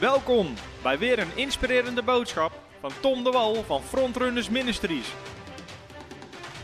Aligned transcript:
Welkom 0.00 0.54
bij 0.82 0.98
weer 0.98 1.18
een 1.18 1.36
inspirerende 1.36 2.02
boodschap 2.02 2.52
van 2.80 2.90
Tom 3.00 3.24
de 3.24 3.30
Wal 3.30 3.54
van 3.54 3.82
Frontrunners 3.82 4.48
Ministries. 4.48 5.14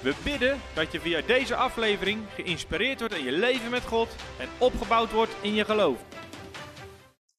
We 0.03 0.15
bidden 0.25 0.61
dat 0.75 0.93
je 0.93 1.01
via 1.01 1.21
deze 1.21 1.55
aflevering 1.55 2.23
geïnspireerd 2.35 2.99
wordt 2.99 3.15
in 3.15 3.25
je 3.25 3.33
leven 3.33 3.71
met 3.71 3.83
God 3.83 4.09
en 4.39 4.49
opgebouwd 4.59 5.13
wordt 5.13 5.37
in 5.41 5.55
je 5.55 5.65
geloof. 5.65 6.05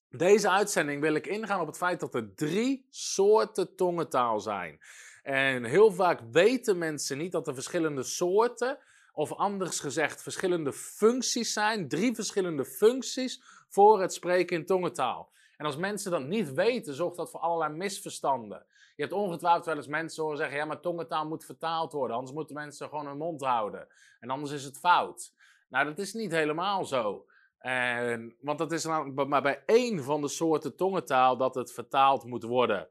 Deze 0.09 0.50
uitzending 0.50 1.02
wil 1.02 1.13
ik 1.13 1.27
ingaan 1.27 1.62
op 1.62 1.68
het 1.68 1.77
feit 1.77 2.00
dat 2.00 2.16
er 2.16 2.36
drie 2.36 2.86
soorten 2.89 3.75
tongentaal 3.75 4.39
zijn. 4.39 4.80
En 5.23 5.64
heel 5.64 5.91
vaak 5.91 6.20
weten 6.32 6.77
mensen 6.77 7.18
niet 7.18 7.32
dat 7.32 7.48
er 7.48 7.54
verschillende 7.54 8.04
soorten, 8.04 8.77
of 9.14 9.34
anders 9.34 9.80
gezegd 9.80 10.21
verschillende 10.21 10.73
functies 10.73 11.54
zijn. 11.54 11.88
Drie 11.88 12.16
verschillende 12.16 12.66
functies 12.66 13.41
voor 13.70 14.02
het 14.02 14.13
spreken 14.13 14.57
in 14.57 14.66
tongentaal. 14.66 15.34
En 15.58 15.66
als 15.66 15.77
mensen 15.77 16.12
dat 16.12 16.23
niet 16.23 16.54
weten, 16.54 16.94
zorgt 16.94 17.18
dat 17.18 17.32
voor 17.32 17.40
allerlei 17.40 17.73
misverstanden. 17.73 18.66
Je 18.96 19.02
hebt 19.02 19.16
ongetwijfeld 19.16 19.66
wel 19.66 19.76
eens 19.76 19.88
mensen 19.88 20.23
horen 20.23 20.38
zeggen: 20.38 20.58
ja, 20.58 20.66
maar 20.66 20.80
tongentaal 20.80 21.27
moet 21.27 21.46
vertaald 21.46 21.91
worden, 21.91 22.16
anders 22.16 22.36
moeten 22.36 22.55
mensen 22.55 22.90
gewoon 22.90 23.08
hun 23.08 23.18
mond 23.18 23.41
houden. 23.41 23.88
En 24.20 24.30
anders 24.30 24.52
is 24.52 24.63
het 24.63 24.77
fout. 24.77 25.34
Nou, 25.70 25.86
dat 25.86 25.99
is 25.99 26.13
niet 26.13 26.32
helemaal 26.32 26.86
zo. 26.86 27.26
En, 27.58 28.36
want 28.41 28.58
dat 28.58 28.72
is 28.72 28.86
namelijk 28.86 29.30
maar 29.30 29.41
bij 29.41 29.63
één 29.66 30.04
van 30.04 30.22
de 30.22 30.27
soorten 30.27 30.76
tongentaal 30.76 31.38
dat 31.38 31.55
het 31.55 31.72
vertaald 31.72 32.24
moet 32.24 32.44
worden. 32.44 32.90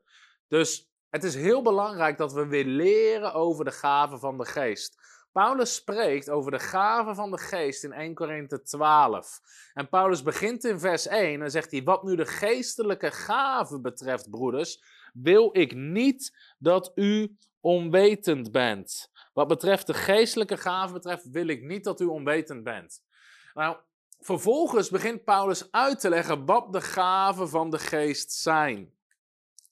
Dus 0.49 0.93
het 1.11 1.25
is 1.25 1.35
heel 1.35 1.63
belangrijk 1.63 2.19
dat 2.19 2.33
we 2.33 2.47
weer 2.47 2.65
leren 2.65 3.35
over 3.35 3.65
de 3.65 3.71
gaven 3.71 4.19
van 4.19 4.39
de 4.39 4.45
geest. 4.45 4.99
Paulus 5.35 5.75
spreekt 5.75 6.31
over 6.31 6.51
de 6.51 6.59
gaven 6.59 7.15
van 7.15 7.31
de 7.31 7.39
geest 7.39 7.85
in 7.85 7.93
1 7.93 8.15
Korinthe 8.15 8.63
12. 8.63 9.41
En 9.75 9.89
Paulus 9.89 10.23
begint 10.23 10.65
in 10.65 10.81
vers 10.81 11.07
1 11.07 11.43
en 11.43 11.51
zegt 11.51 11.71
hij: 11.71 11.83
Wat 11.83 12.03
nu 12.03 12.17
de 12.17 12.27
geestelijke 12.27 13.11
gaven 13.11 13.83
betreft, 13.83 14.31
broeders, 14.31 14.83
wil 15.13 15.49
ik 15.53 15.75
niet 15.75 16.55
dat 16.59 16.93
u 16.95 17.37
onwetend 17.61 18.53
bent. 18.53 19.11
Wat 19.33 19.49
betreft 19.49 19.87
de 19.87 19.95
geestelijke 19.95 20.57
gaven 20.57 20.95
betreft, 20.95 21.31
wil 21.31 21.47
ik 21.47 21.63
niet 21.63 21.85
dat 21.85 22.01
u 22.01 22.05
onwetend 22.05 22.65
bent. 22.65 23.03
Nou, 23.55 23.77
vervolgens 24.21 24.91
begint 24.91 25.25
Paulus 25.25 25.73
uit 25.73 26.01
te 26.01 26.09
leggen 26.09 26.45
wat 26.45 26.73
de 26.73 26.81
gaven 26.81 27.49
van 27.49 27.71
de 27.71 27.79
geest 27.79 28.33
zijn. 28.33 28.93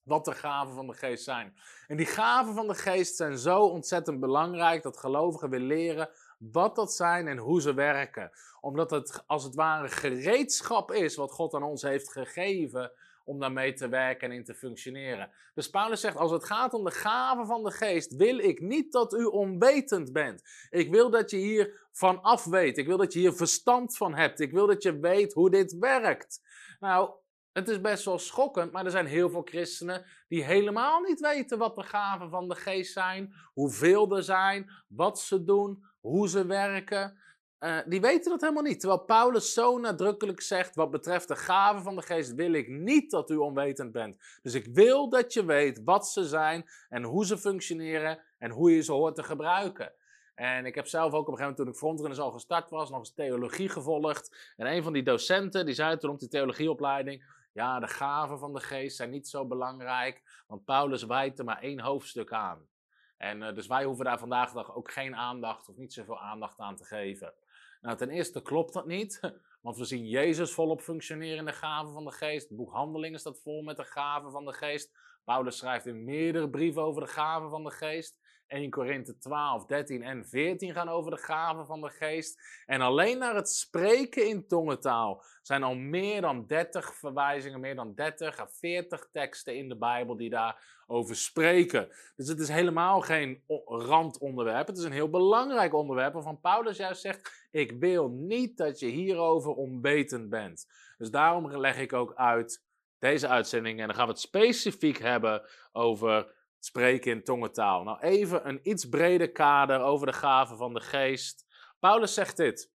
Wat 0.02 0.24
de 0.24 0.32
gaven 0.32 0.74
van 0.74 0.86
de 0.86 0.94
geest 0.94 1.24
zijn. 1.24 1.56
En 1.86 1.96
die 1.96 2.06
gaven 2.06 2.54
van 2.54 2.66
de 2.66 2.74
geest 2.74 3.16
zijn 3.16 3.38
zo 3.38 3.60
ontzettend 3.60 4.20
belangrijk 4.20 4.82
dat 4.82 4.98
gelovigen 4.98 5.50
willen 5.50 5.66
leren 5.66 6.10
wat 6.38 6.76
dat 6.76 6.92
zijn 6.92 7.28
en 7.28 7.38
hoe 7.38 7.60
ze 7.60 7.74
werken. 7.74 8.30
Omdat 8.60 8.90
het 8.90 9.22
als 9.26 9.44
het 9.44 9.54
ware 9.54 9.88
gereedschap 9.88 10.92
is 10.92 11.16
wat 11.16 11.32
God 11.32 11.54
aan 11.54 11.62
ons 11.62 11.82
heeft 11.82 12.12
gegeven 12.12 12.92
om 13.24 13.38
daarmee 13.38 13.72
te 13.72 13.88
werken 13.88 14.30
en 14.30 14.36
in 14.36 14.44
te 14.44 14.54
functioneren. 14.54 15.30
Dus 15.54 15.70
Paulus 15.70 16.00
zegt, 16.00 16.16
als 16.16 16.30
het 16.30 16.44
gaat 16.44 16.74
om 16.74 16.84
de 16.84 16.90
gaven 16.90 17.46
van 17.46 17.62
de 17.62 17.70
geest, 17.70 18.16
wil 18.16 18.38
ik 18.38 18.60
niet 18.60 18.92
dat 18.92 19.14
u 19.14 19.24
onwetend 19.24 20.12
bent. 20.12 20.42
Ik 20.70 20.90
wil 20.90 21.10
dat 21.10 21.30
je 21.30 21.36
hier 21.36 21.86
van 21.92 22.22
af 22.22 22.44
weet. 22.44 22.78
Ik 22.78 22.86
wil 22.86 22.96
dat 22.96 23.12
je 23.12 23.18
hier 23.18 23.32
verstand 23.32 23.96
van 23.96 24.14
hebt. 24.14 24.40
Ik 24.40 24.52
wil 24.52 24.66
dat 24.66 24.82
je 24.82 24.98
weet 24.98 25.32
hoe 25.32 25.50
dit 25.50 25.78
werkt. 25.78 26.40
Nou, 26.80 27.10
het 27.52 27.68
is 27.68 27.80
best 27.80 28.04
wel 28.04 28.18
schokkend, 28.18 28.72
maar 28.72 28.84
er 28.84 28.90
zijn 28.90 29.06
heel 29.06 29.30
veel 29.30 29.42
christenen 29.42 30.04
die 30.28 30.44
helemaal 30.44 31.00
niet 31.00 31.20
weten 31.20 31.58
wat 31.58 31.74
de 31.74 31.82
gaven 31.82 32.30
van 32.30 32.48
de 32.48 32.54
geest 32.54 32.92
zijn, 32.92 33.34
hoeveel 33.52 34.16
er 34.16 34.22
zijn, 34.22 34.70
wat 34.88 35.20
ze 35.20 35.44
doen, 35.44 35.84
hoe 36.00 36.28
ze 36.28 36.46
werken. 36.46 37.20
Uh, 37.60 37.78
die 37.86 38.00
weten 38.00 38.30
dat 38.30 38.40
helemaal 38.40 38.62
niet. 38.62 38.80
Terwijl 38.80 39.04
Paulus 39.04 39.52
zo 39.52 39.78
nadrukkelijk 39.78 40.40
zegt: 40.40 40.74
wat 40.74 40.90
betreft 40.90 41.28
de 41.28 41.36
gaven 41.36 41.82
van 41.82 41.96
de 41.96 42.02
geest, 42.02 42.34
wil 42.34 42.52
ik 42.52 42.68
niet 42.68 43.10
dat 43.10 43.30
u 43.30 43.36
onwetend 43.36 43.92
bent. 43.92 44.38
Dus 44.42 44.54
ik 44.54 44.66
wil 44.66 45.08
dat 45.08 45.32
je 45.32 45.44
weet 45.44 45.82
wat 45.84 46.08
ze 46.08 46.24
zijn 46.24 46.68
en 46.88 47.02
hoe 47.02 47.26
ze 47.26 47.38
functioneren 47.38 48.18
en 48.38 48.50
hoe 48.50 48.74
je 48.74 48.82
ze 48.82 48.92
hoort 48.92 49.14
te 49.14 49.22
gebruiken. 49.22 49.92
En 50.34 50.66
ik 50.66 50.74
heb 50.74 50.86
zelf 50.86 51.12
ook 51.12 51.28
op 51.28 51.32
een 51.32 51.38
gegeven 51.38 51.42
moment, 51.42 51.56
toen 51.56 51.68
ik 51.68 51.76
frontrunners 51.76 52.20
al 52.20 52.30
gestart 52.30 52.70
was, 52.70 52.90
nog 52.90 52.98
eens 52.98 53.14
theologie 53.14 53.68
gevolgd. 53.68 54.52
En 54.56 54.66
een 54.66 54.82
van 54.82 54.92
die 54.92 55.02
docenten, 55.02 55.66
die 55.66 55.74
zei 55.74 55.96
toen 55.96 56.10
op 56.10 56.18
die 56.18 56.28
theologieopleiding, 56.28 57.24
ja, 57.52 57.80
de 57.80 57.88
gaven 57.88 58.38
van 58.38 58.52
de 58.52 58.60
geest 58.60 58.96
zijn 58.96 59.10
niet 59.10 59.28
zo 59.28 59.46
belangrijk, 59.46 60.42
want 60.46 60.64
Paulus 60.64 61.02
wijt 61.02 61.38
er 61.38 61.44
maar 61.44 61.60
één 61.62 61.80
hoofdstuk 61.80 62.32
aan. 62.32 62.68
En 63.16 63.42
uh, 63.42 63.54
dus 63.54 63.66
wij 63.66 63.84
hoeven 63.84 64.04
daar 64.04 64.18
vandaag 64.18 64.48
de 64.48 64.54
dag 64.54 64.74
ook 64.74 64.92
geen 64.92 65.16
aandacht 65.16 65.68
of 65.68 65.76
niet 65.76 65.92
zoveel 65.92 66.20
aandacht 66.20 66.58
aan 66.58 66.76
te 66.76 66.84
geven. 66.84 67.34
Nou, 67.80 67.96
ten 67.96 68.10
eerste 68.10 68.42
klopt 68.42 68.72
dat 68.72 68.86
niet, 68.86 69.20
want 69.62 69.76
we 69.76 69.84
zien 69.84 70.08
Jezus 70.08 70.52
volop 70.52 70.80
functioneren 70.80 71.38
in 71.38 71.44
de 71.44 71.52
gaven 71.52 71.92
van 71.92 72.04
de 72.04 72.12
geest. 72.12 72.48
Het 72.48 72.56
boek 72.56 72.72
Handelingen 72.72 73.18
staat 73.18 73.40
vol 73.40 73.62
met 73.62 73.76
de 73.76 73.84
gaven 73.84 74.30
van 74.30 74.44
de 74.44 74.52
geest. 74.52 74.90
Paulus 75.24 75.56
schrijft 75.56 75.86
in 75.86 76.04
meerdere 76.04 76.50
brieven 76.50 76.82
over 76.82 77.02
de 77.02 77.08
gaven 77.08 77.50
van 77.50 77.64
de 77.64 77.70
geest. 77.70 78.20
1 78.52 78.70
Korinthe 78.70 79.18
12, 79.18 79.66
13 79.66 80.02
en 80.02 80.26
14 80.26 80.72
gaan 80.72 80.88
over 80.88 81.10
de 81.10 81.16
gaven 81.16 81.66
van 81.66 81.80
de 81.80 81.90
geest. 81.90 82.62
En 82.66 82.80
alleen 82.80 83.18
naar 83.18 83.34
het 83.34 83.50
spreken 83.50 84.28
in 84.28 84.46
tongentaal 84.46 85.24
zijn 85.42 85.62
al 85.62 85.74
meer 85.74 86.20
dan 86.20 86.46
30 86.46 86.94
verwijzingen, 86.94 87.60
meer 87.60 87.74
dan 87.74 87.94
30 87.94 88.40
à 88.40 88.46
40 88.46 89.08
teksten 89.12 89.56
in 89.56 89.68
de 89.68 89.76
Bijbel 89.76 90.16
die 90.16 90.30
daarover 90.30 91.16
spreken. 91.16 91.88
Dus 92.16 92.28
het 92.28 92.40
is 92.40 92.48
helemaal 92.48 93.00
geen 93.00 93.42
randonderwerp. 93.66 94.66
Het 94.66 94.78
is 94.78 94.84
een 94.84 94.92
heel 94.92 95.10
belangrijk 95.10 95.74
onderwerp 95.74 96.12
waarvan 96.12 96.40
Paulus 96.40 96.76
juist 96.76 97.00
zegt: 97.00 97.48
Ik 97.50 97.72
wil 97.72 98.08
niet 98.08 98.56
dat 98.56 98.78
je 98.78 98.86
hierover 98.86 99.52
onwetend 99.52 100.28
bent. 100.28 100.66
Dus 100.98 101.10
daarom 101.10 101.56
leg 101.56 101.78
ik 101.78 101.92
ook 101.92 102.14
uit 102.14 102.64
deze 102.98 103.28
uitzending 103.28 103.80
en 103.80 103.86
dan 103.86 103.96
gaan 103.96 104.06
we 104.06 104.12
het 104.12 104.20
specifiek 104.20 104.98
hebben 104.98 105.42
over 105.72 106.40
spreken 106.64 107.12
in 107.12 107.24
tongentaal. 107.24 107.82
Nou, 107.82 108.00
even 108.00 108.48
een 108.48 108.60
iets 108.62 108.88
breder 108.88 109.32
kader 109.32 109.80
over 109.80 110.06
de 110.06 110.12
gaven 110.12 110.56
van 110.56 110.74
de 110.74 110.80
geest. 110.80 111.46
Paulus 111.80 112.14
zegt 112.14 112.36
dit 112.36 112.70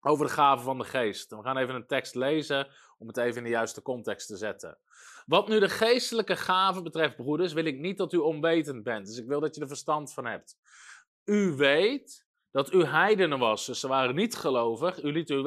over 0.00 0.26
de 0.26 0.32
gaven 0.32 0.64
van 0.64 0.78
de 0.78 0.84
geest. 0.84 1.30
We 1.30 1.42
gaan 1.42 1.56
even 1.56 1.74
een 1.74 1.86
tekst 1.86 2.14
lezen 2.14 2.68
om 2.98 3.06
het 3.06 3.16
even 3.16 3.36
in 3.36 3.44
de 3.44 3.50
juiste 3.50 3.82
context 3.82 4.26
te 4.26 4.36
zetten. 4.36 4.78
Wat 5.26 5.48
nu 5.48 5.60
de 5.60 5.68
geestelijke 5.68 6.36
gaven 6.36 6.82
betreft, 6.82 7.16
broeders, 7.16 7.52
wil 7.52 7.64
ik 7.64 7.78
niet 7.78 7.98
dat 7.98 8.12
u 8.12 8.16
onwetend 8.16 8.82
bent. 8.82 9.06
Dus 9.06 9.18
ik 9.18 9.26
wil 9.26 9.40
dat 9.40 9.54
je 9.54 9.60
er 9.60 9.68
verstand 9.68 10.12
van 10.12 10.26
hebt. 10.26 10.56
U 11.24 11.54
weet 11.56 12.26
dat 12.54 12.72
u 12.72 12.84
heidenen 12.84 13.38
was, 13.38 13.66
dus 13.66 13.80
ze 13.80 13.88
waren 13.88 14.14
niet 14.14 14.36
gelovig. 14.36 15.02
U 15.02 15.12
liet 15.12 15.30
u 15.30 15.42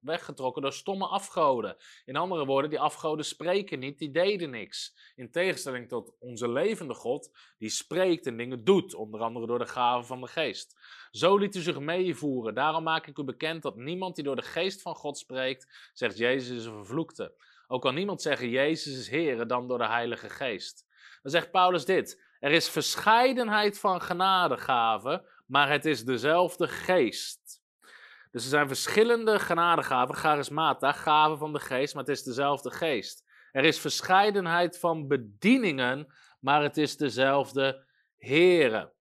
weggetrokken 0.00 0.62
door 0.62 0.72
stomme 0.72 1.06
afgoden. 1.06 1.76
In 2.04 2.16
andere 2.16 2.44
woorden, 2.44 2.70
die 2.70 2.80
afgoden 2.80 3.24
spreken 3.24 3.78
niet, 3.78 3.98
die 3.98 4.10
deden 4.10 4.50
niks. 4.50 4.96
In 5.16 5.30
tegenstelling 5.30 5.88
tot 5.88 6.16
onze 6.18 6.48
levende 6.48 6.94
God, 6.94 7.30
die 7.58 7.68
spreekt 7.68 8.26
en 8.26 8.36
dingen 8.36 8.64
doet, 8.64 8.94
onder 8.94 9.20
andere 9.20 9.46
door 9.46 9.58
de 9.58 9.66
gaven 9.66 10.06
van 10.06 10.20
de 10.20 10.26
geest. 10.26 10.78
Zo 11.10 11.36
liet 11.36 11.56
u 11.56 11.60
zich 11.60 11.78
meevoeren. 11.78 12.54
Daarom 12.54 12.82
maak 12.82 13.06
ik 13.06 13.18
u 13.18 13.24
bekend 13.24 13.62
dat 13.62 13.76
niemand 13.76 14.14
die 14.14 14.24
door 14.24 14.36
de 14.36 14.42
geest 14.42 14.82
van 14.82 14.94
God 14.94 15.18
spreekt, 15.18 15.90
zegt 15.92 16.18
Jezus 16.18 16.58
is 16.58 16.64
een 16.64 16.74
vervloekte. 16.74 17.34
Ook 17.66 17.82
kan 17.82 17.94
niemand 17.94 18.22
zeggen 18.22 18.48
Jezus 18.48 18.98
is 18.98 19.08
Heer 19.08 19.46
dan 19.46 19.68
door 19.68 19.78
de 19.78 19.88
Heilige 19.88 20.28
Geest. 20.28 20.86
Dan 21.22 21.32
zegt 21.32 21.50
Paulus 21.50 21.84
dit. 21.84 22.26
Er 22.40 22.50
is 22.50 22.68
verscheidenheid 22.68 23.78
van 23.78 24.00
genadegaven, 24.00 25.24
maar 25.48 25.70
het 25.70 25.84
is 25.84 26.04
dezelfde 26.04 26.68
geest. 26.68 27.62
Dus 28.30 28.42
er 28.42 28.50
zijn 28.50 28.66
verschillende 28.66 29.38
genadegaven, 29.38 30.14
charismata, 30.14 30.92
gaven 30.92 31.38
van 31.38 31.52
de 31.52 31.60
geest, 31.60 31.94
maar 31.94 32.04
het 32.04 32.16
is 32.16 32.22
dezelfde 32.22 32.70
geest. 32.70 33.24
Er 33.52 33.64
is 33.64 33.80
verscheidenheid 33.80 34.78
van 34.78 35.08
bedieningen, 35.08 36.14
maar 36.40 36.62
het 36.62 36.76
is 36.76 36.96
dezelfde 36.96 37.86
Here. 38.16 38.92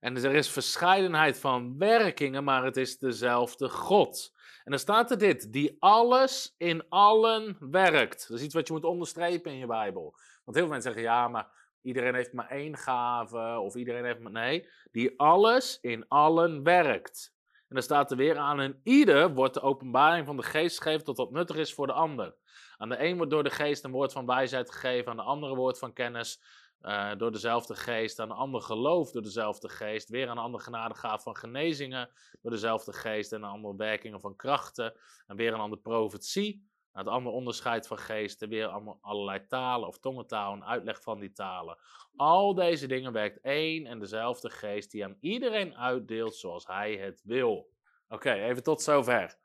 En 0.00 0.16
er 0.16 0.34
is 0.34 0.48
verscheidenheid 0.48 1.38
van 1.38 1.78
werkingen, 1.78 2.44
maar 2.44 2.64
het 2.64 2.76
is 2.76 2.98
dezelfde 2.98 3.68
God. 3.68 4.32
En 4.64 4.70
dan 4.70 4.80
staat 4.80 5.10
er 5.10 5.18
dit, 5.18 5.52
die 5.52 5.76
alles 5.78 6.54
in 6.56 6.88
allen 6.88 7.56
werkt. 7.70 8.28
Dat 8.28 8.38
is 8.38 8.44
iets 8.44 8.54
wat 8.54 8.66
je 8.66 8.72
moet 8.72 8.84
onderstrepen 8.84 9.52
in 9.52 9.58
je 9.58 9.66
Bijbel. 9.66 10.02
Want 10.44 10.56
heel 10.56 10.66
veel 10.66 10.72
mensen 10.72 10.92
zeggen, 10.92 11.02
ja, 11.02 11.28
maar 11.28 11.61
Iedereen 11.82 12.14
heeft 12.14 12.32
maar 12.32 12.50
één 12.50 12.76
gave 12.76 13.58
of 13.58 13.74
iedereen 13.74 14.04
heeft 14.04 14.20
maar... 14.20 14.32
Nee, 14.32 14.68
die 14.90 15.18
alles 15.18 15.78
in 15.80 16.08
allen 16.08 16.62
werkt. 16.62 17.34
En 17.68 17.78
dan 17.78 17.82
staat 17.82 18.10
er 18.10 18.16
weer 18.16 18.38
aan, 18.38 18.60
en 18.60 18.80
ieder 18.82 19.34
wordt 19.34 19.54
de 19.54 19.60
openbaring 19.60 20.26
van 20.26 20.36
de 20.36 20.42
geest 20.42 20.82
gegeven 20.82 21.04
tot 21.04 21.16
wat 21.16 21.30
nuttig 21.30 21.56
is 21.56 21.74
voor 21.74 21.86
de 21.86 21.92
ander. 21.92 22.34
Aan 22.76 22.88
de 22.88 23.04
een 23.04 23.16
wordt 23.16 23.30
door 23.30 23.42
de 23.42 23.50
geest 23.50 23.84
een 23.84 23.90
woord 23.90 24.12
van 24.12 24.26
wijsheid 24.26 24.72
gegeven, 24.72 25.10
aan 25.10 25.16
de 25.16 25.22
andere 25.22 25.54
woord 25.54 25.78
van 25.78 25.92
kennis 25.92 26.42
uh, 26.82 27.10
door 27.16 27.32
dezelfde 27.32 27.74
geest, 27.74 28.18
aan 28.18 28.28
de 28.28 28.34
ander 28.34 28.62
geloof 28.62 29.10
door 29.10 29.22
dezelfde 29.22 29.68
geest, 29.68 30.08
weer 30.08 30.28
aan 30.28 30.36
de 30.36 30.42
ander 30.42 30.60
genadegaaf 30.60 31.22
van 31.22 31.36
genezingen 31.36 32.10
door 32.40 32.50
dezelfde 32.50 32.92
geest 32.92 33.32
en 33.32 33.44
aan 33.44 33.50
andere 33.50 33.76
werkingen 33.76 34.20
van 34.20 34.36
krachten 34.36 34.94
en 35.26 35.36
weer 35.36 35.52
een 35.52 35.60
ander 35.60 35.78
profetie 35.78 36.70
het 36.92 37.06
andere 37.06 37.36
onderscheid 37.36 37.86
van 37.86 37.98
geesten, 37.98 38.48
weer 38.48 38.66
allemaal 38.66 38.98
allerlei 39.00 39.46
talen 39.46 39.88
of 39.88 39.98
tongentaal, 39.98 40.62
uitleg 40.62 41.02
van 41.02 41.20
die 41.20 41.32
talen. 41.32 41.78
Al 42.16 42.54
deze 42.54 42.86
dingen 42.86 43.12
werkt 43.12 43.40
één 43.40 43.86
en 43.86 43.98
dezelfde 43.98 44.50
geest 44.50 44.90
die 44.90 45.04
aan 45.04 45.16
iedereen 45.20 45.76
uitdeelt 45.76 46.36
zoals 46.36 46.66
hij 46.66 46.96
het 46.96 47.20
wil. 47.24 47.70
Oké, 48.08 48.32
even 48.32 48.62
tot 48.62 48.82
zover. 48.82 49.36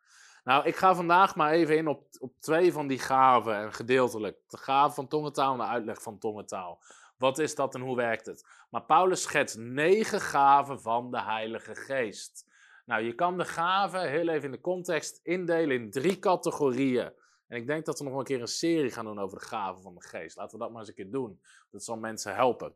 Nou, 0.43 0.65
ik 0.65 0.75
ga 0.75 0.95
vandaag 0.95 1.35
maar 1.35 1.51
even 1.51 1.77
in 1.77 1.87
op, 1.87 2.07
op 2.19 2.39
twee 2.39 2.73
van 2.73 2.87
die 2.87 2.99
gaven 2.99 3.55
en 3.55 3.73
gedeeltelijk. 3.73 4.37
De 4.47 4.57
gave 4.57 4.93
van 4.93 5.07
tongentaal 5.07 5.51
en 5.51 5.57
de 5.57 5.65
uitleg 5.65 6.01
van 6.01 6.19
tongentaal. 6.19 6.81
Wat 7.17 7.39
is 7.39 7.55
dat 7.55 7.75
en 7.75 7.81
hoe 7.81 7.95
werkt 7.95 8.25
het? 8.25 8.45
Maar 8.69 8.83
Paulus 8.83 9.21
schetst 9.21 9.57
negen 9.57 10.21
gaven 10.21 10.81
van 10.81 11.11
de 11.11 11.21
Heilige 11.21 11.75
Geest. 11.75 12.45
Nou, 12.85 13.03
je 13.03 13.13
kan 13.13 13.37
de 13.37 13.45
gaven 13.45 14.09
heel 14.09 14.27
even 14.27 14.45
in 14.45 14.51
de 14.51 14.61
context 14.61 15.19
indelen 15.23 15.75
in 15.75 15.91
drie 15.91 16.19
categorieën. 16.19 17.13
En 17.47 17.57
ik 17.57 17.67
denk 17.67 17.85
dat 17.85 17.99
we 17.99 18.05
nog 18.05 18.17
een 18.17 18.23
keer 18.23 18.41
een 18.41 18.47
serie 18.47 18.91
gaan 18.91 19.05
doen 19.05 19.19
over 19.19 19.39
de 19.39 19.45
gaven 19.45 19.81
van 19.81 19.95
de 19.95 20.01
geest. 20.01 20.35
Laten 20.35 20.57
we 20.57 20.63
dat 20.63 20.71
maar 20.71 20.79
eens 20.79 20.89
een 20.89 20.95
keer 20.95 21.11
doen. 21.11 21.41
Dat 21.71 21.83
zal 21.83 21.97
mensen 21.97 22.35
helpen. 22.35 22.75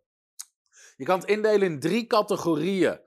Je 0.97 1.06
kan 1.06 1.19
het 1.19 1.29
indelen 1.29 1.71
in 1.71 1.79
drie 1.79 2.07
categorieën. 2.07 3.00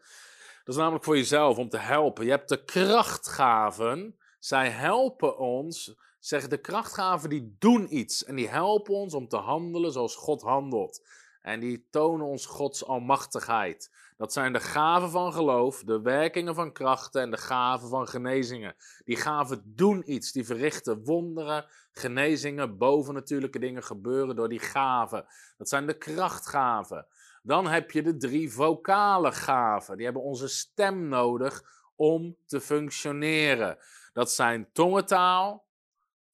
Dat 0.65 0.75
is 0.75 0.77
namelijk 0.77 1.05
voor 1.05 1.17
jezelf 1.17 1.59
om 1.59 1.69
te 1.69 1.79
helpen. 1.79 2.25
Je 2.25 2.31
hebt 2.31 2.49
de 2.49 2.65
krachtgaven. 2.65 4.19
Zij 4.39 4.71
helpen 4.71 5.39
ons. 5.39 5.95
Zeg, 6.19 6.49
de 6.49 6.61
krachtgaven 6.61 7.29
die 7.29 7.57
doen 7.59 7.97
iets. 7.97 8.25
En 8.25 8.37
die 8.37 8.49
helpen 8.49 8.95
ons 8.95 9.15
om 9.15 9.29
te 9.29 9.37
handelen 9.37 9.93
zoals 9.93 10.17
God 10.17 10.43
handelt. 10.43 11.07
En 11.41 11.61
die 11.61 11.89
tonen 11.91 12.27
ons 12.27 12.47
Gods 12.47 12.85
almachtigheid. 12.87 13.91
Dat 14.17 14.33
zijn 14.33 14.53
de 14.53 14.61
gaven 14.61 15.11
van 15.11 15.33
geloof, 15.33 15.83
de 15.83 16.01
werkingen 16.01 16.55
van 16.55 16.73
krachten 16.73 17.23
en 17.23 17.31
de 17.31 17.37
gaven 17.37 17.89
van 17.89 18.09
genezingen. 18.09 18.75
Die 19.05 19.17
gaven 19.17 19.63
doen 19.65 20.13
iets, 20.13 20.33
die 20.33 20.45
verrichten 20.45 21.05
wonderen, 21.05 21.67
genezingen, 21.93 22.79
bovennatuurlijke 22.79 23.59
dingen 23.59 23.83
gebeuren 23.83 24.37
door 24.37 24.49
die 24.49 24.59
gaven. 24.59 25.27
Dat 25.57 25.69
zijn 25.69 25.87
de 25.87 25.99
krachtgaven. 25.99 27.07
Dan 27.43 27.67
heb 27.67 27.91
je 27.91 28.03
de 28.03 28.17
drie 28.17 28.53
vocale 28.53 29.33
gaven. 29.33 29.97
Die 29.97 30.05
hebben 30.05 30.23
onze 30.23 30.49
stem 30.49 31.09
nodig 31.09 31.63
om 31.97 32.37
te 32.47 32.61
functioneren. 32.61 33.79
Dat 34.13 34.31
zijn 34.31 34.69
tongentaal, 34.73 35.64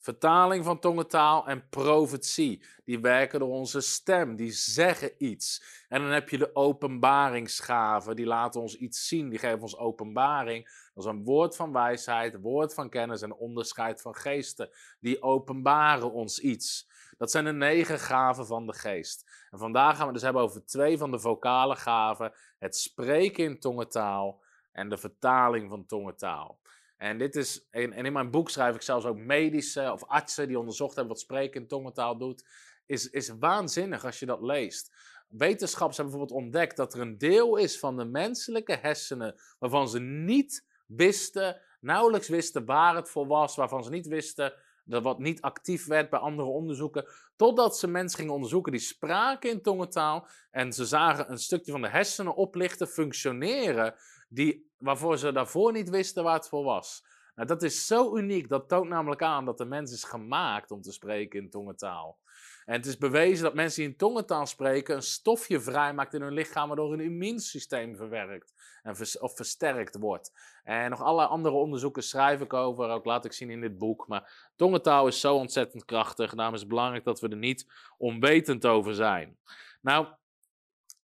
vertaling 0.01 0.65
van 0.65 0.79
tongentaal 0.79 1.47
en 1.47 1.69
profetie. 1.69 2.63
Die 2.85 3.01
werken 3.01 3.39
door 3.39 3.49
onze 3.49 3.81
stem, 3.81 4.37
die 4.37 4.53
zeggen 4.53 5.13
iets. 5.19 5.63
En 5.89 6.03
dan 6.03 6.11
heb 6.11 6.29
je 6.29 6.39
de 6.39 6.55
openbaringsgaven, 6.55 8.17
die 8.17 8.27
laten 8.27 8.61
ons 8.61 8.77
iets 8.77 9.09
zien, 9.09 9.29
die 9.29 9.39
geven 9.39 9.61
ons 9.61 9.77
openbaring. 9.77 10.65
Dat 10.95 11.05
is 11.05 11.11
een 11.11 11.25
woord 11.25 11.57
van 11.57 11.73
wijsheid, 11.73 12.41
woord 12.41 12.75
van 12.75 12.89
kennis 12.89 13.23
en 13.23 13.35
onderscheid 13.35 14.01
van 14.01 14.15
geesten. 14.15 14.71
Die 15.01 15.23
openbaren 15.23 16.13
ons 16.13 16.39
iets. 16.39 16.89
Dat 17.19 17.31
zijn 17.31 17.45
de 17.45 17.53
negen 17.53 17.99
gaven 17.99 18.47
van 18.47 18.67
de 18.67 18.73
geest. 18.73 19.47
En 19.51 19.59
vandaag 19.59 19.97
gaan 19.97 20.07
we 20.07 20.13
dus 20.13 20.23
hebben 20.23 20.43
over 20.43 20.65
twee 20.65 20.99
van 20.99 21.11
de 21.11 21.19
vocale 21.19 21.77
gaven: 21.77 22.33
het 22.59 22.77
spreken 22.77 23.45
in 23.45 23.61
tongentaal 23.61 24.41
en 24.73 24.89
de 24.89 24.99
vertaling 24.99 25.69
van 25.69 25.87
tongentaal. 25.87 26.59
En, 27.01 27.19
dit 27.19 27.37
is, 27.37 27.67
en 27.71 27.93
in 27.93 28.13
mijn 28.13 28.31
boek 28.31 28.51
schrijf 28.51 28.75
ik 28.75 28.83
zelfs 28.83 29.07
ook 29.07 29.17
medische 29.17 29.93
of 29.93 30.05
artsen 30.05 30.49
die 30.49 30.59
onderzocht 30.59 30.95
hebben 30.95 31.13
wat 31.13 31.23
spreken 31.23 31.61
in 31.61 31.67
tongentaal 31.67 32.19
doet. 32.19 32.45
Is, 32.87 33.11
is 33.11 33.29
waanzinnig 33.39 34.05
als 34.05 34.19
je 34.19 34.27
dat 34.27 34.43
leest. 34.43 34.93
Wetenschappers 35.29 35.97
hebben 35.97 36.17
bijvoorbeeld 36.17 36.45
ontdekt 36.45 36.77
dat 36.77 36.95
er 36.95 37.01
een 37.01 37.19
deel 37.19 37.57
is 37.57 37.79
van 37.79 37.97
de 37.97 38.05
menselijke 38.05 38.77
hersenen 38.81 39.41
waarvan 39.59 39.89
ze 39.89 40.01
niet 40.01 40.67
wisten, 40.87 41.61
nauwelijks 41.81 42.29
wisten 42.29 42.65
waar 42.65 42.97
het 42.97 43.09
voor 43.09 43.27
was, 43.27 43.57
waarvan 43.57 43.85
ze 43.85 43.91
niet 43.91 44.07
wisten 44.07 44.53
dat 44.85 45.03
wat 45.03 45.19
niet 45.19 45.41
actief 45.41 45.87
werd 45.87 46.11
bij 46.11 46.19
andere 46.19 46.49
onderzoeken. 46.49 47.07
Totdat 47.37 47.79
ze 47.79 47.87
mensen 47.87 48.19
gingen 48.19 48.35
onderzoeken 48.35 48.73
die 48.73 48.81
spraken 48.81 49.51
in 49.51 49.63
tongentaal 49.63 50.29
en 50.51 50.73
ze 50.73 50.87
zagen 50.87 51.31
een 51.31 51.39
stukje 51.39 51.73
van 51.73 51.83
de 51.83 51.89
hersenen 51.89 52.35
oplichten, 52.35 52.89
functioneren, 52.89 53.95
die, 54.29 54.70
waarvoor 54.81 55.19
ze 55.19 55.33
daarvoor 55.33 55.73
niet 55.73 55.91
wisten 55.91 56.25
waar 56.25 56.35
het 56.35 56.49
voor 56.49 56.65
was. 56.65 57.05
Nou, 57.35 57.49
dat 57.49 57.63
is 57.63 57.87
zo 57.87 58.17
uniek, 58.17 58.49
dat 58.49 58.69
toont 58.69 58.89
namelijk 58.89 59.23
aan 59.23 59.45
dat 59.45 59.59
de 59.59 59.65
mens 59.65 59.93
is 59.93 60.05
gemaakt 60.05 60.71
om 60.71 60.83
te 60.83 60.93
spreken 60.93 61.41
in 61.41 61.51
tongentaal. 61.51 62.19
En 62.65 62.77
het 62.77 62.87
is 62.87 62.99
bewezen 62.99 63.45
dat 63.45 63.55
mensen 63.55 63.81
die 63.81 63.91
in 63.91 63.97
tongentaal 63.97 64.47
spreken 64.47 64.95
een 64.95 65.03
stofje 65.03 65.61
vrijmaakt 65.61 66.15
in 66.15 66.23
hun 66.23 66.33
lichaam 66.33 66.67
waardoor 66.67 66.91
hun 66.91 67.01
immuunsysteem 67.01 67.97
verwerkt 67.97 68.55
en 68.83 68.97
of 69.21 69.37
versterkt 69.37 69.97
wordt. 69.99 70.33
En 70.65 70.91
nog 70.91 71.03
allerlei 71.03 71.29
andere 71.29 71.55
onderzoeken 71.55 72.03
schrijf 72.03 72.41
ik 72.41 72.53
over, 72.53 72.89
ook 72.89 73.05
laat 73.05 73.25
ik 73.25 73.33
zien 73.33 73.51
in 73.51 73.61
dit 73.61 73.79
boek. 73.79 74.09
Maar 74.09 74.51
tongentaal 74.57 75.07
is 75.07 75.21
zo 75.21 75.35
ontzettend 75.35 75.85
krachtig, 75.85 76.35
daarom 76.35 76.55
is 76.55 76.61
het 76.61 76.69
belangrijk 76.69 77.05
dat 77.05 77.21
we 77.21 77.29
er 77.29 77.37
niet 77.37 77.67
onwetend 77.99 78.67
over 78.67 78.95
zijn. 78.95 79.39
Nou, 79.81 80.07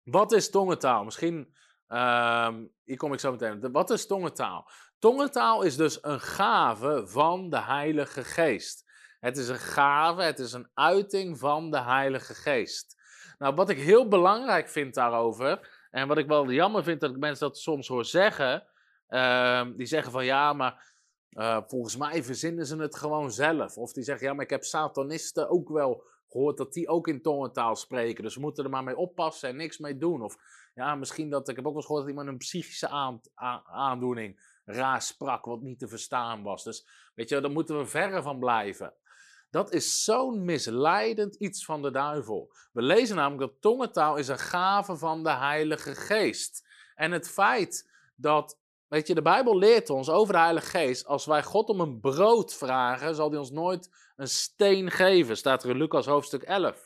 wat 0.04 0.32
is 0.32 0.50
tongentaal? 0.50 1.04
Misschien, 1.04 1.56
um, 1.88 2.72
hier 2.84 2.98
kom 2.98 3.14
ik 3.14 3.20
zo 3.20 3.32
meteen. 3.32 3.72
Wat 3.72 3.90
is 3.90 4.08
tongentaal? 4.08 4.70
Tongentaal 5.00 5.62
is 5.62 5.76
dus 5.76 5.98
een 6.02 6.20
gave 6.20 7.04
van 7.08 7.50
de 7.50 7.62
Heilige 7.62 8.24
Geest. 8.24 8.84
Het 9.20 9.38
is 9.38 9.48
een 9.48 9.60
gave, 9.60 10.22
het 10.22 10.40
is 10.40 10.54
een 10.54 10.70
uiting 10.74 11.40
van 11.40 11.72
de 11.72 11.82
Heilige 11.82 12.34
Geest. 12.34 12.96
Nou, 13.38 13.56
wat 13.56 13.70
ik 13.70 13.80
heel 13.80 14.08
belangrijk 14.08 14.70
vind 14.70 14.94
daarover, 14.94 15.70
en 15.92 16.08
wat 16.08 16.18
ik 16.18 16.28
wel 16.28 16.52
jammer 16.52 16.84
vind 16.84 17.00
dat 17.00 17.10
ik 17.10 17.18
mensen 17.18 17.48
dat 17.48 17.58
soms 17.58 17.88
hoor 17.88 18.06
zeggen, 18.06 18.64
uh, 19.10 19.66
die 19.76 19.86
zeggen 19.86 20.12
van 20.12 20.26
ja, 20.26 20.54
maar 20.54 20.94
uh, 21.32 21.62
volgens 21.68 21.98
mij 21.98 22.24
verzinnen 22.24 22.66
ze 22.66 22.76
het 22.78 22.96
gewoon 22.96 23.32
zelf. 23.32 23.78
Of 23.78 23.94
die 23.94 24.04
zeggen 24.04 24.28
ja, 24.28 24.34
maar 24.34 24.44
ik 24.44 24.50
heb 24.50 24.64
satanisten 24.64 25.50
ook 25.50 25.70
wel 25.70 26.04
gehoord 26.30 26.58
dat 26.58 26.74
die 26.74 26.88
ook 26.88 27.08
in 27.08 27.22
tongentaal 27.22 27.76
spreken. 27.76 28.24
Dus 28.24 28.36
we 28.36 28.42
moeten 28.42 28.64
er 28.64 28.70
maar 28.70 28.84
mee 28.84 28.98
oppassen 28.98 29.50
en 29.50 29.56
niks 29.56 29.78
mee 29.78 29.98
doen. 29.98 30.22
Of 30.22 30.38
ja, 30.76 30.96
misschien 30.96 31.30
dat 31.30 31.50
ik 31.50 31.56
heb 31.56 31.66
ook 31.66 31.72
wel 31.72 31.76
eens 31.76 31.86
gehoord 31.86 32.06
dat 32.06 32.12
iemand 32.12 32.30
een 32.30 32.38
psychische 32.38 32.88
aan, 32.88 33.22
aandoening 33.66 34.54
raar 34.66 35.02
sprak, 35.02 35.46
wat 35.46 35.62
niet 35.62 35.80
te 35.80 35.88
verstaan 35.88 36.44
was. 36.44 36.64
Dus 36.64 36.88
weet 37.14 37.30
je, 37.30 37.42
daar 37.42 37.52
moeten 37.52 37.78
we 37.78 37.86
verre 37.86 38.22
van 38.22 38.40
blijven. 38.40 38.94
Dat 39.50 39.74
is 39.74 40.04
zo'n 40.04 40.46
misleidend 40.46 41.36
iets 41.36 41.66
van 41.66 41.82
de 41.82 41.92
duivel. 41.92 42.54
We 42.72 42.82
lezen 42.82 43.16
namelijk 43.16 43.52
dat 43.52 43.62
tongentaal 43.62 44.16
is 44.16 44.28
een 44.28 44.40
gave 44.40 44.96
van 44.96 45.24
de 45.24 45.32
Heilige 45.32 45.96
Geest. 45.96 46.68
En 46.96 47.12
het 47.12 47.30
feit 47.30 47.92
dat, 48.16 48.60
weet 48.88 49.08
je, 49.08 49.16
de 49.16 49.22
Bijbel 49.22 49.58
leert 49.58 49.90
ons 49.90 50.10
over 50.10 50.34
de 50.34 50.40
Heilige 50.40 50.68
Geest, 50.68 51.06
als 51.06 51.26
wij 51.26 51.44
God 51.44 51.70
om 51.70 51.80
een 51.80 52.00
brood 52.00 52.54
vragen, 52.54 53.16
zal 53.16 53.30
hij 53.30 53.40
ons 53.40 53.52
nooit 53.52 53.90
een 54.16 54.28
steen 54.28 54.92
geven, 54.92 55.38
staat 55.38 55.64
er 55.64 55.70
in 55.70 55.78
Lucas 55.78 56.06
hoofdstuk 56.06 56.44
11. 56.44 56.85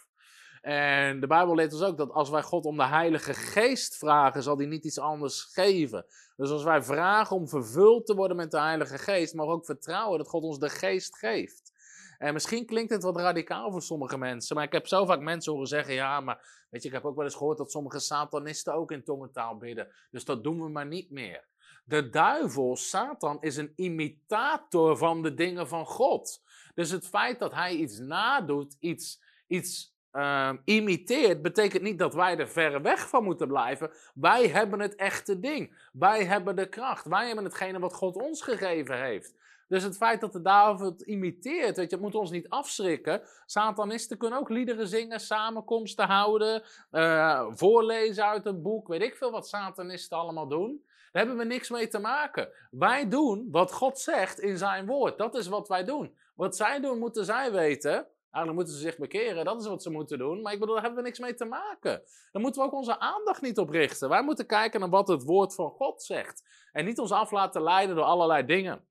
En 0.70 1.20
de 1.20 1.28
Bijbel 1.28 1.56
leert 1.56 1.74
ons 1.74 1.82
ook 1.82 1.98
dat 1.98 2.12
als 2.12 2.30
wij 2.30 2.44
God 2.44 2.66
om 2.66 2.78
de 2.78 2.86
Heilige 2.86 3.34
Geest 3.34 3.98
vragen, 3.98 4.44
zal 4.44 4.58
hij 4.58 4.66
niet 4.66 4.86
iets 4.86 5.00
anders 5.00 5.42
geven. 5.42 6.06
Dus 6.36 6.50
als 6.50 6.64
wij 6.64 6.84
vragen 6.84 7.36
om 7.36 7.48
vervuld 7.48 8.06
te 8.06 8.16
worden 8.16 8.38
met 8.38 8.52
de 8.52 8.60
Heilige 8.60 8.98
Geest, 8.98 9.34
mogen 9.34 9.54
ook 9.54 9.66
vertrouwen 9.66 10.18
dat 10.18 10.28
God 10.28 10.44
ons 10.44 10.60
de 10.60 10.70
Geest 10.70 11.18
geeft. 11.18 11.74
En 12.18 12.34
misschien 12.34 12.66
klinkt 12.66 12.92
het 12.92 13.04
wat 13.04 13.18
radicaal 13.18 13.72
voor 13.72 13.82
sommige 13.82 14.18
mensen, 14.18 14.56
maar 14.56 14.66
ik 14.66 14.72
heb 14.72 14.88
zo 14.88 15.06
vaak 15.06 15.20
mensen 15.20 15.52
horen 15.52 15.68
zeggen: 15.68 15.94
ja, 15.94 16.20
maar 16.20 16.66
weet 16.70 16.82
je, 16.82 16.88
ik 16.88 16.94
heb 16.94 17.06
ook 17.06 17.16
wel 17.16 17.26
eens 17.26 17.36
gehoord 17.36 17.58
dat 17.58 17.72
sommige 17.72 18.00
satanisten 18.00 18.74
ook 18.74 18.92
in 18.92 19.04
tongentaal 19.04 19.58
bidden. 19.58 19.88
Dus 20.12 20.26
dat 20.26 20.44
doen 20.44 20.62
we 20.62 20.70
maar 20.70 20.88
niet 20.88 21.12
meer. 21.12 21.48
De 21.86 22.10
duivel, 22.10 22.76
Satan, 22.76 23.38
is 23.42 23.58
een 23.58 23.74
imitator 23.76 24.98
van 24.98 25.22
de 25.22 25.34
dingen 25.34 25.68
van 25.68 25.86
God. 25.86 26.42
Dus 26.76 26.92
het 26.92 27.08
feit 27.08 27.40
dat 27.40 27.54
hij 27.54 27.76
iets 27.76 27.98
nadoet, 27.98 28.78
iets, 28.80 29.22
iets 29.48 29.98
uh, 30.14 30.54
imiteert, 30.64 31.42
betekent 31.42 31.84
niet 31.84 32.00
dat 32.00 32.14
wij 32.14 32.38
er 32.38 32.50
ver 32.50 32.82
weg 32.82 33.10
van 33.10 33.24
moeten 33.24 33.48
blijven. 33.48 33.92
Wij 34.14 34.48
hebben 34.48 34.80
het 34.80 34.96
echte 34.96 35.40
ding. 35.40 35.90
Wij 35.94 36.26
hebben 36.26 36.56
de 36.56 36.70
kracht. 36.70 37.06
Wij 37.06 37.26
hebben 37.26 37.44
hetgene 37.44 37.80
wat 37.80 37.94
God 37.94 38.16
ons 38.16 38.42
gegeven 38.42 39.02
heeft. 39.02 39.34
Dus 39.68 39.84
het 39.84 39.98
feit 39.98 40.22
dat 40.22 40.34
de 40.34 40.76
het 40.80 41.02
imiteert, 41.02 41.78
weet 41.78 41.90
je, 41.90 41.98
moet 41.98 42.16
ons 42.16 42.32
niet 42.32 42.50
afschrikken. 42.50 43.22
Satanisten 43.46 44.18
kunnen 44.18 44.40
ook 44.40 44.50
liederen 44.50 44.88
zingen, 44.88 45.20
samenkomsten 45.20 46.06
houden, 46.06 46.64
uh, 46.92 47.46
voorlezen 47.50 48.26
uit 48.26 48.46
een 48.46 48.62
boek, 48.62 48.88
weet 48.88 49.02
ik 49.02 49.16
veel 49.16 49.32
wat 49.32 49.48
satanisten 49.48 50.18
allemaal 50.18 50.48
doen. 50.48 50.84
Daar 51.12 51.26
hebben 51.26 51.38
we 51.38 51.54
niks 51.54 51.70
mee 51.70 51.88
te 51.88 52.00
maken. 52.00 52.50
Wij 52.72 53.10
doen 53.10 53.48
wat 53.52 53.72
God 53.72 54.00
zegt 54.00 54.40
in 54.40 54.58
zijn 54.58 54.86
woord. 54.86 55.18
Dat 55.18 55.36
is 55.36 55.48
wat 55.48 55.68
wij 55.68 55.84
doen. 55.84 56.18
Wat 56.36 56.56
zij 56.56 56.80
doen, 56.80 57.00
moeten 57.00 57.26
zij 57.26 57.52
weten. 57.52 58.08
Eigenlijk 58.32 58.56
moeten 58.56 58.74
ze 58.74 58.90
zich 58.90 58.98
bekeren, 58.98 59.46
dat 59.46 59.62
is 59.62 59.68
wat 59.68 59.84
ze 59.84 59.90
moeten 59.90 60.18
doen. 60.18 60.42
Maar 60.42 60.54
ik 60.54 60.60
bedoel, 60.60 60.76
daar 60.76 60.84
hebben 60.84 61.02
we 61.04 61.08
niks 61.08 61.20
mee 61.20 61.34
te 61.34 61.46
maken. 61.46 62.02
Daar 62.32 62.42
moeten 62.42 62.62
we 62.62 62.68
ook 62.68 62.74
onze 62.74 63.00
aandacht 63.00 63.42
niet 63.42 63.58
op 63.58 63.70
richten. 63.70 64.10
Wij 64.10 64.24
moeten 64.24 64.46
kijken 64.46 64.80
naar 64.80 64.90
wat 64.90 65.08
het 65.08 65.24
woord 65.24 65.56
van 65.56 65.70
God 65.70 66.04
zegt. 66.04 66.44
En 66.72 66.86
niet 66.86 67.00
ons 67.00 67.12
af 67.12 67.32
laten 67.32 67.64
leiden 67.64 67.96
door 67.96 68.06
allerlei 68.06 68.46
dingen. 68.46 68.88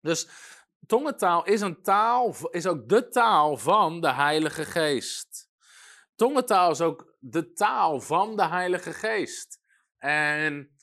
Dus 0.00 0.28
tongentaal 0.86 1.44
is 1.44 1.60
een 1.60 1.82
taal, 1.82 2.34
is 2.50 2.66
ook 2.66 2.88
de 2.88 3.08
taal 3.08 3.56
van 3.56 4.00
de 4.00 4.12
Heilige 4.12 4.64
Geest. 4.64 5.50
Tongentaal 6.14 6.70
is 6.70 6.80
ook 6.80 7.16
de 7.18 7.52
taal 7.52 8.00
van 8.00 8.36
de 8.36 8.46
Heilige 8.46 8.92
Geest. 8.92 9.60
En 9.98 10.76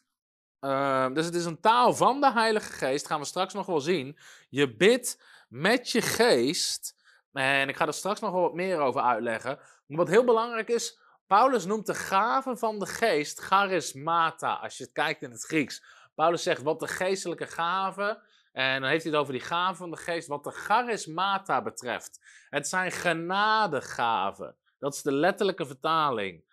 uh, 0.60 1.14
dus 1.14 1.26
het 1.26 1.36
is 1.36 1.46
een 1.46 1.60
taal 1.60 1.94
van 1.94 2.22
de 2.22 2.32
Heilige 2.32 2.72
Geest, 2.72 3.08
gaan 3.08 3.20
we 3.20 3.26
straks 3.26 3.54
nog 3.54 3.66
wel 3.66 3.82
zien. 3.82 4.18
Je 4.50 4.76
bidt 4.76 5.24
met 5.48 5.90
je 5.90 6.02
geest. 6.02 6.98
En 7.40 7.70
ik 7.70 7.76
ga 7.76 7.88
er 7.88 7.94
straks 7.94 8.20
nog 8.20 8.32
wel 8.32 8.42
wat 8.42 8.54
meer 8.54 8.80
over 8.80 9.02
uitleggen. 9.02 9.60
Wat 9.88 10.08
heel 10.08 10.24
belangrijk 10.24 10.68
is, 10.68 11.00
Paulus 11.28 11.66
noemt 11.66 11.86
de 11.86 11.94
gaven 11.94 12.58
van 12.58 12.80
de 12.80 12.86
geest 12.86 13.40
charismata, 13.40 14.54
als 14.54 14.78
je 14.78 14.84
het 14.84 14.92
kijkt 14.94 15.22
in 15.22 15.32
het 15.32 15.44
Grieks. 15.44 15.84
Paulus 16.16 16.44
zegt 16.44 16.62
wat 16.62 16.80
de 16.80 16.88
geestelijke 16.88 17.48
gaven 17.48 18.22
En 18.52 18.82
dan 18.82 18.90
heeft 18.90 19.04
hij 19.04 19.12
het 19.12 19.22
over 19.22 19.34
die 19.34 19.42
gaven 19.42 19.76
van 19.76 19.92
de 19.92 19.98
geest. 19.98 20.28
Wat 20.28 20.44
de 20.44 20.52
charismata 20.52 21.62
betreft. 21.62 22.20
Het 22.50 22.68
zijn 22.68 22.92
genadegaven. 22.92 24.56
Dat 24.80 24.94
is 24.94 25.02
de 25.02 25.12
letterlijke 25.12 25.66
vertaling. 25.66 26.44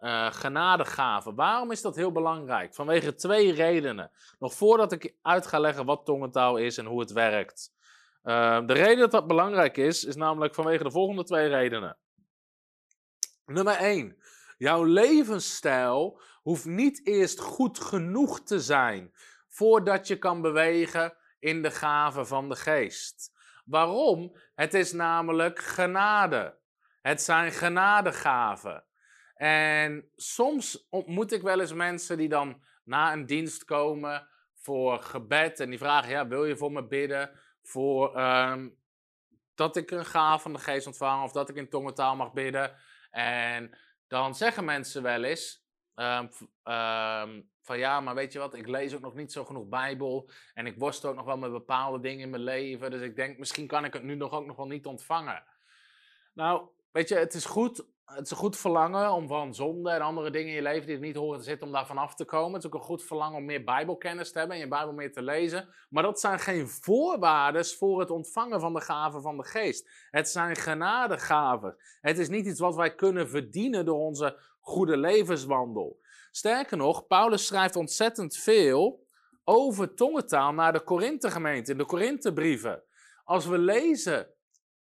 Uh, 0.00 0.32
genadegaven. 0.32 1.34
Waarom 1.34 1.70
is 1.70 1.82
dat 1.82 1.96
heel 1.96 2.12
belangrijk? 2.12 2.74
Vanwege 2.74 3.14
twee 3.14 3.52
redenen. 3.52 4.10
Nog 4.38 4.54
voordat 4.54 4.92
ik 4.92 5.14
uit 5.22 5.46
ga 5.46 5.58
leggen 5.58 5.84
wat 5.84 6.04
tongentaal 6.04 6.56
is 6.56 6.78
en 6.78 6.86
hoe 6.86 7.00
het 7.00 7.12
werkt. 7.12 7.76
Uh, 8.28 8.66
de 8.66 8.72
reden 8.72 8.98
dat 8.98 9.10
dat 9.10 9.26
belangrijk 9.26 9.76
is, 9.76 10.04
is 10.04 10.16
namelijk 10.16 10.54
vanwege 10.54 10.82
de 10.82 10.90
volgende 10.90 11.24
twee 11.24 11.48
redenen. 11.48 11.98
Nummer 13.44 13.74
1. 13.74 14.22
Jouw 14.56 14.84
levensstijl 14.84 16.20
hoeft 16.42 16.64
niet 16.64 17.06
eerst 17.06 17.40
goed 17.40 17.80
genoeg 17.80 18.42
te 18.42 18.60
zijn 18.60 19.14
voordat 19.48 20.06
je 20.06 20.18
kan 20.18 20.40
bewegen 20.40 21.16
in 21.38 21.62
de 21.62 21.70
gaven 21.70 22.26
van 22.26 22.48
de 22.48 22.56
geest. 22.56 23.32
Waarom? 23.64 24.36
Het 24.54 24.74
is 24.74 24.92
namelijk 24.92 25.58
genade. 25.58 26.58
Het 27.00 27.22
zijn 27.22 27.52
genadegaven. 27.52 28.84
En 29.34 30.10
soms 30.16 30.86
ontmoet 30.90 31.32
ik 31.32 31.42
wel 31.42 31.60
eens 31.60 31.72
mensen 31.72 32.16
die 32.16 32.28
dan 32.28 32.62
na 32.84 33.12
een 33.12 33.26
dienst 33.26 33.64
komen 33.64 34.28
voor 34.54 35.02
gebed 35.02 35.60
en 35.60 35.70
die 35.70 35.78
vragen: 35.78 36.10
ja, 36.10 36.26
wil 36.26 36.44
je 36.44 36.56
voor 36.56 36.72
me 36.72 36.86
bidden 36.86 37.46
voor 37.68 38.20
um, 38.20 38.76
dat 39.54 39.76
ik 39.76 39.90
een 39.90 40.04
gave 40.04 40.42
van 40.42 40.52
de 40.52 40.58
geest 40.58 40.86
ontvang 40.86 41.24
of 41.24 41.32
dat 41.32 41.48
ik 41.48 41.56
in 41.56 41.68
tongentaal 41.68 42.16
mag 42.16 42.32
bidden? 42.32 42.76
En 43.10 43.78
dan 44.06 44.34
zeggen 44.34 44.64
mensen 44.64 45.02
wel 45.02 45.24
eens 45.24 45.66
um, 45.94 46.30
um, 46.74 47.50
van 47.62 47.78
ja, 47.78 48.00
maar 48.00 48.14
weet 48.14 48.32
je 48.32 48.38
wat, 48.38 48.54
ik 48.54 48.66
lees 48.66 48.94
ook 48.94 49.00
nog 49.00 49.14
niet 49.14 49.32
zo 49.32 49.44
genoeg 49.44 49.68
Bijbel 49.68 50.30
en 50.54 50.66
ik 50.66 50.78
worstel 50.78 51.10
ook 51.10 51.16
nog 51.16 51.24
wel 51.24 51.38
met 51.38 51.50
bepaalde 51.50 52.00
dingen 52.00 52.20
in 52.20 52.30
mijn 52.30 52.42
leven, 52.42 52.90
dus 52.90 53.00
ik 53.00 53.16
denk 53.16 53.38
misschien 53.38 53.66
kan 53.66 53.84
ik 53.84 53.92
het 53.92 54.02
nu 54.02 54.14
nog 54.14 54.32
ook 54.32 54.46
nog 54.46 54.56
wel 54.56 54.66
niet 54.66 54.86
ontvangen. 54.86 55.44
Nou, 56.32 56.68
weet 56.98 57.08
je, 57.08 57.14
het 57.14 57.34
is 57.34 57.44
goed 57.44 57.86
het 58.04 58.24
is 58.24 58.30
een 58.30 58.36
goed 58.36 58.56
verlangen 58.56 59.12
om 59.12 59.28
van 59.28 59.54
zonde 59.54 59.90
en 59.90 60.00
andere 60.00 60.30
dingen 60.30 60.48
in 60.48 60.54
je 60.54 60.62
leven 60.62 60.86
die 60.86 60.94
er 60.94 61.02
niet 61.02 61.16
horen 61.16 61.38
te 61.38 61.44
zitten, 61.44 61.66
om 61.66 61.72
daarvan 61.72 61.98
af 61.98 62.14
te 62.14 62.24
komen. 62.24 62.52
Het 62.52 62.62
is 62.62 62.66
ook 62.66 62.74
een 62.74 62.86
goed 62.86 63.04
verlangen 63.04 63.38
om 63.38 63.44
meer 63.44 63.64
Bijbelkennis 63.64 64.32
te 64.32 64.38
hebben 64.38 64.56
en 64.56 64.62
je 64.62 64.68
Bijbel 64.68 64.92
meer 64.92 65.12
te 65.12 65.22
lezen. 65.22 65.68
Maar 65.88 66.02
dat 66.02 66.20
zijn 66.20 66.38
geen 66.38 66.68
voorwaarden 66.68 67.66
voor 67.66 68.00
het 68.00 68.10
ontvangen 68.10 68.60
van 68.60 68.74
de 68.74 68.80
gaven 68.80 69.22
van 69.22 69.36
de 69.36 69.44
geest. 69.44 69.90
Het 70.10 70.28
zijn 70.28 70.56
genadegaven. 70.56 71.76
Het 72.00 72.18
is 72.18 72.28
niet 72.28 72.46
iets 72.46 72.60
wat 72.60 72.74
wij 72.74 72.94
kunnen 72.94 73.28
verdienen 73.28 73.84
door 73.84 73.98
onze 73.98 74.38
goede 74.60 74.96
levenswandel. 74.96 76.00
Sterker 76.30 76.76
nog, 76.76 77.06
Paulus 77.06 77.46
schrijft 77.46 77.76
ontzettend 77.76 78.36
veel 78.36 79.06
over 79.44 79.94
tongentaal 79.94 80.52
naar 80.52 80.72
de 80.72 80.80
Korinthe-gemeente, 80.80 81.72
in 81.72 81.78
de 81.78 81.84
Korinthe-brieven. 81.84 82.82
Als 83.24 83.46
we 83.46 83.58
lezen 83.58 84.28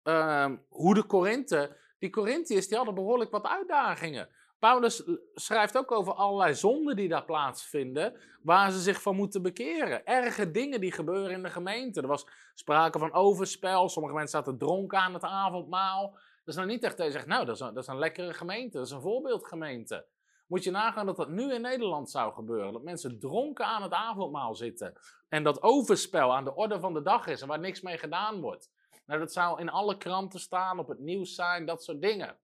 uh, 0.03 0.51
hoe 0.69 0.93
de 0.93 1.03
Korinthe 1.03 1.77
die 1.99 2.09
Corinthiërs 2.09 2.67
die 2.67 2.77
hadden 2.77 2.95
behoorlijk 2.95 3.31
wat 3.31 3.45
uitdagingen. 3.45 4.29
Paulus 4.59 5.03
schrijft 5.33 5.77
ook 5.77 5.91
over 5.91 6.13
allerlei 6.13 6.53
zonden 6.53 6.95
die 6.95 7.07
daar 7.07 7.25
plaatsvinden, 7.25 8.13
waar 8.41 8.71
ze 8.71 8.79
zich 8.79 9.01
van 9.01 9.15
moeten 9.15 9.41
bekeren. 9.41 10.05
Erge 10.05 10.51
dingen 10.51 10.81
die 10.81 10.91
gebeuren 10.91 11.31
in 11.31 11.43
de 11.43 11.49
gemeente. 11.49 12.01
Er 12.01 12.07
was 12.07 12.27
sprake 12.53 12.99
van 12.99 13.13
overspel, 13.13 13.89
sommige 13.89 14.15
mensen 14.15 14.37
zaten 14.37 14.57
dronken 14.57 14.99
aan 14.99 15.13
het 15.13 15.23
avondmaal. 15.23 16.11
Dat 16.11 16.47
is 16.47 16.55
nou 16.55 16.67
niet 16.67 16.83
echt 16.83 16.97
dat 16.97 17.05
je 17.05 17.11
zegt, 17.11 17.27
nou, 17.27 17.45
dat 17.45 17.55
is, 17.55 17.61
een, 17.61 17.73
dat 17.73 17.83
is 17.83 17.89
een 17.89 17.99
lekkere 17.99 18.33
gemeente, 18.33 18.77
dat 18.77 18.85
is 18.85 18.91
een 18.91 19.01
voorbeeldgemeente. 19.01 20.05
Moet 20.47 20.63
je 20.63 20.71
nagaan 20.71 21.05
dat 21.05 21.15
dat 21.15 21.29
nu 21.29 21.53
in 21.53 21.61
Nederland 21.61 22.09
zou 22.09 22.33
gebeuren. 22.33 22.73
Dat 22.73 22.83
mensen 22.83 23.19
dronken 23.19 23.65
aan 23.65 23.81
het 23.81 23.93
avondmaal 23.93 24.55
zitten. 24.55 24.93
En 25.27 25.43
dat 25.43 25.61
overspel 25.61 26.35
aan 26.35 26.43
de 26.43 26.55
orde 26.55 26.79
van 26.79 26.93
de 26.93 27.01
dag 27.01 27.27
is 27.27 27.41
en 27.41 27.47
waar 27.47 27.59
niks 27.59 27.81
mee 27.81 27.97
gedaan 27.97 28.41
wordt. 28.41 28.69
Nou, 29.09 29.21
dat 29.21 29.33
zou 29.33 29.59
in 29.59 29.69
alle 29.69 29.97
kranten 29.97 30.39
staan, 30.39 30.79
op 30.79 30.87
het 30.87 30.99
nieuws 30.99 31.35
zijn, 31.35 31.65
dat 31.65 31.83
soort 31.83 32.01
dingen. 32.01 32.37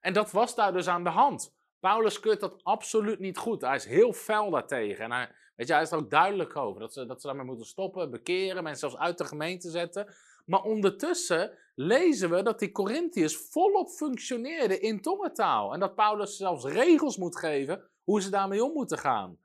En 0.00 0.12
dat 0.12 0.30
was 0.30 0.54
daar 0.54 0.72
dus 0.72 0.88
aan 0.88 1.04
de 1.04 1.10
hand. 1.10 1.54
Paulus 1.78 2.20
keurt 2.20 2.40
dat 2.40 2.64
absoluut 2.64 3.18
niet 3.18 3.38
goed. 3.38 3.60
Hij 3.60 3.76
is 3.76 3.84
heel 3.84 4.12
fel 4.12 4.50
daartegen. 4.50 5.04
En 5.04 5.12
hij, 5.12 5.30
weet 5.56 5.66
je, 5.66 5.72
hij 5.72 5.82
is 5.82 5.90
er 5.90 5.98
ook 5.98 6.10
duidelijk 6.10 6.56
over. 6.56 6.80
Dat 6.80 6.92
ze, 6.92 7.06
dat 7.06 7.20
ze 7.20 7.26
daarmee 7.26 7.46
moeten 7.46 7.66
stoppen, 7.66 8.10
bekeren, 8.10 8.62
mensen 8.62 8.90
zelfs 8.90 9.04
uit 9.04 9.18
de 9.18 9.24
gemeente 9.24 9.70
zetten. 9.70 10.14
Maar 10.46 10.62
ondertussen 10.62 11.58
lezen 11.74 12.30
we 12.30 12.42
dat 12.42 12.58
die 12.58 12.72
Corinthiërs 12.72 13.36
volop 13.36 13.88
functioneerden 13.88 14.82
in 14.82 15.00
tongentaal. 15.00 15.72
En 15.72 15.80
dat 15.80 15.94
Paulus 15.94 16.36
zelfs 16.36 16.64
regels 16.64 17.16
moet 17.16 17.38
geven 17.38 17.90
hoe 18.02 18.22
ze 18.22 18.30
daarmee 18.30 18.64
om 18.64 18.72
moeten 18.72 18.98
gaan 18.98 19.38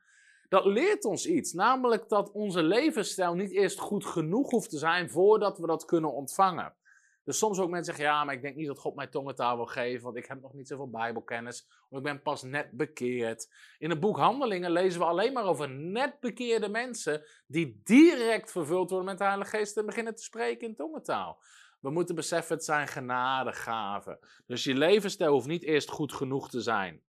dat 0.55 0.65
leert 0.65 1.05
ons 1.05 1.25
iets. 1.25 1.53
Namelijk 1.53 2.09
dat 2.09 2.31
onze 2.31 2.63
levensstijl 2.63 3.33
niet 3.33 3.51
eerst 3.51 3.79
goed 3.79 4.05
genoeg 4.05 4.49
hoeft 4.49 4.69
te 4.69 4.77
zijn 4.77 5.09
voordat 5.09 5.57
we 5.57 5.67
dat 5.67 5.85
kunnen 5.85 6.13
ontvangen. 6.13 6.75
Dus 7.23 7.37
soms 7.37 7.59
ook 7.59 7.69
mensen 7.69 7.95
zeggen, 7.95 8.13
ja, 8.13 8.23
maar 8.23 8.35
ik 8.35 8.41
denk 8.41 8.55
niet 8.55 8.67
dat 8.67 8.79
God 8.79 8.95
mij 8.95 9.07
tongentaal 9.07 9.55
wil 9.55 9.65
geven, 9.65 10.03
want 10.03 10.15
ik 10.15 10.25
heb 10.25 10.41
nog 10.41 10.53
niet 10.53 10.67
zoveel 10.67 10.89
bijbelkennis, 10.89 11.67
of 11.89 11.97
ik 11.97 12.03
ben 12.03 12.21
pas 12.21 12.43
net 12.43 12.71
bekeerd. 12.71 13.53
In 13.77 13.89
het 13.89 13.99
boek 13.99 14.17
Handelingen 14.17 14.71
lezen 14.71 14.99
we 14.99 15.05
alleen 15.05 15.33
maar 15.33 15.45
over 15.45 15.69
net 15.69 16.19
bekeerde 16.19 16.69
mensen 16.69 17.23
die 17.47 17.81
direct 17.83 18.51
vervuld 18.51 18.89
worden 18.89 19.07
met 19.07 19.17
de 19.17 19.23
Heilige 19.23 19.57
Geest 19.57 19.77
en 19.77 19.85
beginnen 19.85 20.15
te 20.15 20.23
spreken 20.23 20.67
in 20.67 20.75
tongentaal. 20.75 21.41
We 21.79 21.89
moeten 21.89 22.15
beseffen, 22.15 22.55
het 22.55 22.65
zijn 22.65 22.87
genadegaven. 22.87 24.19
Dus 24.45 24.63
je 24.63 24.73
levensstijl 24.73 25.31
hoeft 25.31 25.47
niet 25.47 25.63
eerst 25.63 25.89
goed 25.89 26.13
genoeg 26.13 26.49
te 26.49 26.61
zijn. 26.61 27.04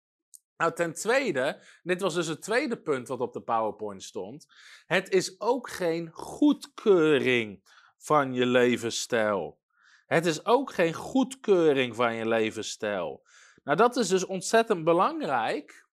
Nou, 0.61 0.73
ten 0.73 0.93
tweede, 0.93 1.59
dit 1.83 2.01
was 2.01 2.13
dus 2.13 2.27
het 2.27 2.41
tweede 2.41 2.81
punt 2.81 3.07
wat 3.07 3.19
op 3.19 3.33
de 3.33 3.41
PowerPoint 3.41 4.03
stond. 4.03 4.47
Het 4.85 5.09
is 5.09 5.39
ook 5.39 5.69
geen 5.69 6.09
goedkeuring 6.11 7.63
van 7.97 8.33
je 8.33 8.45
levensstijl. 8.45 9.59
Het 10.05 10.25
is 10.25 10.45
ook 10.45 10.73
geen 10.73 10.93
goedkeuring 10.93 11.95
van 11.95 12.15
je 12.15 12.27
levensstijl. 12.27 13.23
Nou, 13.63 13.77
dat 13.77 13.95
is 13.95 14.07
dus 14.07 14.25
ontzettend 14.25 14.83
belangrijk, 14.83 15.87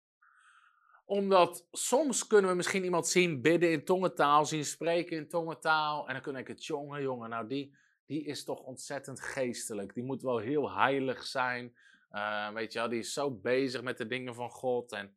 omdat 1.04 1.66
soms 1.70 2.26
kunnen 2.26 2.50
we 2.50 2.56
misschien 2.56 2.84
iemand 2.84 3.06
zien 3.06 3.42
bidden 3.42 3.70
in 3.70 3.84
tongentaal, 3.84 4.44
zien 4.44 4.64
spreken 4.64 5.16
in 5.16 5.28
tongentaal. 5.28 6.06
En 6.06 6.12
dan 6.12 6.22
kunnen 6.22 6.40
we 6.40 6.46
denken, 6.46 6.64
jongen, 6.64 7.02
jongen, 7.02 7.30
nou 7.30 7.46
die, 7.46 7.76
die 8.06 8.24
is 8.24 8.44
toch 8.44 8.60
ontzettend 8.60 9.20
geestelijk. 9.20 9.94
Die 9.94 10.04
moet 10.04 10.22
wel 10.22 10.38
heel 10.38 10.74
heilig 10.74 11.24
zijn. 11.24 11.74
Uh, 12.14 12.50
weet 12.50 12.72
je 12.72 12.88
die 12.88 12.98
is 12.98 13.12
zo 13.12 13.30
bezig 13.30 13.82
met 13.82 13.98
de 13.98 14.06
dingen 14.06 14.34
van 14.34 14.50
God. 14.50 14.92
En, 14.92 15.16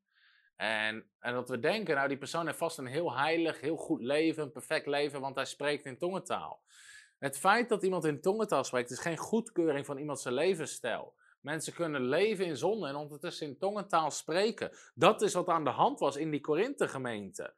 en, 0.56 1.10
en 1.20 1.34
dat 1.34 1.50
we 1.50 1.60
denken, 1.60 1.96
nou 1.96 2.08
die 2.08 2.18
persoon 2.18 2.46
heeft 2.46 2.58
vast 2.58 2.78
een 2.78 2.86
heel 2.86 3.18
heilig, 3.18 3.62
heel 3.62 3.76
goed 3.76 4.02
leven, 4.02 4.44
een 4.44 4.52
perfect 4.52 4.86
leven, 4.86 5.22
want 5.22 5.36
hij 5.36 5.46
spreekt 5.46 5.86
in 5.86 5.98
tongentaal. 5.98 6.62
Het 7.20 7.38
feit 7.38 7.70
dat 7.70 7.84
iemand 7.84 8.06
in 8.06 8.22
tongentaal 8.22 8.64
spreekt, 8.64 8.90
is 8.92 9.00
geen 9.00 9.18
goedkeuring 9.18 9.86
van 9.86 9.98
iemands 9.98 10.24
levensstijl. 10.24 11.16
Mensen 11.42 11.74
kunnen 11.74 12.02
leven 12.02 12.46
in 12.46 12.58
zonde 12.58 12.88
en 12.88 12.96
ondertussen 12.96 13.48
in 13.48 13.58
tongentaal 13.58 14.12
spreken. 14.12 14.72
Dat 14.96 15.22
is 15.22 15.34
wat 15.34 15.48
aan 15.48 15.64
de 15.64 15.70
hand 15.70 16.00
was 16.00 16.16
in 16.16 16.32
die 16.32 16.42
Korinthe-gemeente. 16.42 17.54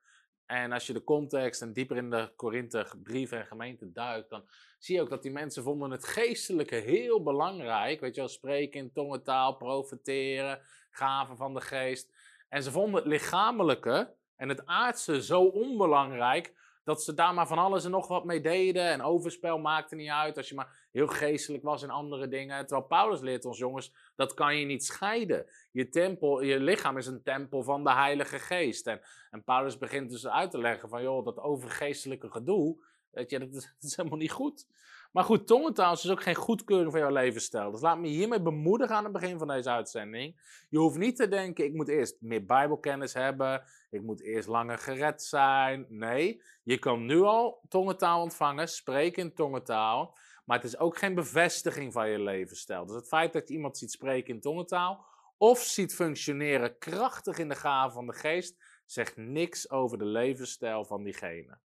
En 0.49 0.71
als 0.71 0.87
je 0.87 0.93
de 0.93 1.03
context 1.03 1.61
en 1.61 1.73
dieper 1.73 1.97
in 1.97 2.09
de 2.09 2.31
Korinthe 2.35 2.87
brieven 3.03 3.39
en 3.39 3.45
gemeenten 3.45 3.93
duikt, 3.93 4.29
dan 4.29 4.43
zie 4.79 4.95
je 4.95 5.01
ook 5.01 5.09
dat 5.09 5.21
die 5.21 5.31
mensen 5.31 5.63
vonden 5.63 5.91
het 5.91 6.05
geestelijke 6.05 6.75
heel 6.75 7.23
belangrijk. 7.23 7.99
Weet 7.99 8.15
je 8.15 8.21
wel, 8.21 8.29
spreken 8.29 8.79
in 8.79 8.91
tongentaal, 8.91 9.55
profeteren, 9.55 10.61
gaven 10.91 11.37
van 11.37 11.53
de 11.53 11.61
geest. 11.61 12.13
En 12.47 12.63
ze 12.63 12.71
vonden 12.71 12.95
het 12.95 13.05
lichamelijke 13.05 14.13
en 14.35 14.49
het 14.49 14.65
aardse 14.65 15.23
zo 15.23 15.41
onbelangrijk 15.41 16.53
dat 16.83 17.03
ze 17.03 17.13
daar 17.13 17.33
maar 17.33 17.47
van 17.47 17.57
alles 17.57 17.85
en 17.85 17.91
nog 17.91 18.07
wat 18.07 18.25
mee 18.25 18.41
deden. 18.41 18.83
En 18.83 19.01
overspel 19.01 19.59
maakte 19.59 19.95
niet 19.95 20.09
uit 20.09 20.37
als 20.37 20.49
je 20.49 20.55
maar 20.55 20.78
heel 20.91 21.07
geestelijk 21.07 21.63
was 21.63 21.83
in 21.83 21.89
andere 21.89 22.27
dingen. 22.27 22.65
Terwijl 22.65 22.87
Paulus 22.87 23.19
leert 23.21 23.45
ons, 23.45 23.57
jongens, 23.57 23.93
dat 24.15 24.33
kan 24.33 24.57
je 24.57 24.65
niet 24.65 24.85
scheiden. 24.85 25.45
Je, 25.71 25.89
tempel, 25.89 26.41
je 26.41 26.59
lichaam 26.59 26.97
is 26.97 27.07
een 27.07 27.23
tempel 27.23 27.63
van 27.63 27.83
de 27.83 27.93
Heilige 27.93 28.39
Geest. 28.39 28.87
En, 28.87 29.01
en 29.31 29.43
Paulus 29.43 29.77
begint 29.77 30.09
dus 30.09 30.27
uit 30.27 30.51
te 30.51 30.57
leggen 30.57 30.89
van, 30.89 31.01
joh, 31.01 31.25
dat 31.25 31.39
overgeestelijke 31.39 32.29
gedoe, 32.29 32.77
weet 33.11 33.29
je, 33.29 33.39
dat 33.39 33.73
is, 33.79 33.95
helemaal 33.95 34.17
niet 34.17 34.31
goed. 34.31 34.65
Maar 35.11 35.23
goed, 35.23 35.47
tongentaal 35.47 35.93
is 35.93 36.01
dus 36.01 36.11
ook 36.11 36.21
geen 36.21 36.35
goedkeuring 36.35 36.91
van 36.91 36.99
jouw 36.99 37.11
levensstijl. 37.11 37.71
Dus 37.71 37.81
laat 37.81 37.99
me 37.99 38.07
hiermee 38.07 38.41
bemoedigen 38.41 38.95
aan 38.95 39.03
het 39.03 39.13
begin 39.13 39.37
van 39.37 39.47
deze 39.47 39.69
uitzending. 39.69 40.41
Je 40.69 40.77
hoeft 40.77 40.97
niet 40.97 41.15
te 41.15 41.27
denken, 41.27 41.65
ik 41.65 41.73
moet 41.73 41.87
eerst 41.87 42.15
meer 42.19 42.45
bijbelkennis 42.45 43.13
hebben. 43.13 43.63
Ik 43.89 44.01
moet 44.01 44.21
eerst 44.21 44.47
langer 44.47 44.77
gered 44.77 45.23
zijn. 45.23 45.85
Nee, 45.89 46.41
je 46.63 46.77
kan 46.77 47.05
nu 47.05 47.21
al 47.21 47.61
tongentaal 47.69 48.21
ontvangen, 48.21 48.67
spreken 48.67 49.23
in 49.23 49.33
tongentaal. 49.33 50.17
Maar 50.49 50.57
het 50.57 50.67
is 50.67 50.77
ook 50.77 50.97
geen 50.97 51.15
bevestiging 51.15 51.93
van 51.93 52.09
je 52.09 52.19
levensstijl. 52.19 52.85
Dus 52.85 52.95
het 52.95 53.07
feit 53.07 53.33
dat 53.33 53.47
je 53.47 53.53
iemand 53.53 53.77
ziet 53.77 53.91
spreken 53.91 54.33
in 54.33 54.41
tongentaal... 54.41 55.05
of 55.37 55.59
ziet 55.59 55.95
functioneren 55.95 56.77
krachtig 56.77 57.37
in 57.37 57.49
de 57.49 57.55
gave 57.55 57.93
van 57.93 58.07
de 58.07 58.13
geest... 58.13 58.63
zegt 58.85 59.17
niks 59.17 59.69
over 59.69 59.97
de 59.97 60.05
levensstijl 60.05 60.85
van 60.85 61.03
diegene. 61.03 61.59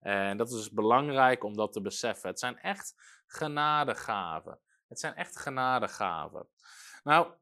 En 0.00 0.36
dat 0.36 0.48
is 0.48 0.54
dus 0.54 0.70
belangrijk 0.70 1.44
om 1.44 1.56
dat 1.56 1.72
te 1.72 1.80
beseffen. 1.80 2.28
Het 2.28 2.38
zijn 2.38 2.58
echt 2.58 2.94
genadegaven. 3.26 4.58
Het 4.88 5.00
zijn 5.00 5.14
echt 5.14 5.38
genadegaven. 5.38 6.48
Nou, 7.02 7.32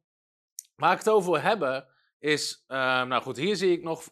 waar 0.74 0.92
ik 0.92 0.98
het 0.98 1.08
over 1.08 1.32
wil 1.32 1.40
hebben 1.40 1.88
is, 2.18 2.64
uh, 2.68 2.78
nou 3.02 3.22
goed, 3.22 3.36
hier 3.36 3.56
zie 3.56 3.72
ik 3.72 3.82
nog 3.82 4.08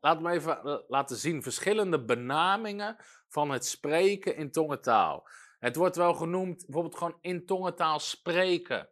laat 0.00 0.20
me 0.20 0.30
even 0.30 0.62
eh, 0.62 0.78
laten 0.88 1.16
zien 1.16 1.42
verschillende 1.42 2.04
benamingen 2.04 2.96
van 3.28 3.50
het 3.50 3.66
spreken 3.66 4.36
in 4.36 4.50
tongentaal. 4.50 5.28
Het 5.58 5.76
wordt 5.76 5.96
wel 5.96 6.14
genoemd 6.14 6.64
bijvoorbeeld 6.66 6.96
gewoon 6.96 7.18
in 7.20 7.46
tongentaal 7.46 7.98
spreken. 7.98 8.88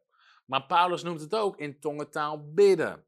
Maar 0.47 0.67
Paulus 0.67 1.03
noemt 1.03 1.21
het 1.21 1.35
ook 1.35 1.57
in 1.57 1.81
tongentaal 1.81 2.53
bidden. 2.53 3.05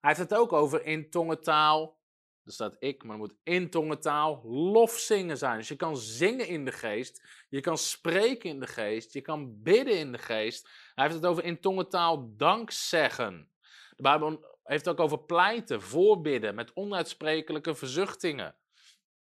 Hij 0.00 0.14
heeft 0.14 0.30
het 0.30 0.34
ook 0.34 0.52
over 0.52 0.84
in 0.84 1.10
tongentaal, 1.10 1.98
er 2.44 2.52
staat 2.52 2.76
ik, 2.78 3.02
maar 3.02 3.18
het 3.18 3.20
moet 3.20 3.36
in 3.42 3.70
tongentaal 3.70 4.40
lofzingen 4.44 5.38
zijn. 5.38 5.58
Dus 5.58 5.68
je 5.68 5.76
kan 5.76 5.96
zingen 5.96 6.46
in 6.46 6.64
de 6.64 6.72
geest, 6.72 7.22
je 7.48 7.60
kan 7.60 7.78
spreken 7.78 8.50
in 8.50 8.60
de 8.60 8.66
geest, 8.66 9.12
je 9.12 9.20
kan 9.20 9.62
bidden 9.62 9.98
in 9.98 10.12
de 10.12 10.18
geest. 10.18 10.68
Hij 10.94 11.04
heeft 11.04 11.16
het 11.16 11.26
over 11.26 11.44
in 11.44 11.60
tongentaal 11.60 12.36
dankzeggen. 12.36 13.50
De 13.96 14.02
Bijbel 14.02 14.58
heeft 14.62 14.84
het 14.84 14.94
ook 14.94 15.04
over 15.04 15.24
pleiten, 15.24 15.82
voorbidden 15.82 16.54
met 16.54 16.72
onuitsprekelijke 16.74 17.74
verzuchtingen. 17.74 18.56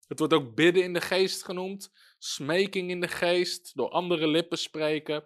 Het 0.10 0.20
wordt 0.20 0.34
ook 0.34 0.56
bidden 0.56 0.84
in 0.84 0.94
de 0.94 1.02
geest 1.02 1.44
genoemd, 1.44 1.92
smeking 2.18 2.90
in 2.90 3.02
de 3.02 3.08
geest, 3.08 3.76
door 3.76 3.90
andere 3.90 4.28
lippen 4.28 4.58
spreken, 4.58 5.24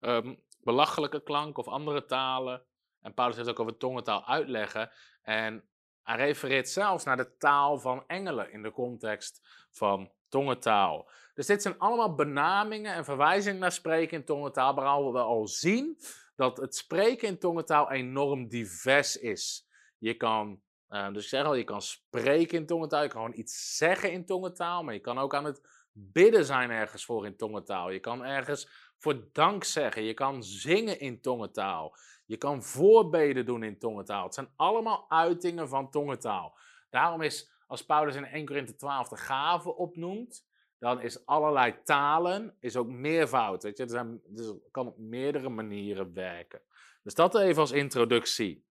ehm, 0.00 0.34
belachelijke 0.62 1.22
klank 1.22 1.58
of 1.58 1.68
andere 1.68 2.04
talen. 2.04 2.62
En 3.00 3.14
Paulus 3.14 3.36
heeft 3.36 3.48
ook 3.48 3.60
over 3.60 3.76
tongentaal 3.76 4.26
uitleggen. 4.26 4.90
En 5.22 5.68
hij 6.02 6.16
refereert 6.16 6.68
zelfs 6.68 7.04
naar 7.04 7.16
de 7.16 7.36
taal 7.36 7.78
van 7.78 8.04
engelen 8.06 8.52
in 8.52 8.62
de 8.62 8.72
context 8.72 9.40
van 9.70 10.10
tongentaal. 10.28 11.10
Dus 11.34 11.46
dit 11.46 11.62
zijn 11.62 11.78
allemaal 11.78 12.14
benamingen 12.14 12.94
en 12.94 13.04
verwijzingen 13.04 13.60
naar 13.60 13.72
spreken 13.72 14.18
in 14.18 14.24
tongentaal, 14.24 14.74
waarom 14.74 15.12
we 15.12 15.18
al 15.18 15.46
zien 15.46 15.98
dat 16.36 16.56
het 16.56 16.76
spreken 16.76 17.28
in 17.28 17.38
tongentaal 17.38 17.90
enorm 17.90 18.48
divers 18.48 19.16
is. 19.16 19.68
Je 19.98 20.14
kan, 20.14 20.62
uh, 20.90 21.12
dus 21.12 21.22
ik 21.22 21.28
zeg 21.28 21.44
al, 21.44 21.54
je 21.54 21.64
kan 21.64 21.82
spreken 21.82 22.58
in 22.58 22.66
tongentaal, 22.66 23.02
je 23.02 23.08
kan 23.08 23.20
gewoon 23.20 23.38
iets 23.38 23.76
zeggen 23.76 24.12
in 24.12 24.26
tongentaal, 24.26 24.82
maar 24.82 24.94
je 24.94 25.00
kan 25.00 25.18
ook 25.18 25.34
aan 25.34 25.44
het 25.44 25.60
bidden 25.92 26.44
zijn 26.44 26.70
ergens 26.70 27.04
voor 27.04 27.26
in 27.26 27.36
tongentaal. 27.36 27.90
Je 27.90 28.00
kan 28.00 28.24
ergens 28.24 28.68
voor 28.98 29.28
dank 29.32 29.64
zeggen, 29.64 30.02
je 30.02 30.14
kan 30.14 30.42
zingen 30.42 31.00
in 31.00 31.20
tongentaal. 31.20 31.96
Je 32.26 32.36
kan 32.36 32.62
voorbeden 32.62 33.46
doen 33.46 33.62
in 33.62 33.78
tongentaal. 33.78 34.24
Het 34.24 34.34
zijn 34.34 34.52
allemaal 34.56 35.04
uitingen 35.08 35.68
van 35.68 35.90
tongentaal. 35.90 36.58
Daarom 36.90 37.22
is, 37.22 37.50
als 37.66 37.84
Paulus 37.84 38.14
in 38.14 38.24
1 38.24 38.46
Korinthe 38.46 38.74
12 38.74 39.08
de 39.08 39.16
gaven 39.16 39.76
opnoemt, 39.76 40.46
dan 40.78 41.00
is 41.00 41.26
allerlei 41.26 41.82
talen 41.82 42.56
is 42.60 42.76
ook 42.76 42.88
meervoud. 42.88 43.62
Weet 43.62 43.76
je? 43.76 43.82
Er 43.82 43.88
zijn, 43.88 44.20
dus 44.26 44.52
kan 44.70 44.86
op 44.86 44.98
meerdere 44.98 45.48
manieren 45.48 46.14
werken. 46.14 46.62
Dus 47.02 47.14
dat 47.14 47.34
even 47.34 47.60
als 47.60 47.70
introductie. 47.70 48.66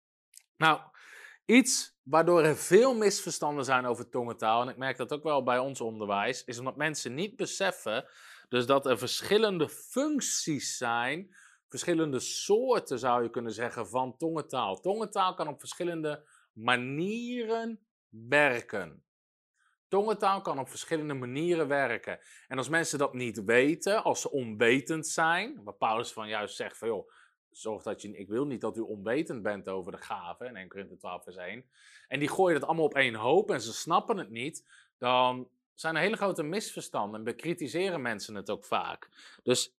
Nou, 0.58 0.82
iets 1.48 2.00
waardoor 2.04 2.44
er 2.44 2.58
veel 2.58 2.96
misverstanden 2.96 3.66
zijn 3.66 3.86
over 3.86 4.10
tongentaal, 4.10 4.62
en 4.62 4.70
ik 4.70 4.78
merk 4.78 4.98
dat 4.98 5.12
ook 5.12 5.24
wel 5.24 5.44
bij 5.44 5.60
ons 5.60 5.82
onderwijs, 5.82 6.44
is 6.44 6.60
omdat 6.60 6.76
mensen 6.76 7.14
niet 7.14 7.36
beseffen 7.36 8.06
dus 8.50 8.66
dat 8.66 8.86
er 8.86 8.98
verschillende 8.98 9.70
functies 9.70 10.78
zijn, 10.78 11.36
verschillende 11.68 12.20
soorten 12.20 13.00
zou 13.00 13.24
je 13.24 13.30
kunnen 13.30 13.52
zeggen 13.52 13.88
van 13.88 14.18
tongentaal. 14.18 14.80
Tongentaal 14.80 15.34
kan 15.34 15.48
op 15.48 15.60
verschillende 15.60 16.28
manieren 16.54 17.80
werken. 18.10 19.02
Tongentaal 19.88 20.42
kan 20.42 20.60
op 20.60 20.70
verschillende 20.70 21.14
manieren 21.14 21.68
werken. 21.68 22.20
En 22.48 22.58
als 22.58 22.70
mensen 22.70 23.00
dat 23.00 23.14
niet 23.14 23.44
weten, 23.44 24.04
als 24.04 24.22
ze 24.22 24.32
onwetend 24.32 25.08
zijn, 25.08 25.64
waar 25.64 25.74
Paulus 25.74 26.14
van 26.14 26.28
juist 26.28 26.56
zegt 26.56 26.78
van 26.78 26.88
joh, 26.88 27.10
zorg 27.60 27.84
dat 27.84 28.02
je, 28.02 28.18
ik 28.18 28.28
wil 28.28 28.46
niet 28.46 28.62
dat 28.62 28.78
u 28.78 28.80
onwetend 28.80 29.42
bent 29.42 29.70
over 29.70 29.92
de 29.92 29.98
gaven, 29.98 30.48
in 30.48 30.56
1 30.56 30.68
Korinthe 30.68 30.98
12 30.98 31.24
vers 31.24 31.36
1, 31.36 31.66
en 32.08 32.20
die 32.20 32.30
gooien 32.30 32.60
dat 32.60 32.68
allemaal 32.68 32.86
op 32.86 32.96
één 32.96 33.16
hoop 33.16 33.52
en 33.52 33.62
ze 33.62 33.74
snappen 33.74 34.18
het 34.18 34.30
niet, 34.30 34.68
dan 34.98 35.50
zijn 35.74 35.96
er 35.96 36.02
hele 36.02 36.16
grote 36.16 36.44
misverstanden 36.44 37.20
en 37.20 37.26
bekritiseren 37.26 38.02
mensen 38.02 38.36
het 38.36 38.50
ook 38.50 38.66
vaak. 38.66 39.10
Dus 39.44 39.76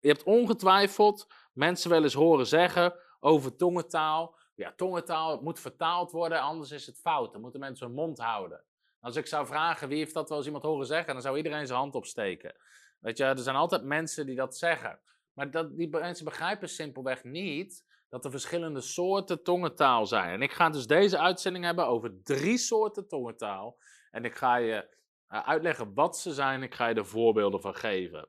je 0.00 0.08
hebt 0.08 0.22
ongetwijfeld 0.22 1.26
mensen 1.52 1.90
wel 1.90 2.02
eens 2.02 2.14
horen 2.14 2.46
zeggen 2.46 2.94
over 3.20 3.56
tongentaal, 3.56 4.36
ja, 4.54 4.72
tongentaal, 4.76 5.30
het 5.30 5.40
moet 5.40 5.60
vertaald 5.60 6.10
worden, 6.10 6.40
anders 6.40 6.70
is 6.70 6.86
het 6.86 6.98
fout, 6.98 7.32
dan 7.32 7.40
moeten 7.40 7.60
mensen 7.60 7.86
hun 7.86 7.94
mond 7.94 8.18
houden. 8.18 8.64
Als 9.00 9.16
ik 9.16 9.26
zou 9.26 9.46
vragen 9.46 9.88
wie 9.88 9.98
heeft 9.98 10.14
dat 10.14 10.28
wel 10.28 10.38
eens 10.38 10.46
iemand 10.46 10.64
horen 10.64 10.86
zeggen, 10.86 11.12
dan 11.12 11.22
zou 11.22 11.36
iedereen 11.36 11.66
zijn 11.66 11.78
hand 11.78 11.94
opsteken. 11.94 12.54
Weet 12.98 13.16
je, 13.16 13.24
er 13.24 13.38
zijn 13.38 13.56
altijd 13.56 13.82
mensen 13.82 14.26
die 14.26 14.36
dat 14.36 14.56
zeggen. 14.56 15.00
Maar 15.38 15.50
dat, 15.50 15.76
die 15.76 15.88
mensen 15.88 16.24
begrijpen 16.24 16.68
simpelweg 16.68 17.24
niet 17.24 17.84
dat 18.08 18.24
er 18.24 18.30
verschillende 18.30 18.80
soorten 18.80 19.42
tongentaal 19.42 20.06
zijn. 20.06 20.30
En 20.30 20.42
ik 20.42 20.52
ga 20.52 20.70
dus 20.70 20.86
deze 20.86 21.18
uitzending 21.18 21.64
hebben 21.64 21.86
over 21.86 22.22
drie 22.22 22.58
soorten 22.58 23.08
tongentaal. 23.08 23.78
En 24.10 24.24
ik 24.24 24.34
ga 24.34 24.56
je 24.56 24.88
uh, 25.28 25.48
uitleggen 25.48 25.94
wat 25.94 26.18
ze 26.18 26.32
zijn. 26.32 26.62
Ik 26.62 26.74
ga 26.74 26.86
je 26.86 26.94
er 26.94 27.06
voorbeelden 27.06 27.60
van 27.60 27.74
geven. 27.74 28.28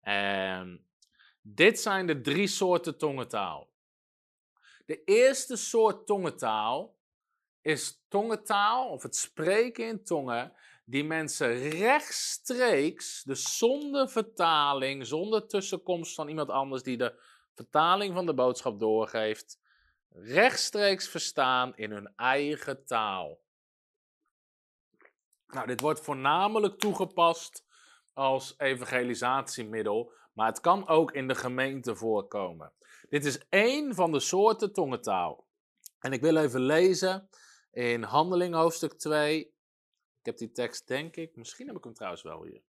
En 0.00 0.86
dit 1.40 1.80
zijn 1.80 2.06
de 2.06 2.20
drie 2.20 2.46
soorten 2.46 2.98
tongentaal. 2.98 3.70
De 4.86 5.04
eerste 5.04 5.56
soort 5.56 6.06
tongentaal 6.06 6.96
is 7.60 8.04
tongentaal, 8.08 8.88
of 8.88 9.02
het 9.02 9.16
spreken 9.16 9.86
in 9.86 10.04
tongen, 10.04 10.52
die 10.84 11.04
mensen 11.04 11.68
rechtstreeks, 11.68 13.22
dus 13.22 13.58
zonder 13.58 14.08
vertaling, 14.08 15.06
zonder 15.06 15.46
tussenkomst 15.46 16.14
van 16.14 16.28
iemand 16.28 16.50
anders 16.50 16.82
die 16.82 16.96
de 16.96 17.22
vertaling 17.54 18.14
van 18.14 18.26
de 18.26 18.34
boodschap 18.34 18.78
doorgeeft, 18.78 19.60
rechtstreeks 20.08 21.08
verstaan 21.08 21.76
in 21.76 21.90
hun 21.90 22.12
eigen 22.16 22.84
taal. 22.84 23.42
Nou, 25.46 25.66
dit 25.66 25.80
wordt 25.80 26.00
voornamelijk 26.00 26.78
toegepast 26.78 27.66
als 28.12 28.54
evangelisatiemiddel, 28.58 30.12
maar 30.32 30.46
het 30.46 30.60
kan 30.60 30.88
ook 30.88 31.12
in 31.12 31.28
de 31.28 31.34
gemeente 31.34 31.96
voorkomen. 31.96 32.72
Dit 33.08 33.24
is 33.24 33.48
één 33.48 33.94
van 33.94 34.12
de 34.12 34.20
soorten 34.20 34.72
tongentaal. 34.72 35.46
En 35.98 36.12
ik 36.12 36.20
wil 36.20 36.36
even 36.36 36.60
lezen 36.60 37.28
in 37.72 38.02
Handeling 38.02 38.54
hoofdstuk 38.54 38.92
2. 38.92 39.53
Ik 40.24 40.30
heb 40.30 40.38
die 40.38 40.52
tekst, 40.52 40.88
denk 40.88 41.16
ik. 41.16 41.36
Misschien 41.36 41.66
heb 41.66 41.76
ik 41.76 41.84
hem 41.84 41.94
trouwens 41.94 42.22
wel 42.22 42.44
hier. 42.44 42.62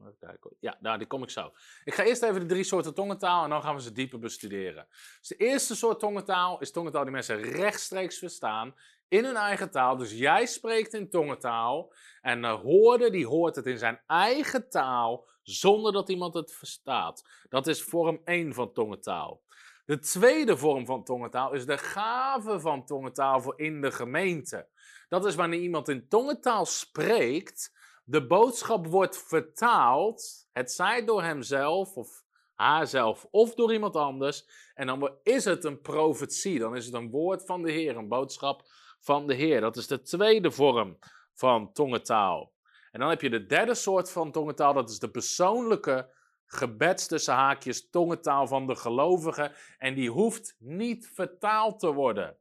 Even 0.00 0.16
kijken. 0.18 0.56
Ja, 0.60 0.78
nou, 0.80 0.98
die 0.98 1.06
kom 1.06 1.22
ik 1.22 1.30
zo. 1.30 1.52
Ik 1.84 1.94
ga 1.94 2.04
eerst 2.04 2.22
even 2.22 2.40
de 2.40 2.46
drie 2.46 2.64
soorten 2.64 2.94
tongentaal 2.94 3.44
en 3.44 3.50
dan 3.50 3.62
gaan 3.62 3.74
we 3.74 3.82
ze 3.82 3.92
dieper 3.92 4.18
bestuderen. 4.18 4.86
Dus 5.18 5.28
de 5.28 5.36
eerste 5.36 5.76
soort 5.76 5.98
tongentaal 5.98 6.60
is 6.60 6.70
tongentaal 6.70 7.02
die 7.02 7.12
mensen 7.12 7.42
rechtstreeks 7.42 8.18
verstaan 8.18 8.74
in 9.08 9.24
hun 9.24 9.36
eigen 9.36 9.70
taal. 9.70 9.96
Dus 9.96 10.12
jij 10.12 10.46
spreekt 10.46 10.94
in 10.94 11.10
tongentaal 11.10 11.92
en 12.20 12.42
de 12.42 12.48
hoorde 12.48 13.10
die 13.10 13.26
hoort 13.26 13.56
het 13.56 13.66
in 13.66 13.78
zijn 13.78 14.00
eigen 14.06 14.68
taal 14.68 15.28
zonder 15.42 15.92
dat 15.92 16.08
iemand 16.08 16.34
het 16.34 16.52
verstaat. 16.52 17.28
Dat 17.48 17.66
is 17.66 17.82
vorm 17.82 18.20
1 18.24 18.54
van 18.54 18.72
tongentaal. 18.72 19.42
De 19.84 19.98
tweede 19.98 20.56
vorm 20.56 20.86
van 20.86 21.04
tongentaal 21.04 21.52
is 21.52 21.66
de 21.66 21.78
gave 21.78 22.60
van 22.60 22.84
tongentaal 22.84 23.40
voor 23.40 23.60
in 23.60 23.80
de 23.80 23.92
gemeente. 23.92 24.68
Dat 25.10 25.26
is 25.26 25.34
wanneer 25.34 25.60
iemand 25.60 25.88
in 25.88 26.08
tongentaal 26.08 26.66
spreekt, 26.66 27.72
de 28.04 28.26
boodschap 28.26 28.86
wordt 28.86 29.18
vertaald, 29.18 30.48
het 30.52 30.72
zij 30.72 31.04
door 31.04 31.22
hemzelf 31.22 31.96
of 31.96 32.24
haarzelf 32.54 33.26
of 33.30 33.54
door 33.54 33.72
iemand 33.72 33.96
anders. 33.96 34.46
En 34.74 34.86
dan 34.86 35.10
is 35.22 35.44
het 35.44 35.64
een 35.64 35.80
profetie, 35.80 36.58
dan 36.58 36.76
is 36.76 36.84
het 36.84 36.94
een 36.94 37.10
woord 37.10 37.44
van 37.44 37.62
de 37.62 37.72
Heer, 37.72 37.96
een 37.96 38.08
boodschap 38.08 38.62
van 39.00 39.26
de 39.26 39.34
Heer. 39.34 39.60
Dat 39.60 39.76
is 39.76 39.86
de 39.86 40.02
tweede 40.02 40.50
vorm 40.50 40.98
van 41.32 41.72
tongentaal. 41.72 42.52
En 42.90 43.00
dan 43.00 43.08
heb 43.08 43.20
je 43.20 43.30
de 43.30 43.46
derde 43.46 43.74
soort 43.74 44.10
van 44.10 44.32
tongentaal, 44.32 44.72
dat 44.72 44.90
is 44.90 44.98
de 44.98 45.10
persoonlijke 45.10 46.10
gebeds 46.46 47.06
tussen 47.06 47.34
haakjes 47.34 47.90
tongentaal 47.90 48.46
van 48.46 48.66
de 48.66 48.76
gelovigen. 48.76 49.52
En 49.78 49.94
die 49.94 50.10
hoeft 50.10 50.56
niet 50.58 51.10
vertaald 51.14 51.78
te 51.78 51.92
worden. 51.92 52.36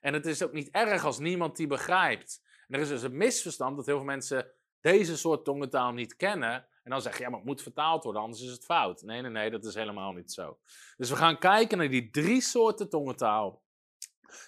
En 0.00 0.14
het 0.14 0.26
is 0.26 0.42
ook 0.42 0.52
niet 0.52 0.70
erg 0.70 1.04
als 1.04 1.18
niemand 1.18 1.56
die 1.56 1.66
begrijpt. 1.66 2.42
Er 2.68 2.80
is 2.80 2.88
dus 2.88 3.02
een 3.02 3.16
misverstand 3.16 3.76
dat 3.76 3.86
heel 3.86 3.96
veel 3.96 4.04
mensen 4.04 4.52
deze 4.80 5.16
soort 5.16 5.44
tongentaal 5.44 5.92
niet 5.92 6.16
kennen. 6.16 6.66
En 6.82 6.90
dan 6.90 7.02
zeg 7.02 7.16
je, 7.16 7.22
ja, 7.22 7.28
maar 7.28 7.38
het 7.38 7.48
moet 7.48 7.62
vertaald 7.62 8.04
worden, 8.04 8.22
anders 8.22 8.42
is 8.42 8.50
het 8.50 8.64
fout. 8.64 9.02
Nee, 9.02 9.20
nee, 9.22 9.30
nee, 9.30 9.50
dat 9.50 9.64
is 9.64 9.74
helemaal 9.74 10.12
niet 10.12 10.32
zo. 10.32 10.58
Dus 10.96 11.10
we 11.10 11.16
gaan 11.16 11.38
kijken 11.38 11.78
naar 11.78 11.88
die 11.88 12.10
drie 12.10 12.40
soorten 12.40 12.88
tongentaal. 12.88 13.62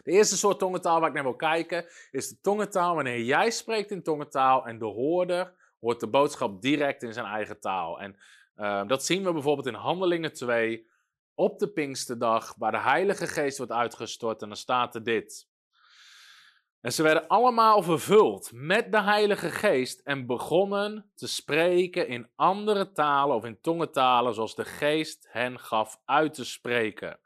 De 0.02 0.10
eerste 0.10 0.36
soort 0.36 0.58
tongentaal 0.58 1.00
waar 1.00 1.08
ik 1.08 1.14
naar 1.14 1.22
wil 1.22 1.36
kijken 1.36 1.86
is 2.10 2.28
de 2.28 2.40
tongentaal 2.40 2.94
wanneer 2.94 3.20
jij 3.20 3.50
spreekt 3.50 3.90
in 3.90 4.02
tongentaal 4.02 4.66
en 4.66 4.78
de 4.78 4.84
hoorder 4.84 5.54
hoort 5.80 6.00
de 6.00 6.06
boodschap 6.06 6.62
direct 6.62 7.02
in 7.02 7.12
zijn 7.12 7.26
eigen 7.26 7.60
taal. 7.60 8.00
En 8.00 8.16
uh, 8.56 8.86
dat 8.86 9.04
zien 9.04 9.24
we 9.24 9.32
bijvoorbeeld 9.32 9.66
in 9.66 9.74
Handelingen 9.74 10.32
2 10.32 10.90
op 11.42 11.58
de 11.58 11.68
Pinksterdag, 11.68 12.54
waar 12.58 12.72
de 12.72 12.80
Heilige 12.80 13.26
Geest 13.26 13.58
wordt 13.58 13.72
uitgestort 13.72 14.42
en 14.42 14.48
dan 14.48 14.56
staat 14.56 14.94
er 14.94 15.02
dit. 15.02 15.48
En 16.80 16.92
ze 16.92 17.02
werden 17.02 17.28
allemaal 17.28 17.82
vervuld 17.82 18.50
met 18.52 18.92
de 18.92 19.00
Heilige 19.00 19.50
Geest 19.50 20.00
en 20.00 20.26
begonnen 20.26 21.10
te 21.14 21.26
spreken 21.26 22.08
in 22.08 22.30
andere 22.34 22.92
talen 22.92 23.36
of 23.36 23.44
in 23.44 23.60
tongentalen 23.60 24.34
zoals 24.34 24.54
de 24.54 24.64
Geest 24.64 25.28
hen 25.30 25.58
gaf 25.58 26.00
uit 26.04 26.34
te 26.34 26.44
spreken. 26.44 27.18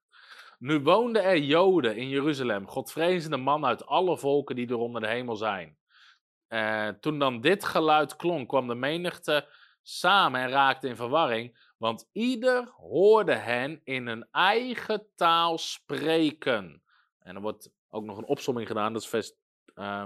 Nu 0.59 0.81
woonden 0.81 1.23
er 1.23 1.39
Joden 1.39 1.97
in 1.97 2.09
Jeruzalem, 2.09 2.69
godvrezende 2.69 3.37
mannen 3.37 3.69
uit 3.69 3.87
alle 3.87 4.19
volken 4.19 4.57
die 4.57 4.69
er 4.69 4.79
onder 4.79 5.01
de 5.01 5.09
hemel 5.09 5.37
zijn. 5.37 5.79
Uh, 6.49 6.89
toen 6.89 7.19
dan 7.19 7.41
dit 7.41 7.65
geluid 7.65 8.17
klonk, 8.17 8.49
kwam 8.49 8.69
de 8.69 8.75
menigte 8.75 9.49
samen 9.83 10.41
en 10.41 10.49
raakte 10.49 10.89
in 10.89 10.97
verwarring, 10.97 11.66
want 11.77 12.09
ieder 12.13 12.69
hoorde 12.77 13.35
hen 13.35 13.81
in 13.85 14.07
hun 14.07 14.27
eigen 14.31 15.07
taal 15.15 15.59
spreken. 15.59 16.83
En 17.19 17.35
er 17.35 17.41
wordt 17.41 17.71
ook 17.89 18.05
nog 18.05 18.19
een 18.19 18.27
opsomming 18.27 18.67
gedaan, 18.67 18.93
dat 18.93 19.03
is 19.03 19.09
vers, 19.09 19.33
uh, 19.75 20.05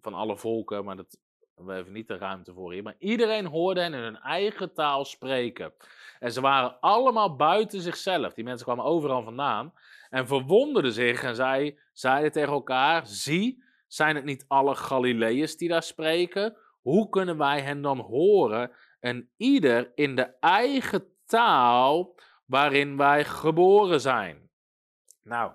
van 0.00 0.14
alle 0.14 0.36
volken, 0.36 0.84
maar 0.84 0.96
dat, 0.96 1.18
we 1.54 1.72
hebben 1.72 1.92
niet 1.92 2.08
de 2.08 2.16
ruimte 2.16 2.52
voor 2.52 2.72
hier. 2.72 2.82
Maar 2.82 2.96
iedereen 2.98 3.46
hoorde 3.46 3.80
hen 3.80 3.94
in 3.94 4.00
hun 4.00 4.20
eigen 4.20 4.72
taal 4.72 5.04
spreken. 5.04 5.72
En 6.18 6.32
ze 6.32 6.40
waren 6.40 6.80
allemaal 6.80 7.36
buiten 7.36 7.80
zichzelf. 7.80 8.34
Die 8.34 8.44
mensen 8.44 8.66
kwamen 8.66 8.84
overal 8.84 9.22
vandaan. 9.22 9.72
En 10.10 10.26
verwonderden 10.26 10.92
zich 10.92 11.22
en 11.22 11.34
zei, 11.34 11.78
zeiden 11.92 12.32
tegen 12.32 12.52
elkaar: 12.52 13.06
Zie, 13.06 13.64
zijn 13.86 14.16
het 14.16 14.24
niet 14.24 14.44
alle 14.48 14.74
Galileërs 14.74 15.56
die 15.56 15.68
daar 15.68 15.82
spreken? 15.82 16.56
Hoe 16.80 17.08
kunnen 17.08 17.38
wij 17.38 17.60
hen 17.60 17.82
dan 17.82 17.98
horen? 17.98 18.70
En 19.04 19.30
ieder 19.36 19.92
in 19.94 20.16
de 20.16 20.38
eigen 20.40 21.14
taal 21.26 22.14
waarin 22.46 22.96
wij 22.96 23.24
geboren 23.24 24.00
zijn. 24.00 24.50
Nou, 25.22 25.52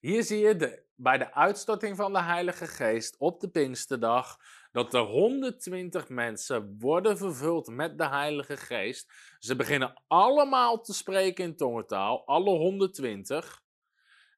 hier 0.00 0.22
zie 0.22 0.38
je 0.38 0.56
de, 0.56 0.84
bij 0.94 1.18
de 1.18 1.34
uitstorting 1.34 1.96
van 1.96 2.12
de 2.12 2.22
Heilige 2.22 2.66
Geest 2.66 3.16
op 3.18 3.40
de 3.40 3.48
Pinksterdag 3.48 4.38
dat 4.72 4.90
de 4.90 4.98
120 4.98 6.08
mensen 6.08 6.76
worden 6.78 7.18
vervuld 7.18 7.68
met 7.68 7.98
de 7.98 8.08
Heilige 8.08 8.56
Geest. 8.56 9.12
Ze 9.38 9.56
beginnen 9.56 10.02
allemaal 10.06 10.80
te 10.80 10.94
spreken 10.94 11.44
in 11.44 11.56
tongentaal, 11.56 12.26
alle 12.26 12.50
120. 12.50 13.62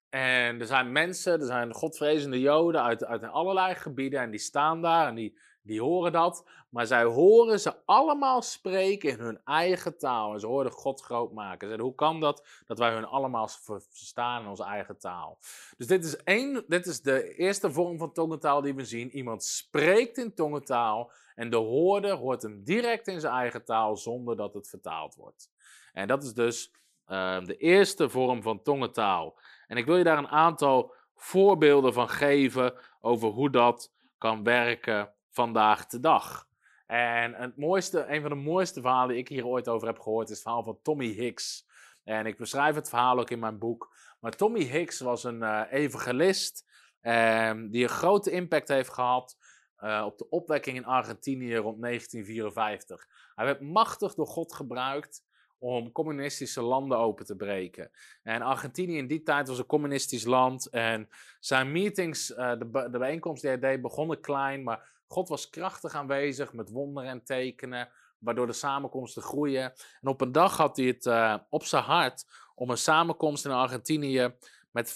En 0.08 0.60
er 0.60 0.66
zijn 0.66 0.92
mensen, 0.92 1.40
er 1.40 1.46
zijn 1.46 1.74
godvrezende 1.74 2.40
Joden 2.40 2.82
uit, 2.82 3.04
uit 3.04 3.22
allerlei 3.22 3.74
gebieden 3.74 4.20
en 4.20 4.30
die 4.30 4.40
staan 4.40 4.82
daar 4.82 5.08
en 5.08 5.14
die, 5.14 5.38
die 5.66 5.80
horen 5.80 6.12
dat. 6.12 6.44
Maar 6.68 6.86
zij 6.86 7.04
horen 7.04 7.60
ze 7.60 7.74
allemaal 7.84 8.42
spreken 8.42 9.10
in 9.10 9.18
hun 9.18 9.40
eigen 9.44 9.98
taal. 9.98 10.32
En 10.32 10.40
ze 10.40 10.46
horen 10.46 10.70
God 10.70 11.02
groot 11.02 11.32
maken. 11.32 11.80
Hoe 11.80 11.94
kan 11.94 12.20
dat? 12.20 12.46
Dat 12.66 12.78
wij 12.78 12.92
hun 12.92 13.04
allemaal 13.04 13.48
verstaan 13.48 14.42
in 14.42 14.48
onze 14.48 14.64
eigen 14.64 14.98
taal. 14.98 15.38
Dus 15.76 15.86
dit 15.86 16.04
is, 16.04 16.16
één, 16.16 16.64
dit 16.68 16.86
is 16.86 17.02
de 17.02 17.34
eerste 17.34 17.72
vorm 17.72 17.98
van 17.98 18.12
tongentaal 18.12 18.60
die 18.60 18.74
we 18.74 18.84
zien. 18.84 19.10
Iemand 19.10 19.44
spreekt 19.44 20.18
in 20.18 20.34
tongentaal. 20.34 21.12
En 21.34 21.50
de 21.50 21.56
hoorder 21.56 22.12
hoort 22.12 22.42
hem 22.42 22.64
direct 22.64 23.08
in 23.08 23.20
zijn 23.20 23.34
eigen 23.34 23.64
taal 23.64 23.96
zonder 23.96 24.36
dat 24.36 24.54
het 24.54 24.68
vertaald 24.68 25.14
wordt. 25.14 25.50
En 25.92 26.08
dat 26.08 26.22
is 26.22 26.34
dus 26.34 26.72
uh, 27.08 27.44
de 27.44 27.56
eerste 27.56 28.08
vorm 28.08 28.42
van 28.42 28.62
tongentaal. 28.62 29.38
En 29.66 29.76
ik 29.76 29.86
wil 29.86 29.96
je 29.96 30.04
daar 30.04 30.18
een 30.18 30.28
aantal 30.28 30.94
voorbeelden 31.14 31.92
van 31.92 32.08
geven 32.08 32.74
over 33.00 33.28
hoe 33.28 33.50
dat 33.50 33.92
kan 34.18 34.42
werken 34.42 35.14
vandaag 35.36 35.86
de 35.86 36.00
dag. 36.00 36.48
En 36.86 37.34
het 37.34 37.56
mooiste, 37.56 38.06
een 38.08 38.20
van 38.20 38.30
de 38.30 38.36
mooiste 38.36 38.80
verhalen 38.80 39.08
die 39.08 39.18
ik 39.18 39.28
hier 39.28 39.46
ooit 39.46 39.68
over 39.68 39.86
heb 39.86 39.98
gehoord 39.98 40.28
is 40.28 40.34
het 40.34 40.42
verhaal 40.42 40.62
van 40.62 40.78
Tommy 40.82 41.06
Hicks. 41.06 41.66
En 42.04 42.26
ik 42.26 42.36
beschrijf 42.36 42.74
het 42.74 42.88
verhaal 42.88 43.18
ook 43.18 43.30
in 43.30 43.38
mijn 43.38 43.58
boek. 43.58 43.94
Maar 44.20 44.32
Tommy 44.32 44.62
Hicks 44.62 45.00
was 45.00 45.24
een 45.24 45.42
uh, 45.42 45.62
evangelist 45.70 46.64
um, 47.02 47.70
die 47.70 47.82
een 47.82 47.88
grote 47.88 48.30
impact 48.30 48.68
heeft 48.68 48.92
gehad 48.92 49.36
uh, 49.80 50.02
op 50.06 50.18
de 50.18 50.28
opwekking 50.28 50.76
in 50.76 50.84
Argentinië 50.84 51.56
rond 51.56 51.82
1954. 51.82 53.06
Hij 53.34 53.44
werd 53.44 53.60
machtig 53.60 54.14
door 54.14 54.26
God 54.26 54.54
gebruikt 54.54 55.24
om 55.58 55.92
communistische 55.92 56.62
landen 56.62 56.98
open 56.98 57.26
te 57.26 57.36
breken. 57.36 57.90
En 58.22 58.42
Argentinië 58.42 58.96
in 58.96 59.06
die 59.06 59.22
tijd 59.22 59.48
was 59.48 59.58
een 59.58 59.66
communistisch 59.66 60.24
land. 60.24 60.68
En 60.68 61.08
zijn 61.40 61.72
meetings, 61.72 62.30
uh, 62.30 62.36
de, 62.36 62.88
de 62.90 62.98
bijeenkomsten 62.98 63.50
die 63.50 63.58
hij 63.58 63.70
deed, 63.70 63.82
begonnen 63.82 64.20
klein, 64.20 64.62
maar 64.62 64.94
God 65.06 65.28
was 65.28 65.50
krachtig 65.50 65.94
aanwezig 65.94 66.52
met 66.52 66.70
wonderen 66.70 67.10
en 67.10 67.24
tekenen, 67.24 67.88
waardoor 68.18 68.46
de 68.46 68.52
samenkomsten 68.52 69.22
groeien. 69.22 69.72
En 70.00 70.08
op 70.08 70.20
een 70.20 70.32
dag 70.32 70.56
had 70.56 70.76
hij 70.76 70.86
het 70.86 71.06
uh, 71.06 71.36
op 71.48 71.64
zijn 71.64 71.82
hart 71.82 72.24
om 72.54 72.70
een 72.70 72.76
samenkomst 72.76 73.44
in 73.44 73.50
Argentinië 73.50 74.34
met 74.70 74.94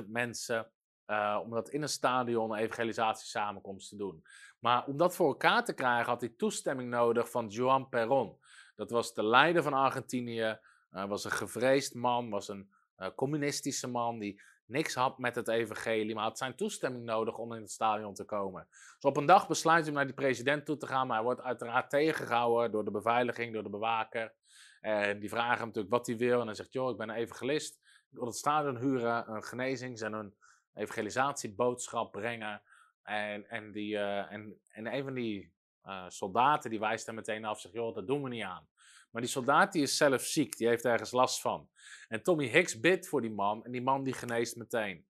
25.000 0.00 0.06
mensen, 0.06 0.70
uh, 1.06 1.38
om 1.42 1.50
dat 1.50 1.68
in 1.68 1.82
een 1.82 1.88
stadion 1.88 2.52
een 2.52 2.58
evangelisatiesamenkomst 2.58 3.88
te 3.88 3.96
doen. 3.96 4.24
Maar 4.58 4.86
om 4.86 4.96
dat 4.96 5.16
voor 5.16 5.28
elkaar 5.28 5.64
te 5.64 5.72
krijgen 5.72 6.06
had 6.10 6.20
hij 6.20 6.34
toestemming 6.36 6.90
nodig 6.90 7.30
van 7.30 7.48
Juan 7.48 7.88
Perón. 7.88 8.38
Dat 8.76 8.90
was 8.90 9.14
de 9.14 9.24
leider 9.24 9.62
van 9.62 9.72
Argentinië, 9.72 10.58
uh, 10.92 11.04
was 11.04 11.24
een 11.24 11.30
gevreesd 11.30 11.94
man, 11.94 12.30
was 12.30 12.48
een 12.48 12.70
communistische 13.14 13.88
man 13.88 14.18
die 14.18 14.40
niks 14.68 14.94
had 14.94 15.18
met 15.18 15.34
het 15.34 15.48
evangelie, 15.48 16.14
maar 16.14 16.24
had 16.24 16.38
zijn 16.38 16.56
toestemming 16.56 17.04
nodig 17.04 17.38
om 17.38 17.52
in 17.52 17.60
het 17.60 17.70
stadion 17.70 18.14
te 18.14 18.24
komen. 18.24 18.66
Dus 18.70 19.04
op 19.10 19.16
een 19.16 19.26
dag 19.26 19.48
besluit 19.48 19.80
hij 19.80 19.88
om 19.88 19.94
naar 19.94 20.06
die 20.06 20.14
president 20.14 20.66
toe 20.66 20.76
te 20.76 20.86
gaan, 20.86 21.06
maar 21.06 21.16
hij 21.16 21.24
wordt 21.24 21.42
uiteraard 21.42 21.90
tegengehouden 21.90 22.70
door 22.70 22.84
de 22.84 22.90
beveiliging, 22.90 23.52
door 23.52 23.62
de 23.62 23.70
bewaker. 23.70 24.34
En 24.80 25.20
die 25.20 25.28
vragen 25.28 25.56
hem 25.56 25.66
natuurlijk 25.66 25.94
wat 25.94 26.06
hij 26.06 26.16
wil 26.16 26.40
en 26.40 26.46
hij 26.46 26.54
zegt, 26.54 26.72
joh, 26.72 26.90
ik 26.90 26.96
ben 26.96 27.08
een 27.08 27.16
evangelist, 27.16 27.74
ik 28.10 28.18
wil 28.18 28.26
het 28.26 28.36
stadion 28.36 28.76
huren, 28.76 29.30
een 29.30 29.44
genezings- 29.44 30.00
en 30.00 30.12
een 30.12 30.34
evangelisatieboodschap 30.74 32.12
brengen. 32.12 32.62
En, 33.02 33.48
en, 33.48 33.72
die, 33.72 33.94
uh, 33.94 34.32
en, 34.32 34.60
en 34.68 34.94
een 34.94 35.04
van 35.04 35.14
die 35.14 35.52
uh, 35.84 36.04
soldaten 36.08 36.70
die 36.70 36.78
wijst 36.78 37.06
hem 37.06 37.14
meteen 37.14 37.44
af, 37.44 37.60
zegt, 37.60 37.74
joh, 37.74 37.94
dat 37.94 38.06
doen 38.06 38.22
we 38.22 38.28
niet 38.28 38.44
aan. 38.44 38.68
Maar 39.10 39.22
die 39.22 39.30
soldaat 39.30 39.72
die 39.72 39.82
is 39.82 39.96
zelf 39.96 40.22
ziek, 40.22 40.56
die 40.56 40.68
heeft 40.68 40.84
ergens 40.84 41.10
last 41.10 41.40
van. 41.40 41.68
En 42.08 42.22
Tommy 42.22 42.46
Hicks 42.46 42.80
bidt 42.80 43.08
voor 43.08 43.20
die 43.20 43.30
man 43.30 43.64
en 43.64 43.72
die 43.72 43.82
man 43.82 44.02
die 44.02 44.12
geneest 44.12 44.56
meteen. 44.56 45.06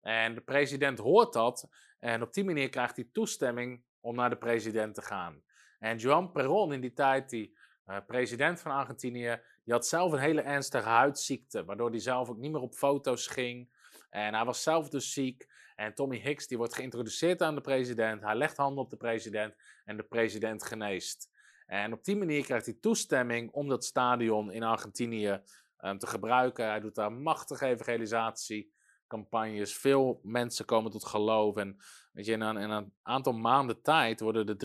En 0.00 0.34
de 0.34 0.40
president 0.40 0.98
hoort 0.98 1.32
dat 1.32 1.68
en 1.98 2.22
op 2.22 2.32
die 2.32 2.44
manier 2.44 2.68
krijgt 2.68 2.96
hij 2.96 3.08
toestemming 3.12 3.82
om 4.00 4.14
naar 4.14 4.30
de 4.30 4.36
president 4.36 4.94
te 4.94 5.02
gaan. 5.02 5.42
En 5.78 5.96
Juan 5.96 6.32
Perón 6.32 6.72
in 6.72 6.80
die 6.80 6.92
tijd, 6.92 7.30
die 7.30 7.58
uh, 7.86 7.96
president 8.06 8.60
van 8.60 8.70
Argentinië, 8.70 9.40
die 9.64 9.74
had 9.74 9.86
zelf 9.86 10.12
een 10.12 10.18
hele 10.18 10.40
ernstige 10.40 10.88
huidziekte, 10.88 11.64
waardoor 11.64 11.90
hij 11.90 11.98
zelf 11.98 12.28
ook 12.28 12.38
niet 12.38 12.52
meer 12.52 12.60
op 12.60 12.74
foto's 12.74 13.26
ging. 13.26 13.70
En 14.10 14.34
hij 14.34 14.44
was 14.44 14.62
zelf 14.62 14.88
dus 14.88 15.12
ziek. 15.12 15.46
En 15.76 15.94
Tommy 15.94 16.18
Hicks 16.18 16.46
die 16.46 16.58
wordt 16.58 16.74
geïntroduceerd 16.74 17.42
aan 17.42 17.54
de 17.54 17.60
president. 17.60 18.22
Hij 18.22 18.34
legt 18.34 18.56
handen 18.56 18.84
op 18.84 18.90
de 18.90 18.96
president 18.96 19.54
en 19.84 19.96
de 19.96 20.02
president 20.02 20.64
geneest. 20.64 21.30
En 21.72 21.92
op 21.92 22.04
die 22.04 22.16
manier 22.16 22.44
krijgt 22.44 22.66
hij 22.66 22.76
toestemming 22.80 23.52
om 23.52 23.68
dat 23.68 23.84
stadion 23.84 24.52
in 24.52 24.62
Argentinië 24.62 25.40
um, 25.80 25.98
te 25.98 26.06
gebruiken. 26.06 26.66
Hij 26.66 26.80
doet 26.80 26.94
daar 26.94 27.12
machtige 27.12 27.66
evangelisatiecampagnes. 27.66 29.76
Veel 29.76 30.20
mensen 30.22 30.64
komen 30.64 30.90
tot 30.90 31.04
geloof. 31.04 31.56
En 31.56 31.76
weet 32.12 32.26
je, 32.26 32.32
in, 32.32 32.40
een, 32.40 32.70
een 32.70 32.94
aantal 33.02 33.32
maanden 33.32 33.82
tijd 33.82 34.20
worden 34.20 34.46
er 34.46 34.56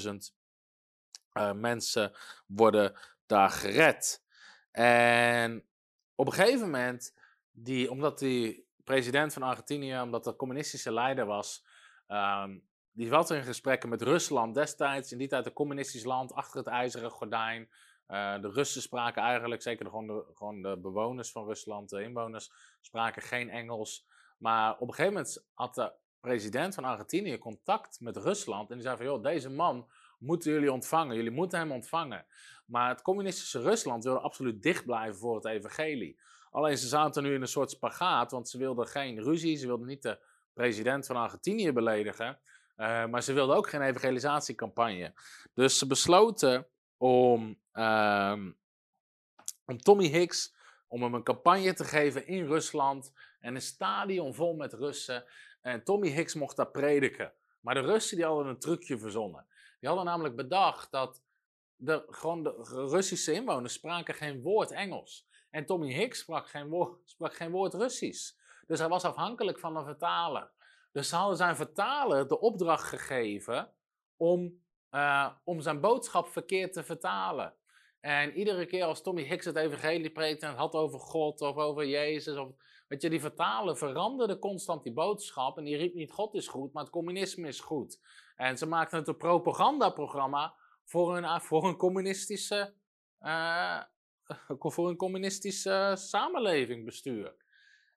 300.000 0.00 0.06
uh, 1.32 1.52
mensen 1.52 2.12
worden 2.46 2.98
daar 3.26 3.50
gered. 3.50 4.24
En 4.70 5.66
op 6.14 6.26
een 6.26 6.32
gegeven 6.32 6.60
moment, 6.60 7.14
die, 7.50 7.90
omdat 7.90 8.18
die 8.18 8.68
president 8.84 9.32
van 9.32 9.42
Argentinië, 9.42 10.00
omdat 10.00 10.24
dat 10.24 10.36
communistische 10.36 10.92
leider 10.92 11.26
was, 11.26 11.66
um, 12.08 12.68
die 12.92 13.10
was 13.10 13.30
in 13.30 13.42
gesprekken 13.42 13.88
met 13.88 14.02
Rusland 14.02 14.54
destijds, 14.54 15.12
in 15.12 15.18
die 15.18 15.28
tijd 15.28 15.46
een 15.46 15.52
communistisch 15.52 16.04
land, 16.04 16.32
achter 16.32 16.58
het 16.58 16.66
ijzeren 16.66 17.10
gordijn. 17.10 17.70
Uh, 18.08 18.40
de 18.40 18.50
Russen 18.50 18.82
spraken 18.82 19.22
eigenlijk, 19.22 19.62
zeker 19.62 19.84
de, 19.84 19.90
gewoon, 19.90 20.06
de, 20.06 20.24
gewoon 20.34 20.62
de 20.62 20.78
bewoners 20.78 21.32
van 21.32 21.44
Rusland, 21.44 21.88
de 21.90 22.02
inwoners, 22.02 22.52
spraken 22.80 23.22
geen 23.22 23.50
Engels. 23.50 24.06
Maar 24.38 24.72
op 24.72 24.88
een 24.88 24.94
gegeven 24.94 25.12
moment 25.12 25.46
had 25.54 25.74
de 25.74 25.92
president 26.20 26.74
van 26.74 26.84
Argentinië 26.84 27.38
contact 27.38 28.00
met 28.00 28.16
Rusland. 28.16 28.68
En 28.68 28.74
die 28.74 28.84
zei 28.84 28.96
van, 28.96 29.06
joh, 29.06 29.22
deze 29.22 29.50
man 29.50 29.90
moeten 30.18 30.52
jullie 30.52 30.72
ontvangen. 30.72 31.16
Jullie 31.16 31.30
moeten 31.30 31.58
hem 31.58 31.72
ontvangen. 31.72 32.26
Maar 32.66 32.88
het 32.88 33.02
communistische 33.02 33.60
Rusland 33.60 34.04
wilde 34.04 34.20
absoluut 34.20 34.62
dicht 34.62 34.84
blijven 34.84 35.18
voor 35.18 35.34
het 35.34 35.44
evangelie. 35.44 36.20
Alleen 36.50 36.78
ze 36.78 36.88
zaten 36.88 37.22
nu 37.22 37.34
in 37.34 37.40
een 37.40 37.48
soort 37.48 37.70
spagaat, 37.70 38.30
want 38.30 38.48
ze 38.48 38.58
wilden 38.58 38.86
geen 38.86 39.22
ruzie. 39.22 39.56
Ze 39.56 39.66
wilden 39.66 39.86
niet 39.86 40.02
de 40.02 40.18
president 40.52 41.06
van 41.06 41.16
Argentinië 41.16 41.72
beledigen. 41.72 42.38
Uh, 42.80 43.06
maar 43.06 43.22
ze 43.22 43.32
wilden 43.32 43.56
ook 43.56 43.68
geen 43.68 43.82
evangelisatiecampagne. 43.82 45.12
Dus 45.54 45.78
ze 45.78 45.86
besloten 45.86 46.66
om, 46.96 47.60
um, 47.72 48.56
om 49.66 49.78
Tommy 49.78 50.06
Hicks, 50.06 50.54
om 50.88 51.02
hem 51.02 51.14
een 51.14 51.22
campagne 51.22 51.72
te 51.72 51.84
geven 51.84 52.26
in 52.26 52.46
Rusland. 52.46 53.12
En 53.40 53.54
een 53.54 53.62
stadion 53.62 54.34
vol 54.34 54.54
met 54.54 54.72
Russen. 54.72 55.24
En 55.60 55.84
Tommy 55.84 56.08
Hicks 56.08 56.34
mocht 56.34 56.56
daar 56.56 56.70
prediken. 56.70 57.32
Maar 57.60 57.74
de 57.74 57.80
Russen 57.80 58.16
die 58.16 58.26
hadden 58.26 58.46
een 58.46 58.58
trucje 58.58 58.98
verzonnen. 58.98 59.46
Die 59.78 59.88
hadden 59.88 60.06
namelijk 60.06 60.36
bedacht 60.36 60.90
dat 60.90 61.22
de, 61.76 62.04
gewoon 62.08 62.42
de 62.42 62.54
Russische 62.90 63.32
inwoners 63.32 63.72
spraken 63.72 64.14
geen 64.14 64.42
woord 64.42 64.70
Engels. 64.70 65.28
En 65.50 65.66
Tommy 65.66 65.92
Hicks 65.92 66.18
sprak 66.18 66.48
geen 66.48 66.68
woord, 66.68 66.98
sprak 67.04 67.34
geen 67.34 67.50
woord 67.50 67.74
Russisch. 67.74 68.32
Dus 68.66 68.78
hij 68.78 68.88
was 68.88 69.04
afhankelijk 69.04 69.58
van 69.58 69.76
een 69.76 69.84
vertaler. 69.84 70.50
Dus 70.92 71.08
ze 71.08 71.16
hadden 71.16 71.36
zijn 71.36 71.56
vertaler 71.56 72.28
de 72.28 72.40
opdracht 72.40 72.88
gegeven 72.88 73.72
om, 74.16 74.62
uh, 74.90 75.30
om 75.44 75.60
zijn 75.60 75.80
boodschap 75.80 76.28
verkeerd 76.28 76.72
te 76.72 76.82
vertalen. 76.82 77.54
En 78.00 78.32
iedere 78.32 78.66
keer 78.66 78.84
als 78.84 79.02
Tommy 79.02 79.22
Hicks 79.22 79.44
het 79.44 79.56
evangelie 79.56 80.10
preekte 80.10 80.44
en 80.44 80.50
het 80.50 80.60
had 80.60 80.74
over 80.74 81.00
God 81.00 81.40
of 81.40 81.56
over 81.56 81.86
Jezus, 81.86 82.36
of, 82.36 82.48
weet 82.88 83.02
je, 83.02 83.10
die 83.10 83.20
vertalen 83.20 83.76
veranderde 83.76 84.38
constant 84.38 84.82
die 84.82 84.92
boodschap. 84.92 85.58
En 85.58 85.64
die 85.64 85.76
riep 85.76 85.94
niet 85.94 86.12
God 86.12 86.34
is 86.34 86.48
goed, 86.48 86.72
maar 86.72 86.82
het 86.82 86.92
communisme 86.92 87.48
is 87.48 87.60
goed. 87.60 88.00
En 88.36 88.58
ze 88.58 88.66
maakten 88.66 88.98
het 88.98 89.08
een 89.08 89.16
propagandaprogramma 89.16 90.54
voor 90.84 91.16
een, 91.16 91.40
voor 91.40 91.64
een 91.64 91.76
communistische, 91.76 92.74
uh, 93.20 93.82
voor 94.74 94.88
een 94.88 94.96
communistische 94.96 95.92
samenleving 95.96 96.84
bestuur. 96.84 97.34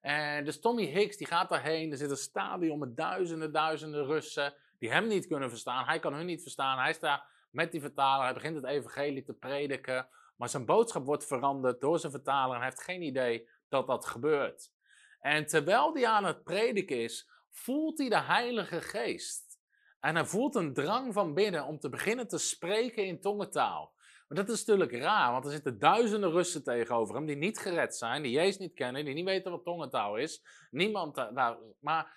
En 0.03 0.45
dus 0.45 0.59
Tommy 0.59 0.85
Hicks 0.85 1.17
die 1.17 1.27
gaat 1.27 1.49
daarheen. 1.49 1.91
Er 1.91 1.97
zit 1.97 2.09
een 2.09 2.17
stadion 2.17 2.79
met 2.79 2.97
duizenden, 2.97 3.51
duizenden 3.51 4.05
Russen 4.05 4.53
die 4.79 4.91
hem 4.91 5.07
niet 5.07 5.27
kunnen 5.27 5.49
verstaan. 5.49 5.85
Hij 5.85 5.99
kan 5.99 6.13
hun 6.13 6.25
niet 6.25 6.41
verstaan. 6.41 6.79
Hij 6.79 6.93
staat 6.93 7.23
met 7.51 7.71
die 7.71 7.81
vertaler. 7.81 8.23
Hij 8.23 8.33
begint 8.33 8.55
het 8.55 8.65
evangelie 8.65 9.23
te 9.23 9.33
prediken. 9.33 10.07
Maar 10.37 10.49
zijn 10.49 10.65
boodschap 10.65 11.05
wordt 11.05 11.25
veranderd 11.25 11.81
door 11.81 11.99
zijn 11.99 12.11
vertaler. 12.11 12.53
En 12.53 12.61
hij 12.61 12.69
heeft 12.69 12.83
geen 12.83 13.01
idee 13.01 13.49
dat 13.69 13.87
dat 13.87 14.05
gebeurt. 14.05 14.71
En 15.19 15.45
terwijl 15.45 15.93
hij 15.93 16.07
aan 16.07 16.25
het 16.25 16.43
prediken 16.43 17.01
is, 17.01 17.29
voelt 17.49 17.97
hij 17.97 18.09
de 18.09 18.21
Heilige 18.21 18.81
Geest. 18.81 19.59
En 19.99 20.15
hij 20.15 20.25
voelt 20.25 20.55
een 20.55 20.73
drang 20.73 21.13
van 21.13 21.33
binnen 21.33 21.65
om 21.65 21.79
te 21.79 21.89
beginnen 21.89 22.27
te 22.27 22.37
spreken 22.37 23.05
in 23.05 23.21
tongentaal. 23.21 23.93
Dat 24.33 24.49
is 24.49 24.65
natuurlijk 24.65 24.91
raar, 24.91 25.31
want 25.31 25.45
er 25.45 25.51
zitten 25.51 25.79
duizenden 25.79 26.31
Russen 26.31 26.63
tegenover 26.63 27.15
hem 27.15 27.25
die 27.25 27.35
niet 27.35 27.59
gered 27.59 27.95
zijn, 27.95 28.21
die 28.21 28.31
Jezus 28.31 28.57
niet 28.57 28.73
kennen, 28.73 29.05
die 29.05 29.13
niet 29.13 29.25
weten 29.25 29.51
wat 29.51 29.63
tongentaal 29.63 30.15
is. 30.15 30.43
Niemand, 30.71 31.15
nou, 31.15 31.57
maar, 31.79 32.13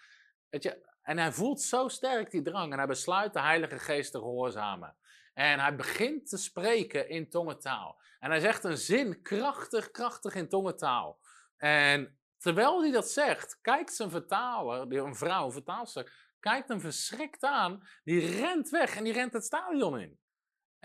weet 0.48 0.62
je, 0.62 0.86
en 1.02 1.18
hij 1.18 1.32
voelt 1.32 1.60
zo 1.60 1.88
sterk 1.88 2.30
die 2.30 2.42
drang 2.42 2.72
en 2.72 2.78
hij 2.78 2.86
besluit 2.86 3.32
de 3.32 3.40
Heilige 3.40 3.78
Geest 3.78 4.12
te 4.12 4.18
gehoorzamen. 4.18 4.96
En 5.34 5.58
hij 5.58 5.76
begint 5.76 6.28
te 6.28 6.36
spreken 6.36 7.08
in 7.08 7.28
tongentaal. 7.28 8.00
En 8.18 8.30
hij 8.30 8.40
zegt 8.40 8.64
een 8.64 8.78
zin 8.78 9.22
krachtig, 9.22 9.90
krachtig 9.90 10.34
in 10.34 10.48
tongentaal. 10.48 11.18
En 11.56 12.18
terwijl 12.38 12.82
hij 12.82 12.90
dat 12.90 13.10
zegt, 13.10 13.58
kijkt 13.60 13.94
zijn 13.94 14.10
vertaler, 14.10 14.92
een 14.92 15.16
vrouw, 15.16 15.44
een 15.44 15.52
vertaalster, 15.52 16.34
kijkt 16.40 16.68
hem 16.68 16.80
verschrikt 16.80 17.42
aan. 17.42 17.88
Die 18.04 18.36
rent 18.40 18.68
weg 18.68 18.96
en 18.96 19.04
die 19.04 19.12
rent 19.12 19.32
het 19.32 19.44
stadion 19.44 19.98
in. 20.00 20.18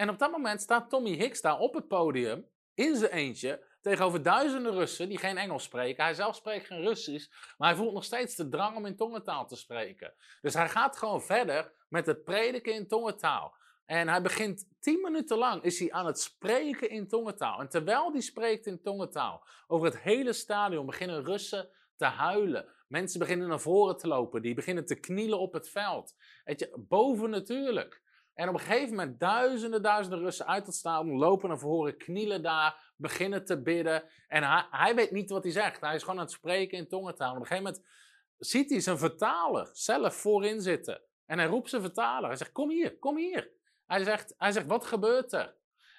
En 0.01 0.09
op 0.09 0.19
dat 0.19 0.31
moment 0.31 0.61
staat 0.61 0.89
Tommy 0.89 1.11
Hicks 1.11 1.41
daar 1.41 1.59
op 1.59 1.73
het 1.73 1.87
podium, 1.87 2.47
in 2.73 2.95
zijn 2.95 3.11
eentje, 3.11 3.63
tegenover 3.81 4.23
duizenden 4.23 4.73
Russen 4.73 5.09
die 5.09 5.17
geen 5.17 5.37
Engels 5.37 5.63
spreken. 5.63 6.03
Hij 6.03 6.13
zelf 6.13 6.35
spreekt 6.35 6.65
geen 6.65 6.81
Russisch, 6.81 7.29
maar 7.57 7.67
hij 7.69 7.77
voelt 7.77 7.93
nog 7.93 8.03
steeds 8.03 8.35
de 8.35 8.49
drang 8.49 8.75
om 8.75 8.85
in 8.85 8.95
tongentaal 8.95 9.47
te 9.47 9.55
spreken. 9.55 10.13
Dus 10.41 10.53
hij 10.53 10.69
gaat 10.69 10.97
gewoon 10.97 11.21
verder 11.21 11.73
met 11.89 12.05
het 12.05 12.23
prediken 12.23 12.73
in 12.73 12.87
tongentaal. 12.87 13.55
En 13.85 14.07
hij 14.07 14.21
begint 14.21 14.67
tien 14.79 15.01
minuten 15.01 15.37
lang 15.37 15.63
is 15.63 15.79
hij 15.79 15.91
aan 15.91 16.05
het 16.05 16.19
spreken 16.19 16.89
in 16.89 17.07
tongentaal. 17.07 17.59
En 17.59 17.69
terwijl 17.69 18.11
hij 18.11 18.21
spreekt 18.21 18.65
in 18.65 18.81
tongentaal, 18.81 19.47
over 19.67 19.85
het 19.85 19.99
hele 19.99 20.33
stadion 20.33 20.85
beginnen 20.85 21.23
Russen 21.23 21.69
te 21.95 22.05
huilen. 22.05 22.65
Mensen 22.87 23.19
beginnen 23.19 23.47
naar 23.47 23.59
voren 23.59 23.97
te 23.97 24.07
lopen, 24.07 24.41
die 24.41 24.53
beginnen 24.53 24.85
te 24.85 24.99
knielen 24.99 25.39
op 25.39 25.53
het 25.53 25.69
veld. 25.69 26.15
Weet 26.43 26.59
je, 26.59 26.83
boven 26.87 27.29
natuurlijk. 27.29 28.00
En 28.33 28.47
op 28.47 28.53
een 28.53 28.59
gegeven 28.59 28.89
moment 28.89 29.19
duizenden, 29.19 29.81
duizenden 29.81 30.19
Russen 30.19 30.47
uit 30.47 30.65
het 30.65 30.75
stadion 30.75 31.17
lopen 31.17 31.49
naar 31.49 31.59
voren, 31.59 31.97
knielen 31.97 32.41
daar, 32.41 32.93
beginnen 32.95 33.45
te 33.45 33.61
bidden. 33.61 34.03
En 34.27 34.43
hij, 34.43 34.67
hij 34.71 34.95
weet 34.95 35.11
niet 35.11 35.29
wat 35.29 35.43
hij 35.43 35.51
zegt. 35.51 35.81
Hij 35.81 35.95
is 35.95 36.01
gewoon 36.01 36.19
aan 36.19 36.25
het 36.25 36.33
spreken 36.33 36.77
in 36.77 36.87
tongentaal. 36.87 37.29
En 37.29 37.35
op 37.35 37.41
een 37.41 37.47
gegeven 37.47 37.71
moment 37.71 37.89
ziet 38.37 38.69
hij 38.69 38.79
zijn 38.79 38.97
vertaler 38.97 39.69
zelf 39.71 40.15
voorin 40.15 40.61
zitten. 40.61 41.01
En 41.25 41.37
hij 41.37 41.47
roept 41.47 41.69
zijn 41.69 41.81
vertaler. 41.81 42.27
Hij 42.27 42.37
zegt, 42.37 42.51
kom 42.51 42.69
hier, 42.69 42.97
kom 42.97 43.17
hier. 43.17 43.51
Hij 43.85 44.03
zegt, 44.03 44.33
hij 44.37 44.51
zegt, 44.51 44.65
wat 44.65 44.85
gebeurt 44.85 45.33
er? 45.33 45.55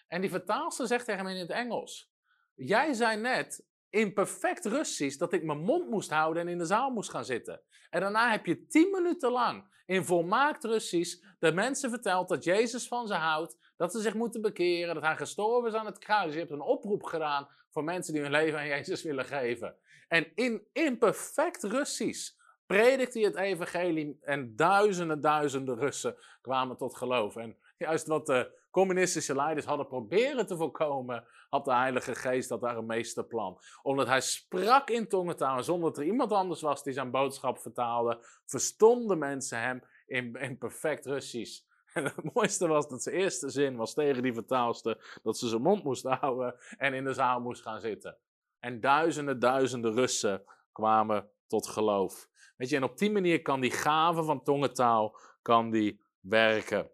En 0.09 0.21
die 0.21 0.31
vertaalster 0.31 0.87
zegt 0.87 1.05
tegen 1.05 1.27
hem 1.27 1.35
in 1.35 1.41
het 1.41 1.51
Engels. 1.51 2.13
Jij 2.55 2.93
zei 2.93 3.21
net 3.21 3.67
in 3.89 4.13
perfect 4.13 4.65
Russisch 4.65 5.19
dat 5.19 5.33
ik 5.33 5.43
mijn 5.43 5.59
mond 5.59 5.91
moest 5.91 6.11
houden 6.11 6.43
en 6.43 6.49
in 6.49 6.59
de 6.59 6.65
zaal 6.65 6.91
moest 6.91 7.11
gaan 7.11 7.25
zitten. 7.25 7.63
En 7.93 8.01
daarna 8.01 8.31
heb 8.31 8.47
je 8.47 8.67
tien 8.67 8.91
minuten 8.91 9.31
lang 9.31 9.65
in 9.87 10.05
volmaakt 10.05 10.65
Russisch 10.65 11.23
de 11.39 11.53
mensen 11.53 11.91
verteld 11.91 12.29
dat 12.29 12.45
Jezus 12.45 12.89
van 12.89 13.07
ze 13.07 13.15
houdt, 13.15 13.57
dat 13.77 13.93
ze 13.93 14.01
zich 14.01 14.15
moeten 14.15 14.41
bekeren, 14.43 14.95
dat 14.95 15.03
hij 15.03 15.17
gestorven 15.17 15.69
is 15.71 15.77
aan 15.77 15.87
het 15.87 15.99
kruis. 15.99 16.33
Je 16.33 16.39
hebt 16.39 16.51
een 16.51 16.61
oproep 16.61 17.03
gedaan 17.03 17.49
voor 17.71 17.85
mensen 17.85 18.13
die 18.13 18.23
hun 18.23 18.31
leven 18.31 18.59
aan 18.59 18.67
Jezus 18.67 19.03
willen 19.03 19.25
geven. 19.25 19.77
En 20.09 20.33
in, 20.35 20.67
in 20.73 20.99
perfect 20.99 21.63
Russisch 21.63 22.33
predikt 22.67 23.15
hij 23.15 23.23
het 23.23 23.37
evangelie 23.37 24.19
en 24.21 24.57
duizenden, 24.57 25.21
duizenden 25.21 25.79
Russen 25.79 26.17
kwamen 26.41 26.77
tot 26.77 26.97
geloof. 26.97 27.37
En 27.37 27.57
juist 27.79 28.07
wat 28.07 28.27
de 28.27 28.61
communistische 28.71 29.35
leiders 29.35 29.67
hadden 29.67 29.87
proberen 29.87 30.47
te 30.47 30.57
voorkomen, 30.57 31.27
had 31.53 31.65
de 31.65 31.75
Heilige 31.75 32.15
Geest 32.15 32.49
dat 32.49 32.61
daar 32.61 32.77
een 32.77 32.87
meesterplan. 32.87 33.61
Omdat 33.83 34.07
hij 34.07 34.21
sprak 34.21 34.91
in 34.91 35.09
tongentaal 35.09 35.63
zonder 35.63 35.89
dat 35.89 35.99
er 35.99 36.05
iemand 36.05 36.33
anders 36.33 36.61
was 36.61 36.83
die 36.83 36.93
zijn 36.93 37.11
boodschap 37.11 37.59
vertaalde, 37.59 38.19
verstonden 38.47 39.19
mensen 39.19 39.61
hem 39.61 39.83
in, 40.07 40.35
in 40.35 40.59
perfect 40.59 41.07
Russisch. 41.07 41.61
En 41.93 42.05
het 42.05 42.35
mooiste 42.35 42.69
was 42.69 42.89
dat 42.89 43.03
zijn 43.03 43.17
eerste 43.17 43.51
zin 43.51 43.77
was 43.77 43.95
tegen 43.95 44.23
die 44.23 44.35
vertaalster 44.35 45.19
dat 45.23 45.39
ze 45.39 45.49
zijn 45.49 45.63
mond 45.63 45.85
moest 45.85 46.05
houden 46.05 46.55
en 46.79 46.95
in 46.95 47.05
de 47.05 47.13
zaal 47.13 47.41
moest 47.41 47.63
gaan 47.63 47.81
zitten. 47.81 48.17
En 48.61 48.81
duizenden, 48.81 49.39
duizenden 49.39 49.93
Russen 49.93 50.43
kwamen 50.73 51.29
tot 51.47 51.67
geloof. 51.67 52.29
Weet 52.57 52.69
je, 52.69 52.77
en 52.77 52.83
op 52.83 52.99
die 52.99 53.11
manier 53.11 53.43
kan 53.43 53.61
die 53.61 53.71
gave 53.71 54.23
van 54.23 54.43
tongentaal 54.43 55.17
kan 55.43 55.71
die 55.71 56.01
werken. 56.21 56.91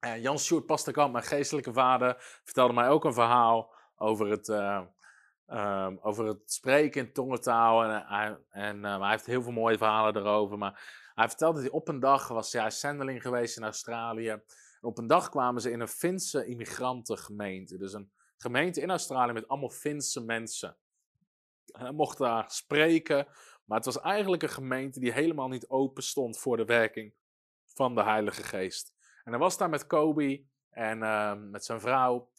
Uh, 0.00 0.22
Jan 0.22 0.38
Sjoerd 0.38 0.66
Pasterkamp, 0.66 1.12
mijn 1.12 1.24
geestelijke 1.24 1.72
vader, 1.72 2.40
vertelde 2.44 2.74
mij 2.74 2.88
ook 2.88 3.04
een 3.04 3.14
verhaal 3.14 3.71
over 4.02 4.30
het, 4.30 4.48
uh, 4.48 4.82
um, 5.46 5.98
over 6.02 6.26
het 6.26 6.52
spreken 6.52 7.06
in 7.06 7.12
tongentaal. 7.12 7.84
En, 7.84 7.90
uh, 7.90 8.64
en 8.66 8.84
hij 8.84 9.10
heeft 9.10 9.26
heel 9.26 9.42
veel 9.42 9.52
mooie 9.52 9.78
verhalen 9.78 10.16
erover. 10.16 10.58
Maar 10.58 11.10
hij 11.14 11.28
vertelde 11.28 11.54
dat 11.54 11.62
hij 11.62 11.72
op 11.72 11.88
een 11.88 12.00
dag 12.00 12.28
was, 12.28 12.52
hij 12.52 12.70
zendeling 12.70 13.22
geweest 13.22 13.56
in 13.56 13.64
Australië. 13.64 14.28
En 14.28 14.44
op 14.80 14.98
een 14.98 15.06
dag 15.06 15.28
kwamen 15.28 15.60
ze 15.60 15.70
in 15.70 15.80
een 15.80 15.88
Finse 15.88 16.46
immigrantengemeente. 16.46 17.76
Dus 17.76 17.92
een 17.92 18.12
gemeente 18.36 18.80
in 18.80 18.90
Australië 18.90 19.32
met 19.32 19.48
allemaal 19.48 19.70
Finse 19.70 20.24
mensen. 20.24 20.76
En 21.72 21.80
hij 21.80 21.92
mocht 21.92 22.18
daar 22.18 22.50
spreken, 22.50 23.26
maar 23.64 23.76
het 23.76 23.86
was 23.86 24.00
eigenlijk 24.00 24.42
een 24.42 24.48
gemeente 24.48 25.00
die 25.00 25.12
helemaal 25.12 25.48
niet 25.48 25.68
open 25.68 26.02
stond 26.02 26.38
voor 26.38 26.56
de 26.56 26.64
werking 26.64 27.14
van 27.66 27.94
de 27.94 28.02
Heilige 28.02 28.42
Geest. 28.42 28.94
En 29.24 29.32
hij 29.32 29.40
was 29.40 29.58
daar 29.58 29.68
met 29.68 29.86
Kobe 29.86 30.44
en 30.70 30.98
uh, 30.98 31.34
met 31.34 31.64
zijn 31.64 31.80
vrouw. 31.80 32.30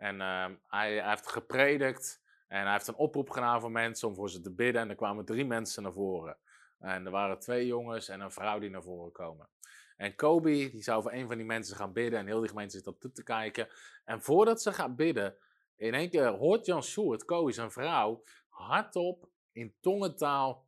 En 0.00 0.14
uh, 0.14 0.46
hij, 0.66 0.94
hij, 0.96 1.08
heeft 1.08 1.28
gepredikt 1.28 2.22
en 2.48 2.62
hij 2.62 2.72
heeft 2.72 2.86
een 2.86 2.94
oproep 2.94 3.30
gedaan 3.30 3.60
voor 3.60 3.70
mensen 3.70 4.08
om 4.08 4.14
voor 4.14 4.30
ze 4.30 4.40
te 4.40 4.54
bidden. 4.54 4.82
En 4.82 4.88
er 4.88 4.96
kwamen 4.96 5.24
drie 5.24 5.44
mensen 5.44 5.82
naar 5.82 5.92
voren. 5.92 6.36
En 6.78 7.04
er 7.04 7.10
waren 7.10 7.38
twee 7.38 7.66
jongens 7.66 8.08
en 8.08 8.20
een 8.20 8.30
vrouw 8.30 8.58
die 8.58 8.70
naar 8.70 8.82
voren 8.82 9.12
komen. 9.12 9.48
En 9.96 10.14
Kobe 10.14 10.50
die 10.50 10.82
zou 10.82 11.02
voor 11.02 11.12
een 11.12 11.26
van 11.26 11.36
die 11.36 11.46
mensen 11.46 11.76
gaan 11.76 11.92
bidden. 11.92 12.18
En 12.18 12.26
heel 12.26 12.40
die 12.40 12.48
gemeente 12.48 12.76
zit 12.76 12.86
op 12.86 13.00
toe 13.00 13.12
te 13.12 13.22
kijken. 13.22 13.68
En 14.04 14.22
voordat 14.22 14.62
ze 14.62 14.72
gaat 14.72 14.96
bidden, 14.96 15.36
in 15.76 15.94
één 15.94 16.10
keer 16.10 16.28
hoort 16.28 16.66
Jan 16.66 16.82
Sjoerd, 16.82 17.24
Kobe, 17.24 17.52
zijn 17.52 17.70
vrouw, 17.70 18.22
hardop 18.48 19.28
in 19.52 19.74
tongentaal 19.80 20.66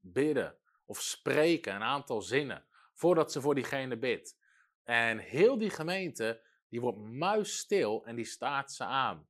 bidden. 0.00 0.56
Of 0.84 1.00
spreken, 1.00 1.74
een 1.74 1.82
aantal 1.82 2.22
zinnen. 2.22 2.64
Voordat 2.94 3.32
ze 3.32 3.40
voor 3.40 3.54
diegene 3.54 3.98
bidt. 3.98 4.36
En 4.84 5.18
heel 5.18 5.58
die 5.58 5.70
gemeente, 5.70 6.40
die 6.68 6.80
wordt 6.80 6.98
muisstil 6.98 8.04
en 8.04 8.16
die 8.16 8.24
staat 8.24 8.72
ze 8.72 8.84
aan. 8.84 9.28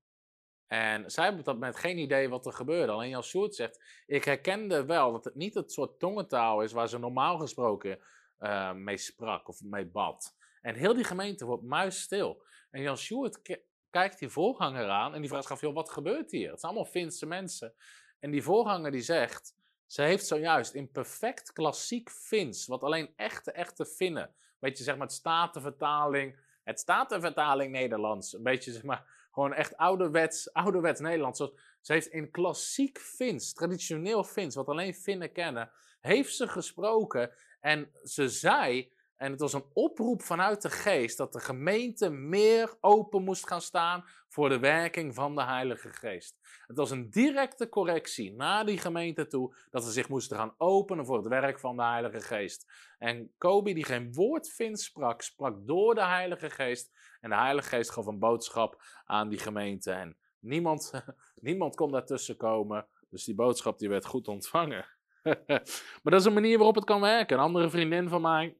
En 0.66 1.10
zij 1.10 1.24
hebben 1.24 1.44
dat 1.44 1.58
met 1.58 1.76
geen 1.76 1.98
idee 1.98 2.28
wat 2.28 2.46
er 2.46 2.52
gebeurde. 2.52 2.92
Alleen 2.92 3.08
Jan 3.08 3.22
Sjoerd 3.22 3.54
zegt, 3.54 4.02
ik 4.06 4.24
herkende 4.24 4.84
wel 4.84 5.12
dat 5.12 5.24
het 5.24 5.34
niet 5.34 5.54
het 5.54 5.72
soort 5.72 5.98
tongentaal 5.98 6.62
is 6.62 6.72
waar 6.72 6.88
ze 6.88 6.98
normaal 6.98 7.38
gesproken 7.38 7.98
uh, 8.38 8.72
mee 8.72 8.96
sprak 8.96 9.48
of 9.48 9.62
mee 9.62 9.86
bad. 9.86 10.36
En 10.62 10.74
heel 10.74 10.94
die 10.94 11.04
gemeente 11.04 11.44
wordt 11.44 11.62
muisstil. 11.62 12.44
En 12.70 12.82
Jan 12.82 12.96
Sjoerd 12.96 13.60
kijkt 13.90 14.18
die 14.18 14.28
voorganger 14.28 14.88
aan 14.88 15.14
en 15.14 15.20
die 15.20 15.30
vraagt 15.30 15.50
af, 15.50 15.60
wat 15.60 15.90
gebeurt 15.90 16.30
hier? 16.30 16.50
Het 16.50 16.60
zijn 16.60 16.72
allemaal 16.72 16.90
Finse 16.90 17.26
mensen. 17.26 17.74
En 18.18 18.30
die 18.30 18.42
voorganger 18.42 18.90
die 18.90 19.00
zegt, 19.00 19.54
ze 19.86 20.02
heeft 20.02 20.26
zojuist 20.26 20.74
in 20.74 20.90
perfect 20.90 21.52
klassiek 21.52 22.10
Fins, 22.10 22.66
wat 22.66 22.82
alleen 22.82 23.12
echte, 23.16 23.52
echte 23.52 23.86
Finnen 23.86 24.34
beetje 24.58 24.84
zeg 24.84 24.96
maar 24.96 25.06
het 25.06 25.16
statenvertaling, 25.16 26.38
het 26.66 26.80
statenvertaling 26.80 27.72
Nederlands. 27.72 28.32
Een 28.32 28.42
beetje 28.42 28.72
zeg 28.72 28.82
maar 28.82 29.28
gewoon 29.32 29.52
echt 29.52 29.76
ouderwets, 29.76 30.52
ouderwets 30.52 31.00
Nederlands. 31.00 31.38
Ze 31.80 31.92
heeft 31.92 32.06
in 32.06 32.30
klassiek 32.30 32.98
Fins, 32.98 33.52
traditioneel 33.52 34.24
Fins, 34.24 34.54
wat 34.54 34.66
alleen 34.68 34.94
Finnen 34.94 35.32
kennen, 35.32 35.70
heeft 36.00 36.34
ze 36.34 36.48
gesproken. 36.48 37.30
En 37.60 37.90
ze 38.02 38.28
zei 38.28 38.92
En 39.16 39.30
het 39.30 39.40
was 39.40 39.52
een 39.52 39.64
oproep 39.72 40.22
vanuit 40.22 40.62
de 40.62 40.70
geest 40.70 41.16
dat 41.16 41.32
de 41.32 41.40
gemeente 41.40 42.10
meer 42.10 42.76
open 42.80 43.22
moest 43.22 43.46
gaan 43.46 43.60
staan 43.60 44.04
voor 44.28 44.48
de 44.48 44.58
werking 44.58 45.14
van 45.14 45.34
de 45.34 45.42
Heilige 45.42 45.88
Geest. 45.88 46.38
Het 46.66 46.76
was 46.76 46.90
een 46.90 47.10
directe 47.10 47.68
correctie 47.68 48.32
naar 48.32 48.66
die 48.66 48.78
gemeente 48.78 49.26
toe 49.26 49.56
dat 49.70 49.84
ze 49.84 49.90
zich 49.90 50.08
moesten 50.08 50.36
gaan 50.36 50.54
openen 50.58 51.06
voor 51.06 51.16
het 51.16 51.28
werk 51.28 51.60
van 51.60 51.76
de 51.76 51.82
Heilige 51.82 52.20
Geest. 52.20 52.72
En 52.98 53.32
Kobe, 53.38 53.72
die 53.72 53.84
geen 53.84 54.12
woord 54.12 54.50
vindt 54.50 54.80
sprak, 54.80 55.22
sprak 55.22 55.66
door 55.66 55.94
de 55.94 56.04
Heilige 56.04 56.50
Geest. 56.50 56.90
En 57.20 57.30
de 57.30 57.36
Heilige 57.36 57.68
Geest 57.68 57.90
gaf 57.90 58.06
een 58.06 58.18
boodschap 58.18 58.82
aan 59.04 59.28
die 59.28 59.38
gemeente. 59.38 59.90
En 59.90 60.16
niemand, 60.38 60.92
niemand 61.40 61.74
kon 61.74 61.90
daartussen 61.90 62.36
komen. 62.36 62.86
Dus 63.10 63.24
die 63.24 63.34
boodschap 63.34 63.78
die 63.78 63.88
werd 63.88 64.06
goed 64.06 64.28
ontvangen. 64.28 64.86
maar 66.02 66.12
dat 66.12 66.20
is 66.20 66.24
een 66.24 66.32
manier 66.32 66.56
waarop 66.56 66.74
het 66.74 66.84
kan 66.84 67.00
werken. 67.00 67.36
Een 67.36 67.42
andere 67.42 67.70
vriendin 67.70 68.08
van 68.08 68.22
mij, 68.22 68.56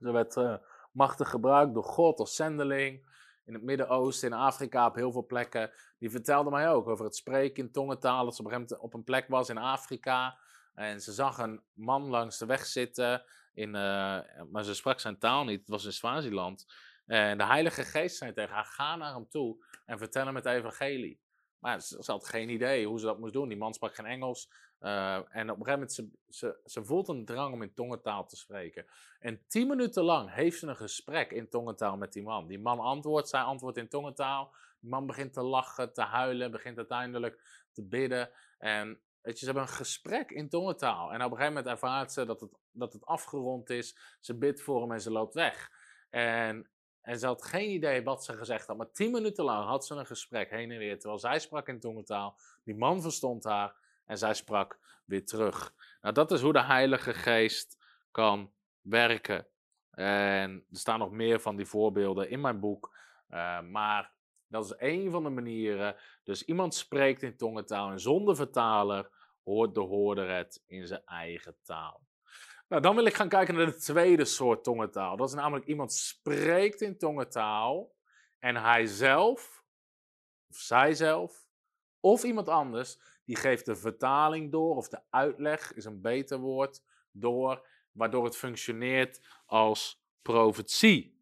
ze 0.00 0.10
werd 0.10 0.36
uh, 0.36 0.54
machtig 0.92 1.30
gebruikt 1.30 1.74
door 1.74 1.84
God 1.84 2.18
als 2.18 2.36
zendeling. 2.36 3.14
In 3.44 3.54
het 3.54 3.62
Midden-Oosten, 3.62 4.28
in 4.28 4.34
Afrika, 4.34 4.86
op 4.86 4.94
heel 4.94 5.12
veel 5.12 5.26
plekken. 5.26 5.70
Die 5.98 6.10
vertelde 6.10 6.50
mij 6.50 6.70
ook 6.70 6.88
over 6.88 7.04
het 7.04 7.16
spreken 7.16 7.64
in 7.64 7.72
tongentaal. 7.72 8.24
Dat 8.24 8.36
ze 8.36 8.42
op 8.42 8.52
een, 8.52 8.80
op 8.80 8.94
een 8.94 9.04
plek 9.04 9.28
was 9.28 9.48
in 9.48 9.58
Afrika. 9.58 10.38
En 10.74 11.00
ze 11.00 11.12
zag 11.12 11.38
een 11.38 11.62
man 11.72 12.08
langs 12.08 12.38
de 12.38 12.46
weg 12.46 12.66
zitten. 12.66 13.24
In, 13.54 13.68
uh, 13.68 14.20
maar 14.50 14.64
ze 14.64 14.74
sprak 14.74 15.00
zijn 15.00 15.18
taal 15.18 15.44
niet. 15.44 15.60
Het 15.60 15.68
was 15.68 15.84
in 15.84 15.92
Swaziland. 15.92 16.66
En 17.06 17.38
de 17.38 17.44
Heilige 17.44 17.84
Geest 17.84 18.16
zei 18.16 18.32
tegen 18.32 18.54
haar: 18.54 18.64
ga 18.64 18.96
naar 18.96 19.14
hem 19.14 19.28
toe 19.28 19.64
en 19.84 19.98
vertel 19.98 20.26
hem 20.26 20.34
het 20.34 20.46
evangelie. 20.46 21.20
Maar 21.58 21.80
ze, 21.80 22.02
had 22.06 22.28
geen 22.28 22.48
idee 22.48 22.86
hoe 22.86 22.98
ze 22.98 23.06
dat 23.06 23.18
moest 23.18 23.32
doen. 23.32 23.48
Die 23.48 23.58
man 23.58 23.74
sprak 23.74 23.94
geen 23.94 24.06
Engels. 24.06 24.50
Uh, 24.80 25.14
en 25.14 25.50
op 25.50 25.58
een 25.58 25.64
gegeven 25.66 25.72
moment, 25.72 25.92
ze, 25.92 26.08
ze, 26.28 26.60
ze 26.64 26.84
voelt 26.84 27.08
een 27.08 27.24
drang 27.24 27.54
om 27.54 27.62
in 27.62 27.74
tongentaal 27.74 28.26
te 28.26 28.36
spreken. 28.36 28.86
En 29.20 29.42
tien 29.46 29.68
minuten 29.68 30.02
lang 30.02 30.34
heeft 30.34 30.58
ze 30.58 30.66
een 30.66 30.76
gesprek 30.76 31.30
in 31.30 31.48
tongentaal 31.48 31.96
met 31.96 32.12
die 32.12 32.22
man. 32.22 32.46
Die 32.46 32.58
man 32.58 32.78
antwoordt, 32.78 33.28
zij 33.28 33.40
antwoordt 33.40 33.78
in 33.78 33.88
tongentaal. 33.88 34.54
Die 34.80 34.90
man 34.90 35.06
begint 35.06 35.32
te 35.32 35.42
lachen, 35.42 35.92
te 35.92 36.02
huilen, 36.02 36.50
begint 36.50 36.76
uiteindelijk 36.76 37.64
te 37.72 37.82
bidden. 37.82 38.30
En 38.58 39.00
weet 39.20 39.38
je, 39.38 39.38
ze 39.38 39.44
hebben 39.44 39.62
een 39.62 39.68
gesprek 39.68 40.30
in 40.30 40.48
tongentaal. 40.48 41.12
En 41.12 41.16
op 41.16 41.30
een 41.30 41.36
gegeven 41.36 41.54
moment 41.54 41.66
ervaart 41.66 42.12
ze 42.12 42.24
dat 42.24 42.40
het, 42.40 42.52
dat 42.70 42.92
het 42.92 43.04
afgerond 43.04 43.70
is. 43.70 43.96
Ze 44.20 44.34
bidt 44.34 44.62
voor 44.62 44.80
hem 44.80 44.92
en 44.92 45.00
ze 45.00 45.10
loopt 45.10 45.34
weg. 45.34 45.70
En 46.10 46.70
en 47.06 47.18
ze 47.18 47.26
had 47.26 47.44
geen 47.44 47.70
idee 47.70 48.02
wat 48.02 48.24
ze 48.24 48.32
gezegd 48.32 48.66
had. 48.66 48.76
Maar 48.76 48.90
tien 48.90 49.10
minuten 49.10 49.44
lang 49.44 49.66
had 49.66 49.86
ze 49.86 49.94
een 49.94 50.06
gesprek 50.06 50.50
heen 50.50 50.70
en 50.70 50.78
weer. 50.78 50.98
Terwijl 50.98 51.20
zij 51.20 51.38
sprak 51.38 51.68
in 51.68 51.80
tongentaal. 51.80 52.38
Die 52.64 52.74
man 52.74 53.02
verstond 53.02 53.44
haar. 53.44 53.74
En 54.06 54.18
zij 54.18 54.34
sprak 54.34 54.78
weer 55.04 55.24
terug. 55.24 55.74
Nou, 56.00 56.14
dat 56.14 56.30
is 56.30 56.40
hoe 56.40 56.52
de 56.52 56.62
Heilige 56.62 57.14
Geest 57.14 57.76
kan 58.10 58.52
werken. 58.80 59.46
En 59.90 60.66
er 60.70 60.78
staan 60.78 60.98
nog 60.98 61.10
meer 61.10 61.40
van 61.40 61.56
die 61.56 61.66
voorbeelden 61.66 62.30
in 62.30 62.40
mijn 62.40 62.60
boek. 62.60 62.96
Uh, 63.30 63.60
maar 63.60 64.12
dat 64.48 64.64
is 64.64 64.72
één 64.72 65.10
van 65.10 65.22
de 65.22 65.30
manieren. 65.30 65.96
Dus 66.22 66.44
iemand 66.44 66.74
spreekt 66.74 67.22
in 67.22 67.36
tongentaal 67.36 67.90
en 67.90 68.00
zonder 68.00 68.36
vertaler 68.36 69.10
hoort 69.44 69.74
de 69.74 69.80
hoorder 69.80 70.30
het 70.30 70.62
in 70.66 70.86
zijn 70.86 71.04
eigen 71.04 71.56
taal. 71.62 72.04
Nou, 72.68 72.82
dan 72.82 72.94
wil 72.94 73.04
ik 73.04 73.14
gaan 73.14 73.28
kijken 73.28 73.54
naar 73.54 73.66
de 73.66 73.76
tweede 73.76 74.24
soort 74.24 74.64
tongentaal. 74.64 75.16
Dat 75.16 75.28
is 75.28 75.34
namelijk 75.34 75.66
iemand 75.66 75.92
spreekt 75.92 76.80
in 76.80 76.98
tongentaal 76.98 77.94
en 78.38 78.56
hij 78.56 78.86
zelf, 78.86 79.64
of 80.50 80.56
zijzelf, 80.56 81.46
of 82.00 82.22
iemand 82.22 82.48
anders, 82.48 82.98
die 83.26 83.36
geeft 83.36 83.66
de 83.66 83.76
vertaling 83.76 84.52
door, 84.52 84.76
of 84.76 84.88
de 84.88 85.00
uitleg 85.10 85.72
is 85.74 85.84
een 85.84 86.00
beter 86.00 86.38
woord, 86.38 86.82
door, 87.10 87.66
waardoor 87.92 88.24
het 88.24 88.36
functioneert 88.36 89.20
als 89.46 90.02
profetie. 90.22 91.14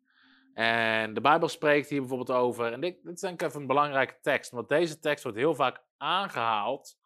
En 0.55 1.15
de 1.15 1.21
Bijbel 1.21 1.49
spreekt 1.49 1.89
hier 1.89 2.01
bijvoorbeeld 2.01 2.39
over, 2.39 2.73
en 2.73 2.81
dit, 2.81 3.03
dit 3.03 3.15
is 3.15 3.21
denk 3.21 3.41
ik 3.41 3.49
even 3.49 3.61
een 3.61 3.67
belangrijke 3.67 4.19
tekst, 4.23 4.51
want 4.51 4.69
deze 4.69 4.99
tekst 4.99 5.23
wordt 5.23 5.39
heel 5.39 5.55
vaak 5.55 5.83
aangehaald 5.97 6.99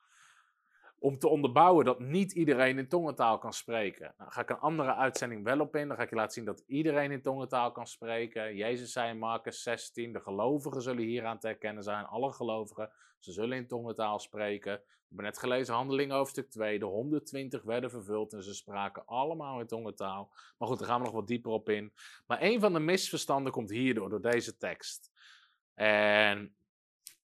om 0.98 1.18
te 1.18 1.28
onderbouwen 1.28 1.84
dat 1.84 2.00
niet 2.00 2.32
iedereen 2.32 2.78
in 2.78 2.88
tongentaal 2.88 3.38
kan 3.38 3.52
spreken. 3.52 4.14
Nou, 4.18 4.30
ga 4.30 4.40
ik 4.40 4.50
een 4.50 4.58
andere 4.58 4.94
uitzending 4.94 5.44
wel 5.44 5.60
op 5.60 5.76
in. 5.76 5.88
Dan 5.88 5.96
ga 5.96 6.02
ik 6.02 6.10
je 6.10 6.16
laten 6.16 6.32
zien 6.32 6.44
dat 6.44 6.64
iedereen 6.66 7.10
in 7.10 7.22
tongentaal 7.22 7.72
kan 7.72 7.86
spreken. 7.86 8.56
Jezus 8.56 8.92
zei 8.92 9.10
in 9.10 9.18
Marcus 9.18 9.62
16, 9.62 10.12
de 10.12 10.20
gelovigen 10.20 10.82
zullen 10.82 11.02
hieraan 11.02 11.38
te 11.38 11.46
herkennen 11.46 11.82
zijn. 11.82 12.04
Alle 12.04 12.32
gelovigen, 12.32 12.90
ze 13.18 13.32
zullen 13.32 13.56
in 13.56 13.66
tongentaal 13.66 14.18
spreken. 14.18 14.72
We 14.74 15.14
hebben 15.14 15.24
net 15.24 15.38
gelezen 15.38 15.74
Handelingen 15.74 16.16
hoofdstuk 16.16 16.50
2. 16.50 16.78
De 16.78 16.84
120 16.84 17.62
werden 17.62 17.90
vervuld 17.90 18.32
en 18.32 18.42
ze 18.42 18.54
spraken 18.54 19.06
allemaal 19.06 19.60
in 19.60 19.66
tongentaal. 19.66 20.32
Maar 20.58 20.68
goed, 20.68 20.78
daar 20.78 20.88
gaan 20.88 20.98
we 20.98 21.04
nog 21.04 21.14
wat 21.14 21.26
dieper 21.26 21.50
op 21.50 21.68
in. 21.68 21.92
Maar 22.26 22.42
een 22.42 22.60
van 22.60 22.72
de 22.72 22.78
misverstanden 22.78 23.52
komt 23.52 23.70
hierdoor, 23.70 24.10
door 24.10 24.20
deze 24.20 24.56
tekst. 24.56 25.10
En 25.74 26.56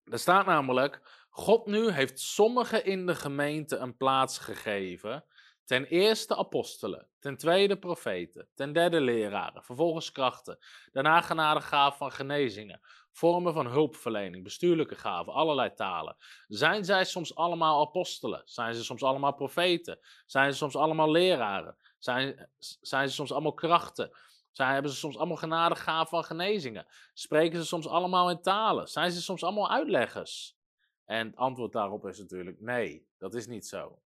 er 0.04 0.18
staat 0.18 0.46
namelijk 0.46 1.23
God 1.36 1.66
nu 1.66 1.90
heeft 1.90 2.20
sommigen 2.20 2.84
in 2.84 3.06
de 3.06 3.14
gemeente 3.14 3.76
een 3.76 3.96
plaats 3.96 4.38
gegeven. 4.38 5.24
Ten 5.64 5.84
eerste 5.84 6.36
apostelen, 6.36 7.08
ten 7.18 7.36
tweede 7.36 7.78
profeten, 7.78 8.48
ten 8.54 8.72
derde 8.72 9.00
leraren, 9.00 9.62
vervolgens 9.62 10.12
krachten, 10.12 10.58
daarna 10.92 11.20
genadegaven 11.20 11.98
van 11.98 12.12
genezingen, 12.12 12.80
vormen 13.12 13.52
van 13.52 13.66
hulpverlening, 13.66 14.44
bestuurlijke 14.44 14.94
gaven, 14.94 15.32
allerlei 15.32 15.74
talen. 15.74 16.16
Zijn 16.48 16.84
zij 16.84 17.04
soms 17.04 17.34
allemaal 17.34 17.80
apostelen? 17.80 18.42
Zijn 18.44 18.74
ze 18.74 18.84
soms 18.84 19.02
allemaal 19.02 19.34
profeten? 19.34 19.98
Zijn 20.26 20.52
ze 20.52 20.58
soms 20.58 20.76
allemaal 20.76 21.10
leraren? 21.10 21.76
Zijn, 21.98 22.50
zijn 22.80 23.08
ze 23.08 23.14
soms 23.14 23.32
allemaal 23.32 23.54
krachten? 23.54 24.16
Zijn, 24.52 24.72
hebben 24.72 24.90
ze 24.90 24.96
soms 24.96 25.16
allemaal 25.16 25.36
genadegaven 25.36 26.08
van 26.08 26.24
genezingen? 26.24 26.86
Spreken 27.14 27.58
ze 27.58 27.66
soms 27.66 27.88
allemaal 27.88 28.30
in 28.30 28.42
talen? 28.42 28.88
Zijn 28.88 29.10
ze 29.10 29.22
soms 29.22 29.44
allemaal 29.44 29.70
uitleggers? 29.70 30.56
En 31.04 31.26
het 31.26 31.36
antwoord 31.36 31.72
daarop 31.72 32.06
is 32.06 32.18
natuurlijk 32.18 32.60
nee, 32.60 33.08
dat 33.18 33.34
is 33.34 33.46
niet 33.46 33.66
zo. 33.66 34.02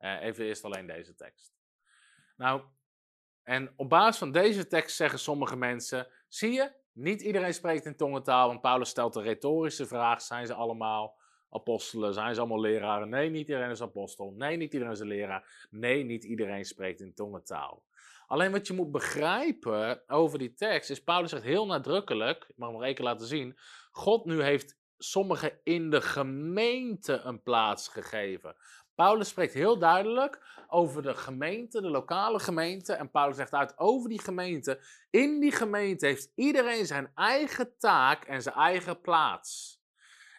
Uh, 0.00 0.22
even 0.22 0.44
eerst 0.44 0.64
alleen 0.64 0.86
deze 0.86 1.14
tekst. 1.14 1.54
Nou, 2.36 2.62
en 3.42 3.72
op 3.76 3.88
basis 3.88 4.18
van 4.18 4.32
deze 4.32 4.66
tekst 4.66 4.96
zeggen 4.96 5.18
sommige 5.18 5.56
mensen: 5.56 6.08
zie 6.28 6.52
je, 6.52 6.72
niet 6.92 7.20
iedereen 7.20 7.54
spreekt 7.54 7.84
in 7.84 7.96
tongentaal, 7.96 8.48
want 8.48 8.60
Paulus 8.60 8.88
stelt 8.88 9.12
de 9.12 9.22
retorische 9.22 9.86
vraag: 9.86 10.22
zijn 10.22 10.46
ze 10.46 10.54
allemaal 10.54 11.18
apostelen? 11.50 12.14
Zijn 12.14 12.34
ze 12.34 12.40
allemaal 12.40 12.60
leraren? 12.60 13.08
Nee, 13.08 13.30
niet 13.30 13.48
iedereen 13.48 13.70
is 13.70 13.82
apostel. 13.82 14.32
Nee, 14.36 14.56
niet 14.56 14.72
iedereen 14.72 14.92
is 14.94 15.00
een 15.00 15.06
leraar. 15.06 15.66
Nee, 15.70 16.04
niet 16.04 16.24
iedereen 16.24 16.64
spreekt 16.64 17.00
in 17.00 17.14
tongentaal. 17.14 17.84
Alleen 18.26 18.52
wat 18.52 18.66
je 18.66 18.72
moet 18.72 18.90
begrijpen 18.90 20.02
over 20.08 20.38
die 20.38 20.54
tekst 20.54 20.90
is, 20.90 21.02
Paulus 21.02 21.30
zegt 21.30 21.42
heel 21.42 21.66
nadrukkelijk, 21.66 22.44
ik 22.48 22.56
mag 22.56 22.70
hem 22.70 22.78
nog 22.80 22.94
keer 22.94 23.04
laten 23.04 23.26
zien, 23.26 23.58
God 23.90 24.24
nu 24.24 24.42
heeft 24.42 24.78
sommigen 24.98 25.60
in 25.62 25.90
de 25.90 26.00
gemeente 26.00 27.12
een 27.12 27.42
plaats 27.42 27.88
gegeven. 27.88 28.56
Paulus 28.94 29.28
spreekt 29.28 29.54
heel 29.54 29.78
duidelijk 29.78 30.64
over 30.68 31.02
de 31.02 31.14
gemeente, 31.14 31.80
de 31.80 31.90
lokale 31.90 32.38
gemeente. 32.38 32.92
En 32.92 33.10
Paulus 33.10 33.36
zegt 33.36 33.52
uit 33.52 33.78
over 33.78 34.08
die 34.08 34.20
gemeente. 34.20 34.80
In 35.10 35.40
die 35.40 35.52
gemeente 35.52 36.06
heeft 36.06 36.32
iedereen 36.34 36.86
zijn 36.86 37.12
eigen 37.14 37.78
taak 37.78 38.24
en 38.24 38.42
zijn 38.42 38.54
eigen 38.54 39.00
plaats. 39.00 39.80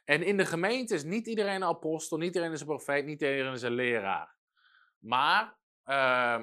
En 0.05 0.23
in 0.23 0.37
de 0.37 0.45
gemeente 0.45 0.93
is 0.93 1.03
niet 1.03 1.27
iedereen 1.27 1.55
een 1.55 1.63
apostel, 1.63 2.17
niet 2.17 2.27
iedereen 2.27 2.51
is 2.51 2.59
een 2.59 2.67
profeet, 2.67 3.05
niet 3.05 3.21
iedereen 3.21 3.53
is 3.53 3.61
een 3.61 3.73
leraar. 3.73 4.35
Maar, 4.99 5.57
uh, 5.85 6.41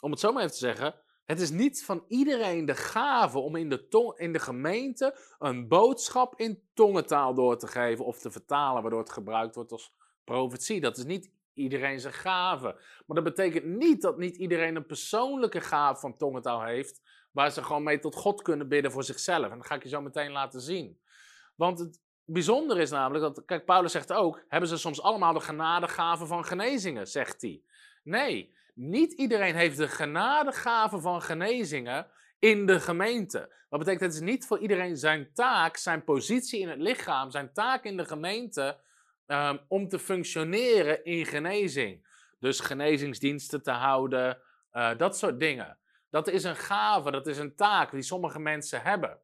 om 0.00 0.10
het 0.10 0.20
zo 0.20 0.32
maar 0.32 0.42
even 0.42 0.54
te 0.54 0.58
zeggen, 0.58 0.94
het 1.28 1.40
is 1.40 1.50
niet 1.50 1.84
van 1.84 2.04
iedereen 2.06 2.64
de 2.64 2.74
gave 2.74 3.38
om 3.38 3.56
in 3.56 3.68
de, 3.68 4.14
in 4.16 4.32
de 4.32 4.38
gemeente 4.38 5.18
een 5.38 5.68
boodschap 5.68 6.40
in 6.40 6.62
tongentaal 6.74 7.34
door 7.34 7.58
te 7.58 7.66
geven 7.66 8.04
of 8.04 8.18
te 8.18 8.30
vertalen, 8.30 8.82
waardoor 8.82 9.00
het 9.00 9.12
gebruikt 9.12 9.54
wordt 9.54 9.72
als 9.72 9.94
profetie. 10.24 10.80
Dat 10.80 10.96
is 10.96 11.04
niet 11.04 11.30
iedereen 11.54 12.00
zijn 12.00 12.14
gave. 12.14 12.66
Maar 13.06 13.22
dat 13.22 13.24
betekent 13.24 13.64
niet 13.64 14.02
dat 14.02 14.18
niet 14.18 14.36
iedereen 14.36 14.76
een 14.76 14.86
persoonlijke 14.86 15.60
gave 15.60 16.00
van 16.00 16.16
tongentaal 16.16 16.62
heeft, 16.62 17.02
waar 17.32 17.50
ze 17.50 17.62
gewoon 17.62 17.82
mee 17.82 17.98
tot 17.98 18.14
God 18.14 18.42
kunnen 18.42 18.68
bidden 18.68 18.92
voor 18.92 19.04
zichzelf. 19.04 19.50
En 19.50 19.56
dat 19.56 19.66
ga 19.66 19.74
ik 19.74 19.82
je 19.82 19.88
zo 19.88 20.00
meteen 20.00 20.32
laten 20.32 20.60
zien. 20.60 21.00
Want 21.54 21.78
het 21.78 22.00
bijzondere 22.24 22.80
is 22.80 22.90
namelijk 22.90 23.34
dat, 23.34 23.44
kijk, 23.44 23.64
Paulus 23.64 23.92
zegt 23.92 24.12
ook, 24.12 24.44
hebben 24.48 24.68
ze 24.68 24.76
soms 24.76 25.02
allemaal 25.02 25.32
de 25.32 25.40
genadegave 25.40 26.26
van 26.26 26.44
genezingen, 26.44 27.08
zegt 27.08 27.42
hij. 27.42 27.62
Nee, 28.02 28.56
niet 28.78 29.12
iedereen 29.12 29.54
heeft 29.54 29.76
de 29.76 29.88
genadegave 29.88 31.00
van 31.00 31.22
genezingen 31.22 32.06
in 32.38 32.66
de 32.66 32.80
gemeente. 32.80 33.54
Wat 33.68 33.78
betekent, 33.78 34.04
het 34.04 34.14
is 34.14 34.28
niet 34.28 34.46
voor 34.46 34.58
iedereen 34.58 34.96
zijn 34.96 35.30
taak, 35.34 35.76
zijn 35.76 36.04
positie 36.04 36.60
in 36.60 36.68
het 36.68 36.78
lichaam, 36.78 37.30
zijn 37.30 37.52
taak 37.52 37.84
in 37.84 37.96
de 37.96 38.04
gemeente 38.04 38.78
um, 39.26 39.58
om 39.68 39.88
te 39.88 39.98
functioneren 39.98 41.04
in 41.04 41.26
genezing. 41.26 42.06
Dus 42.38 42.60
genezingsdiensten 42.60 43.62
te 43.62 43.70
houden, 43.70 44.38
uh, 44.72 44.96
dat 44.96 45.18
soort 45.18 45.40
dingen. 45.40 45.78
Dat 46.10 46.28
is 46.28 46.44
een 46.44 46.56
gave, 46.56 47.10
dat 47.10 47.26
is 47.26 47.38
een 47.38 47.54
taak 47.54 47.90
die 47.90 48.02
sommige 48.02 48.38
mensen 48.38 48.82
hebben. 48.82 49.20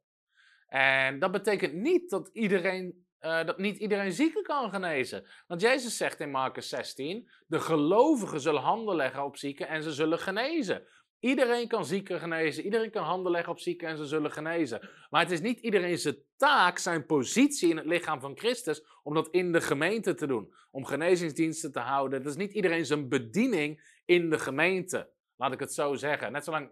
En 0.67 1.19
dat 1.19 1.33
betekent 1.33 1.73
niet 1.73 2.11
dat 2.11 2.31
iedereen 2.33 3.04
eh, 3.25 3.45
dat 3.45 3.59
niet 3.59 3.77
iedereen 3.77 4.13
zieken 4.13 4.43
kan 4.43 4.71
genezen. 4.71 5.27
Want 5.47 5.61
Jezus 5.61 5.97
zegt 5.97 6.21
in 6.21 6.31
Marcus 6.31 6.69
16: 6.69 7.31
de 7.47 7.61
gelovigen 7.61 8.41
zullen 8.41 8.63
handen 8.63 8.97
leggen 8.97 9.25
op 9.25 9.37
zieken 9.37 9.69
en 9.69 9.83
ze 9.83 9.93
zullen 9.93 10.19
genezen. 10.19 10.87
Iedereen 11.21 11.69
kan 11.69 11.85
zieken 11.85 12.21
genezen, 12.21 12.65
iedereen 12.65 12.91
kan 12.91 13.05
handen 13.05 13.33
leggen 13.33 13.53
op 13.53 13.61
zieken 13.61 13.89
en 13.89 13.97
ze 13.97 14.07
zullen 14.07 14.33
genezen. 14.33 14.91
Maar 15.11 15.23
het 15.23 15.31
is 15.31 15.41
niet 15.41 15.61
iedereen 15.61 15.99
zijn 15.99 16.17
taak, 16.37 16.79
zijn 16.79 17.07
positie 17.07 17.71
in 17.71 17.77
het 17.77 17.87
lichaam 17.87 18.21
van 18.21 18.39
Christus, 18.39 18.87
om 19.03 19.15
dat 19.15 19.29
in 19.31 19.53
de 19.53 19.61
gemeente 19.61 20.15
te 20.15 20.27
doen. 20.27 20.55
Om 20.71 20.85
genezingsdiensten 20.85 21.73
te 21.73 21.81
houden. 21.81 22.23
Dat 22.23 22.33
is 22.33 22.39
niet 22.39 22.53
iedereen 22.53 22.87
zijn 22.87 23.09
bediening 23.09 23.99
in 24.05 24.31
de 24.31 24.39
gemeente. 24.39 25.11
Laat 25.37 25.53
ik 25.53 25.61
het 25.61 25.75
zo 25.75 25.95
zeggen. 25.95 26.33
Net, 26.33 26.45
zolang, 26.45 26.71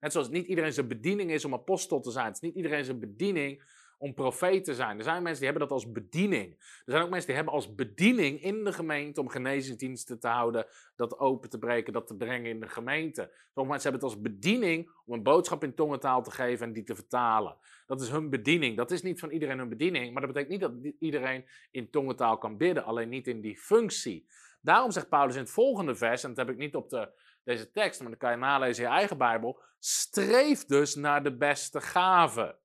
net 0.00 0.12
zoals 0.12 0.28
niet 0.28 0.46
iedereen 0.46 0.72
zijn 0.72 0.88
bediening 0.88 1.30
is 1.30 1.44
om 1.44 1.54
apostel 1.54 2.00
te 2.00 2.10
zijn. 2.10 2.26
Het 2.26 2.34
is 2.34 2.40
niet 2.40 2.54
iedereen 2.54 2.84
zijn 2.84 3.00
bediening 3.00 3.62
om 4.04 4.14
profeet 4.14 4.64
te 4.64 4.74
zijn. 4.74 4.98
Er 4.98 5.04
zijn 5.04 5.22
mensen 5.22 5.40
die 5.40 5.50
hebben 5.50 5.68
dat 5.68 5.76
als 5.76 5.92
bediening. 5.92 6.50
Er 6.58 6.92
zijn 6.92 7.02
ook 7.02 7.10
mensen 7.10 7.26
die 7.26 7.36
hebben 7.36 7.54
als 7.54 7.74
bediening 7.74 8.42
in 8.42 8.64
de 8.64 8.72
gemeente 8.72 9.20
om 9.20 9.28
genezingsdiensten 9.28 10.20
te 10.20 10.28
houden, 10.28 10.66
dat 10.96 11.18
open 11.18 11.50
te 11.50 11.58
breken, 11.58 11.92
dat 11.92 12.06
te 12.06 12.16
brengen 12.16 12.50
in 12.50 12.60
de 12.60 12.68
gemeente. 12.68 13.30
Sommige 13.52 13.72
mensen 13.72 13.90
hebben 13.90 14.08
het 14.08 14.18
als 14.18 14.20
bediening 14.20 14.90
om 15.06 15.14
een 15.14 15.22
boodschap 15.22 15.64
in 15.64 15.74
tongentaal 15.74 16.22
te 16.22 16.30
geven 16.30 16.66
en 16.66 16.72
die 16.72 16.82
te 16.82 16.94
vertalen. 16.94 17.56
Dat 17.86 18.00
is 18.00 18.10
hun 18.10 18.30
bediening. 18.30 18.76
Dat 18.76 18.90
is 18.90 19.02
niet 19.02 19.20
van 19.20 19.30
iedereen 19.30 19.58
hun 19.58 19.68
bediening, 19.68 20.12
maar 20.12 20.22
dat 20.22 20.32
betekent 20.32 20.60
niet 20.60 20.84
dat 20.84 20.92
iedereen 20.98 21.44
in 21.70 21.90
tongentaal 21.90 22.38
kan 22.38 22.56
bidden, 22.56 22.84
alleen 22.84 23.08
niet 23.08 23.26
in 23.26 23.40
die 23.40 23.58
functie. 23.58 24.26
Daarom 24.60 24.90
zegt 24.90 25.08
Paulus 25.08 25.34
in 25.34 25.40
het 25.40 25.50
volgende 25.50 25.94
vers, 25.94 26.22
en 26.22 26.28
dat 26.34 26.46
heb 26.46 26.54
ik 26.54 26.60
niet 26.60 26.74
op 26.74 26.90
de, 26.90 27.08
deze 27.44 27.70
tekst, 27.70 28.00
maar 28.00 28.08
dan 28.08 28.18
kan 28.18 28.30
je 28.30 28.36
nalezen 28.36 28.84
in 28.84 28.90
je 28.90 28.96
eigen 28.96 29.18
Bijbel. 29.18 29.60
Streef 29.78 30.64
dus 30.64 30.94
naar 30.94 31.22
de 31.22 31.36
beste 31.36 31.80
gave. 31.80 32.62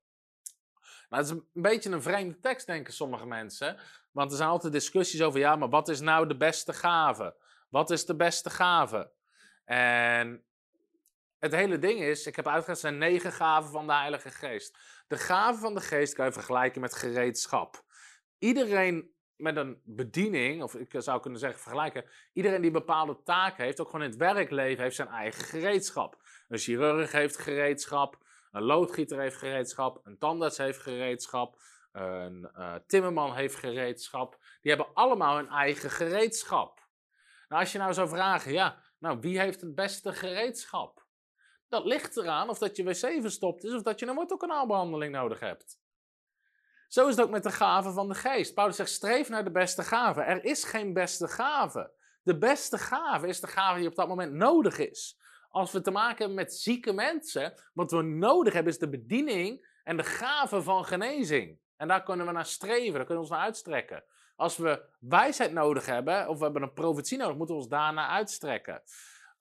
Nou, 1.09 1.23
het 1.23 1.31
is 1.31 1.37
een 1.53 1.61
beetje 1.61 1.89
een 1.89 2.01
vreemde 2.01 2.39
tekst, 2.39 2.67
denken 2.67 2.93
sommige 2.93 3.25
mensen. 3.25 3.77
Want 4.11 4.31
er 4.31 4.37
zijn 4.37 4.49
altijd 4.49 4.73
discussies 4.73 5.21
over, 5.21 5.39
ja, 5.39 5.55
maar 5.55 5.69
wat 5.69 5.89
is 5.89 5.99
nou 5.99 6.27
de 6.27 6.37
beste 6.37 6.73
gave? 6.73 7.35
Wat 7.69 7.89
is 7.89 8.05
de 8.05 8.15
beste 8.15 8.49
gave? 8.49 9.11
En 9.65 10.43
het 11.39 11.51
hele 11.51 11.79
ding 11.79 11.99
is, 12.01 12.25
ik 12.25 12.35
heb 12.35 12.47
uitgelegd, 12.47 12.81
zijn 12.81 12.97
negen 12.97 13.31
gaven 13.31 13.71
van 13.71 13.87
de 13.87 13.93
Heilige 13.93 14.29
Geest. 14.29 14.77
De 15.07 15.17
gaven 15.17 15.61
van 15.61 15.73
de 15.73 15.81
Geest 15.81 16.13
kan 16.13 16.25
je 16.25 16.31
vergelijken 16.31 16.81
met 16.81 16.95
gereedschap. 16.95 17.83
Iedereen 18.37 19.13
met 19.35 19.55
een 19.55 19.81
bediening, 19.83 20.63
of 20.63 20.75
ik 20.75 20.93
zou 20.97 21.21
kunnen 21.21 21.39
zeggen 21.39 21.61
vergelijken, 21.61 22.05
iedereen 22.33 22.57
die 22.57 22.65
een 22.65 22.79
bepaalde 22.79 23.21
taak 23.23 23.57
heeft, 23.57 23.79
ook 23.79 23.89
gewoon 23.89 24.05
in 24.05 24.09
het 24.09 24.19
werkleven, 24.19 24.83
heeft 24.83 24.95
zijn 24.95 25.07
eigen 25.07 25.43
gereedschap. 25.43 26.21
Een 26.47 26.57
chirurg 26.57 27.11
heeft 27.11 27.37
gereedschap, 27.37 28.17
een 28.51 28.63
loodgieter 28.63 29.19
heeft 29.19 29.37
gereedschap, 29.37 29.99
een 30.03 30.17
tandarts 30.17 30.57
heeft 30.57 30.81
gereedschap, 30.81 31.61
een 31.91 32.51
uh, 32.57 32.75
timmerman 32.87 33.35
heeft 33.35 33.55
gereedschap. 33.55 34.37
Die 34.61 34.71
hebben 34.71 34.93
allemaal 34.93 35.35
hun 35.35 35.49
eigen 35.49 35.89
gereedschap. 35.89 36.87
Nou, 37.47 37.61
als 37.61 37.71
je 37.71 37.77
nou 37.77 37.93
zou 37.93 38.09
vragen, 38.09 38.51
ja, 38.51 38.81
nou, 38.97 39.19
wie 39.19 39.39
heeft 39.39 39.61
het 39.61 39.75
beste 39.75 40.13
gereedschap? 40.13 41.07
Dat 41.67 41.85
ligt 41.85 42.17
eraan 42.17 42.49
of 42.49 42.57
dat 42.57 42.75
je 42.75 42.83
wc 42.83 43.21
verstopt 43.21 43.63
is 43.63 43.73
of 43.73 43.81
dat 43.81 43.99
je 43.99 44.07
een 44.07 44.15
wortelkanaalbehandeling 44.15 45.13
nodig 45.13 45.39
hebt. 45.39 45.79
Zo 46.87 47.07
is 47.07 47.15
het 47.15 47.25
ook 47.25 47.31
met 47.31 47.43
de 47.43 47.51
gaven 47.51 47.93
van 47.93 48.07
de 48.07 48.15
geest. 48.15 48.53
Paulus 48.53 48.75
zegt, 48.75 48.89
streef 48.89 49.29
naar 49.29 49.43
de 49.43 49.51
beste 49.51 49.83
gave. 49.83 50.21
Er 50.21 50.43
is 50.43 50.63
geen 50.63 50.93
beste 50.93 51.27
gave. 51.27 51.91
De 52.23 52.37
beste 52.37 52.77
gave 52.77 53.27
is 53.27 53.39
de 53.39 53.47
gave 53.47 53.79
die 53.79 53.87
op 53.87 53.95
dat 53.95 54.07
moment 54.07 54.33
nodig 54.33 54.77
is. 54.77 55.19
Als 55.49 55.71
we 55.71 55.81
te 55.81 55.91
maken 55.91 56.17
hebben 56.17 56.35
met 56.35 56.53
zieke 56.53 56.93
mensen, 56.93 57.53
wat 57.73 57.91
we 57.91 58.01
nodig 58.01 58.53
hebben 58.53 58.73
is 58.73 58.79
de 58.79 58.89
bediening 58.89 59.67
en 59.83 59.97
de 59.97 60.03
gave 60.03 60.61
van 60.61 60.85
genezing. 60.85 61.59
En 61.77 61.87
daar 61.87 62.03
kunnen 62.03 62.25
we 62.25 62.31
naar 62.31 62.45
streven, 62.45 62.93
daar 62.93 63.05
kunnen 63.05 63.15
we 63.15 63.19
ons 63.19 63.29
naar 63.29 63.39
uitstrekken. 63.39 64.03
Als 64.35 64.57
we 64.57 64.85
wijsheid 64.99 65.51
nodig 65.51 65.85
hebben, 65.85 66.27
of 66.27 66.37
we 66.37 66.43
hebben 66.43 66.61
een 66.61 66.73
profetie 66.73 67.17
nodig, 67.17 67.35
moeten 67.35 67.55
we 67.55 67.61
ons 67.61 67.69
daarna 67.69 68.07
uitstrekken. 68.07 68.81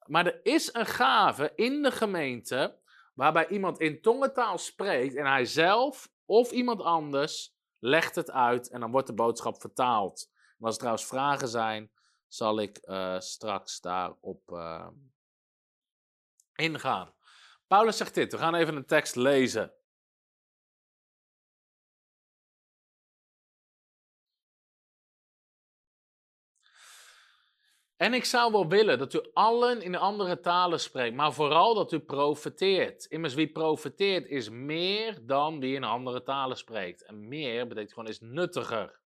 Maar 0.05 0.25
er 0.25 0.39
is 0.43 0.73
een 0.73 0.85
gave 0.85 1.51
in 1.55 1.81
de 1.81 1.91
gemeente 1.91 2.77
waarbij 3.13 3.47
iemand 3.47 3.79
in 3.79 4.01
tongentaal 4.01 4.57
spreekt 4.57 5.15
en 5.15 5.25
hij 5.25 5.45
zelf 5.45 6.11
of 6.25 6.51
iemand 6.51 6.81
anders 6.81 7.55
legt 7.79 8.15
het 8.15 8.31
uit 8.31 8.69
en 8.69 8.79
dan 8.79 8.91
wordt 8.91 9.07
de 9.07 9.13
boodschap 9.13 9.59
vertaald. 9.59 10.29
Als 10.59 10.73
er 10.73 10.79
trouwens 10.79 11.05
vragen 11.05 11.47
zijn, 11.47 11.91
zal 12.27 12.59
ik 12.59 12.79
uh, 12.81 13.19
straks 13.19 13.81
daarop 13.81 14.41
uh, 14.51 14.87
ingaan. 16.59 17.13
Paulus 17.67 17.97
zegt 17.97 18.13
dit, 18.13 18.31
we 18.31 18.37
gaan 18.37 18.55
even 18.55 18.75
een 18.75 18.85
tekst 18.85 19.15
lezen. 19.15 19.73
En 27.95 28.13
ik 28.13 28.25
zou 28.25 28.51
wel 28.51 28.67
willen 28.67 28.97
dat 28.97 29.13
u 29.13 29.21
allen 29.33 29.81
in 29.81 29.95
andere 29.95 30.39
talen 30.39 30.79
spreekt, 30.79 31.15
maar 31.15 31.33
vooral 31.33 31.73
dat 31.73 31.91
u 31.91 31.99
profeteert. 31.99 33.05
Immers 33.05 33.33
wie 33.33 33.51
profeteert 33.51 34.25
is 34.25 34.49
meer 34.49 35.25
dan 35.25 35.59
wie 35.59 35.75
in 35.75 35.83
andere 35.83 36.23
talen 36.23 36.57
spreekt. 36.57 37.03
En 37.03 37.27
meer 37.27 37.67
betekent 37.67 37.93
gewoon 37.93 38.09
is 38.09 38.19
nuttiger. 38.19 38.99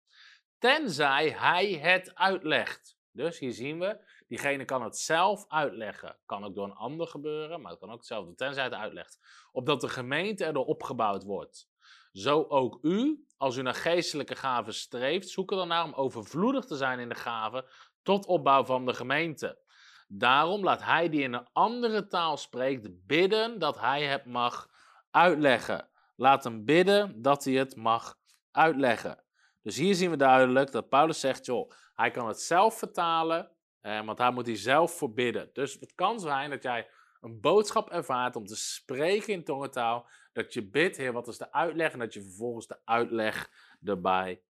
Tenzij 0.57 1.29
hij 1.29 1.73
het 1.73 2.15
uitlegt. 2.15 2.97
Dus 3.11 3.39
hier 3.39 3.53
zien 3.53 3.79
we, 3.79 3.97
diegene 4.31 4.65
kan 4.65 4.83
het 4.83 4.97
zelf 4.97 5.45
uitleggen. 5.47 6.17
Kan 6.25 6.43
ook 6.43 6.55
door 6.55 6.63
een 6.63 6.73
ander 6.73 7.07
gebeuren, 7.07 7.61
maar 7.61 7.71
het 7.71 7.79
kan 7.79 7.89
ook 7.89 7.97
hetzelfde, 7.97 8.35
tenzij 8.35 8.63
het 8.63 8.73
uitlegt. 8.73 9.19
Opdat 9.51 9.81
de 9.81 9.89
gemeente 9.89 10.45
erdoor 10.45 10.65
opgebouwd 10.65 11.23
wordt. 11.23 11.69
Zo 12.11 12.45
ook 12.47 12.79
u, 12.81 13.25
als 13.37 13.57
u 13.57 13.61
naar 13.61 13.73
geestelijke 13.73 14.35
gaven 14.35 14.73
streeft, 14.73 15.29
zoek 15.29 15.51
er 15.51 15.57
dan 15.57 15.67
naar 15.67 15.83
om 15.83 15.93
overvloedig 15.93 16.65
te 16.65 16.75
zijn 16.75 16.99
in 16.99 17.09
de 17.09 17.15
gaven 17.15 17.65
tot 18.03 18.25
opbouw 18.25 18.65
van 18.65 18.85
de 18.85 18.93
gemeente. 18.93 19.59
Daarom 20.07 20.63
laat 20.63 20.83
hij 20.83 21.09
die 21.09 21.21
in 21.21 21.33
een 21.33 21.47
andere 21.53 22.07
taal 22.07 22.37
spreekt 22.37 23.05
bidden 23.05 23.59
dat 23.59 23.79
hij 23.79 24.03
het 24.05 24.25
mag 24.25 24.69
uitleggen. 25.09 25.89
Laat 26.15 26.43
hem 26.43 26.65
bidden 26.65 27.21
dat 27.21 27.43
hij 27.43 27.53
het 27.53 27.75
mag 27.75 28.17
uitleggen. 28.51 29.23
Dus 29.61 29.77
hier 29.77 29.95
zien 29.95 30.09
we 30.09 30.17
duidelijk 30.17 30.71
dat 30.71 30.89
Paulus 30.89 31.19
zegt, 31.19 31.45
joh, 31.45 31.71
hij 31.93 32.11
kan 32.11 32.27
het 32.27 32.41
zelf 32.41 32.77
vertalen, 32.77 33.50
eh, 33.81 34.05
want 34.05 34.17
daar 34.17 34.33
moet 34.33 34.45
hij 34.45 34.55
zelf 34.55 34.97
voor 34.97 35.13
bidden. 35.13 35.49
Dus 35.53 35.73
het 35.79 35.95
kan 35.95 36.19
zijn 36.19 36.49
dat 36.49 36.63
jij 36.63 36.89
een 37.21 37.39
boodschap 37.39 37.89
ervaart 37.89 38.35
om 38.35 38.45
te 38.45 38.55
spreken 38.55 39.33
in 39.33 39.43
tongentaal, 39.43 40.07
dat 40.33 40.53
je 40.53 40.69
bidt, 40.69 40.97
Heer, 40.97 41.13
wat 41.13 41.27
is 41.27 41.37
de 41.37 41.51
uitleg, 41.51 41.93
en 41.93 41.99
dat 41.99 42.13
je 42.13 42.21
vervolgens 42.21 42.67
de 42.67 42.79
uitleg 42.85 43.51
erbij 43.83 44.41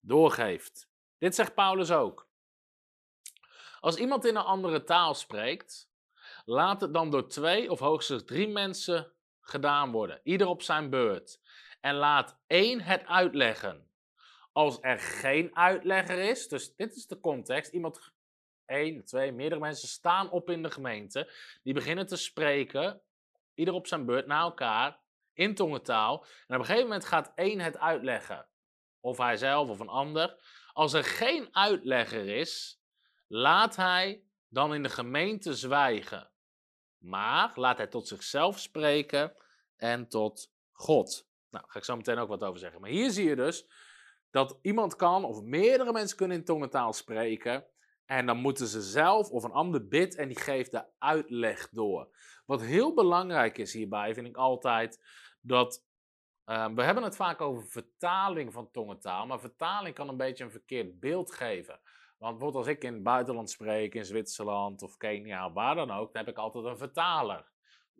doorgeeft. 0.00 0.90
Dit 1.18 1.34
zegt 1.34 1.54
Paulus 1.54 1.90
ook. 1.90 2.28
Als 3.80 3.96
iemand 3.96 4.24
in 4.24 4.36
een 4.36 4.42
andere 4.42 4.84
taal 4.84 5.14
spreekt, 5.14 5.90
laat 6.44 6.80
het 6.80 6.94
dan 6.94 7.10
door 7.10 7.28
twee 7.28 7.70
of 7.70 7.78
hoogstens 7.78 8.24
drie 8.24 8.48
mensen 8.48 9.12
gedaan 9.40 9.92
worden, 9.92 10.20
ieder 10.22 10.46
op 10.46 10.62
zijn 10.62 10.90
beurt. 10.90 11.40
En 11.80 11.94
laat 11.94 12.38
één 12.46 12.80
het 12.80 13.06
uitleggen. 13.06 13.90
Als 14.52 14.78
er 14.80 14.98
geen 14.98 15.56
uitlegger 15.56 16.18
is, 16.18 16.48
dus 16.48 16.74
dit 16.74 16.96
is 16.96 17.06
de 17.06 17.20
context, 17.20 17.72
iemand, 17.72 18.12
één, 18.68 19.04
twee, 19.04 19.32
meerdere 19.32 19.60
mensen 19.60 19.88
staan 19.88 20.30
op 20.30 20.50
in 20.50 20.62
de 20.62 20.70
gemeente, 20.70 21.32
die 21.62 21.74
beginnen 21.74 22.06
te 22.06 22.16
spreken, 22.16 23.00
ieder 23.54 23.74
op 23.74 23.86
zijn 23.86 24.04
beurt, 24.04 24.26
naar 24.26 24.42
elkaar, 24.42 24.98
in 25.32 25.54
tongentaal. 25.54 26.24
En 26.46 26.54
op 26.54 26.60
een 26.60 26.64
gegeven 26.64 26.88
moment 26.88 27.04
gaat 27.04 27.32
één 27.34 27.60
het 27.60 27.78
uitleggen. 27.78 28.46
Of 29.00 29.18
hij 29.18 29.36
zelf 29.36 29.68
of 29.68 29.80
een 29.80 29.88
ander. 29.88 30.36
Als 30.72 30.92
er 30.92 31.04
geen 31.04 31.48
uitlegger 31.52 32.28
is, 32.28 32.78
Laat 33.28 33.76
hij 33.76 34.22
dan 34.48 34.74
in 34.74 34.82
de 34.82 34.88
gemeente 34.88 35.54
zwijgen, 35.54 36.30
maar 36.98 37.52
laat 37.54 37.76
hij 37.76 37.86
tot 37.86 38.08
zichzelf 38.08 38.58
spreken 38.58 39.34
en 39.76 40.08
tot 40.08 40.52
God. 40.72 41.28
Nou, 41.50 41.64
daar 41.64 41.72
ga 41.72 41.78
ik 41.78 41.84
zo 41.84 41.96
meteen 41.96 42.18
ook 42.18 42.28
wat 42.28 42.44
over 42.44 42.58
zeggen. 42.58 42.80
Maar 42.80 42.90
hier 42.90 43.10
zie 43.10 43.28
je 43.28 43.36
dus 43.36 43.66
dat 44.30 44.58
iemand 44.62 44.96
kan, 44.96 45.24
of 45.24 45.42
meerdere 45.42 45.92
mensen 45.92 46.16
kunnen 46.16 46.36
in 46.36 46.44
tongentaal 46.44 46.92
spreken. 46.92 47.66
En 48.08 48.26
dan 48.26 48.36
moeten 48.36 48.66
ze 48.66 48.82
zelf 48.82 49.30
of 49.30 49.44
een 49.44 49.52
ander 49.52 49.88
bid 49.88 50.16
en 50.16 50.28
die 50.28 50.38
geeft 50.38 50.70
de 50.70 50.84
uitleg 50.98 51.68
door. 51.70 52.08
Wat 52.46 52.60
heel 52.60 52.94
belangrijk 52.94 53.58
is 53.58 53.72
hierbij, 53.72 54.14
vind 54.14 54.26
ik 54.26 54.36
altijd, 54.36 55.04
dat 55.40 55.84
uh, 56.46 56.68
we 56.74 56.82
hebben 56.82 57.04
het 57.04 57.16
vaak 57.16 57.40
over 57.40 57.66
vertaling 57.66 58.52
van 58.52 58.70
tongentaal, 58.70 59.26
maar 59.26 59.40
vertaling 59.40 59.94
kan 59.94 60.08
een 60.08 60.16
beetje 60.16 60.44
een 60.44 60.50
verkeerd 60.50 61.00
beeld 61.00 61.32
geven. 61.32 61.80
Want 62.18 62.32
bijvoorbeeld 62.32 62.66
als 62.66 62.74
ik 62.74 62.84
in 62.84 62.92
het 62.92 63.02
buitenland 63.02 63.50
spreek, 63.50 63.94
in 63.94 64.04
Zwitserland 64.04 64.82
of 64.82 64.96
Kenia, 64.96 65.52
waar 65.52 65.74
dan 65.74 65.90
ook, 65.90 66.12
dan 66.12 66.24
heb 66.24 66.34
ik 66.34 66.40
altijd 66.40 66.64
een 66.64 66.78
vertaler. 66.78 67.50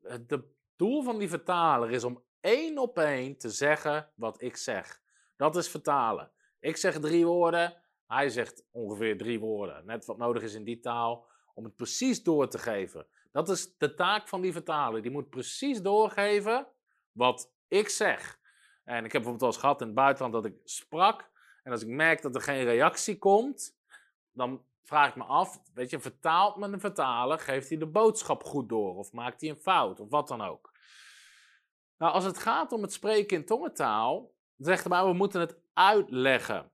Het 0.03 0.43
doel 0.77 1.03
van 1.03 1.19
die 1.19 1.29
vertaler 1.29 1.91
is 1.91 2.05
om 2.05 2.25
één 2.41 2.79
op 2.79 2.99
één 2.99 3.39
te 3.39 3.51
zeggen 3.51 4.11
wat 4.15 4.43
ik 4.43 4.57
zeg. 4.57 5.01
Dat 5.37 5.57
is 5.57 5.69
vertalen. 5.69 6.31
Ik 6.61 6.77
zeg 6.77 6.99
drie 7.01 7.27
woorden, 7.27 7.83
hij 8.09 8.29
zegt 8.29 8.67
ongeveer 8.71 9.19
drie 9.19 9.41
woorden. 9.41 9.87
Net 9.87 10.05
wat 10.05 10.19
nodig 10.19 10.43
is 10.43 10.55
in 10.55 10.65
die 10.65 10.81
taal 10.81 11.27
om 11.55 11.65
het 11.65 11.77
precies 11.77 12.23
door 12.23 12.49
te 12.49 12.59
geven. 12.59 13.07
Dat 13.33 13.49
is 13.49 13.77
de 13.77 13.95
taak 13.95 14.29
van 14.29 14.41
die 14.41 14.53
vertaler. 14.53 15.03
Die 15.03 15.11
moet 15.11 15.31
precies 15.31 15.83
doorgeven 15.83 16.67
wat 17.13 17.53
ik 17.69 17.89
zeg. 17.89 18.39
En 18.85 19.05
ik 19.05 19.13
heb 19.13 19.23
bijvoorbeeld 19.23 19.41
wel 19.41 19.51
eens 19.51 19.59
gehad 19.59 19.81
in 19.81 19.87
het 19.87 19.97
buitenland 19.97 20.33
dat 20.33 20.45
ik 20.45 20.57
sprak 20.65 21.31
En 21.63 21.73
als 21.73 21.83
ik 21.83 21.89
merk 21.89 22.23
dat 22.23 22.35
er 22.35 22.41
geen 22.41 22.65
reactie 22.65 23.19
komt, 23.19 23.77
dan 24.33 24.65
vraag 24.83 25.09
ik 25.09 25.17
me 25.17 25.25
af, 25.25 25.61
weet 25.75 25.91
je, 25.91 26.01
vertaalt 26.01 26.61
de 26.61 26.79
vertaler, 26.79 27.39
geeft 27.39 27.69
hij 27.69 27.79
de 27.79 27.87
boodschap 27.87 28.45
goed 28.45 28.69
door 28.69 28.97
of 28.97 29.13
maakt 29.13 29.41
hij 29.41 29.51
een 29.51 29.61
fout 29.61 30.01
of 30.01 30.11
wat 30.11 30.29
dan 30.29 30.43
ook. 30.43 30.73
Nou, 31.99 32.13
als 32.13 32.25
het 32.25 32.39
gaat 32.39 32.73
om 32.73 32.83
het 32.83 32.93
spreken 32.93 33.37
in 33.37 33.45
tongentaal, 33.45 34.35
zegt 34.57 34.83
de 34.83 34.89
Bijbel, 34.89 35.11
we 35.11 35.17
moeten 35.17 35.41
het 35.41 35.59
uitleggen. 35.73 36.71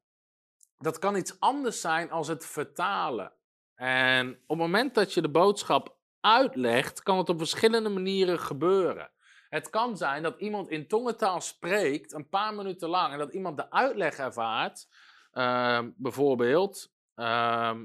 Dat 0.79 0.99
kan 0.99 1.16
iets 1.16 1.41
anders 1.41 1.81
zijn 1.81 2.11
als 2.11 2.29
het 2.29 2.47
vertalen. 2.47 3.33
En 3.75 4.33
op 4.33 4.49
het 4.49 4.59
moment 4.59 4.95
dat 4.95 5.12
je 5.12 5.22
de 5.22 5.31
boodschap 5.31 5.97
uitlegt, 6.20 7.03
kan 7.03 7.18
het 7.18 7.29
op 7.29 7.39
verschillende 7.39 7.89
manieren 7.89 8.39
gebeuren. 8.39 9.11
Het 9.49 9.70
kan 9.70 9.97
zijn 9.97 10.22
dat 10.22 10.41
iemand 10.41 10.68
in 10.68 10.89
tongentaal 10.89 11.41
spreekt 11.41 12.12
een 12.12 12.29
paar 12.29 12.55
minuten 12.55 12.89
lang 12.89 13.12
en 13.12 13.18
dat 13.18 13.33
iemand 13.33 13.57
de 13.57 13.70
uitleg 13.70 14.16
ervaart. 14.16 14.89
Ehm, 15.33 15.91
bijvoorbeeld, 15.97 16.93
ehm, 17.14 17.85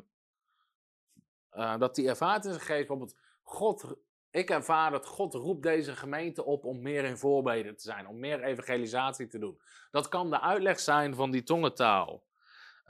eh, 1.49 1.77
dat 1.77 1.95
die 1.95 2.07
ervaart 2.07 2.45
in 2.45 2.51
zijn 2.51 2.63
geest, 2.63 2.87
bijvoorbeeld, 2.87 3.17
God, 3.43 3.95
ik 4.31 4.49
ervaar 4.49 4.91
dat 4.91 5.05
God 5.05 5.33
roept 5.33 5.63
deze 5.63 5.95
gemeente 5.95 6.45
op 6.45 6.65
om 6.65 6.81
meer 6.81 7.03
in 7.03 7.17
voorbeden 7.17 7.75
te 7.75 7.83
zijn, 7.83 8.07
om 8.07 8.19
meer 8.19 8.43
evangelisatie 8.43 9.27
te 9.27 9.39
doen. 9.39 9.61
Dat 9.91 10.07
kan 10.07 10.29
de 10.29 10.41
uitleg 10.41 10.79
zijn 10.79 11.15
van 11.15 11.31
die 11.31 11.43
tongentaal. 11.43 12.23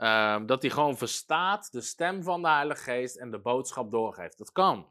Ehm, 0.00 0.46
dat 0.46 0.62
hij 0.62 0.70
gewoon 0.70 0.96
verstaat 0.96 1.72
de 1.72 1.80
stem 1.80 2.22
van 2.22 2.42
de 2.42 2.48
Heilige 2.48 2.82
Geest 2.82 3.16
en 3.16 3.30
de 3.30 3.38
boodschap 3.38 3.90
doorgeeft. 3.90 4.38
Dat 4.38 4.52
kan. 4.52 4.88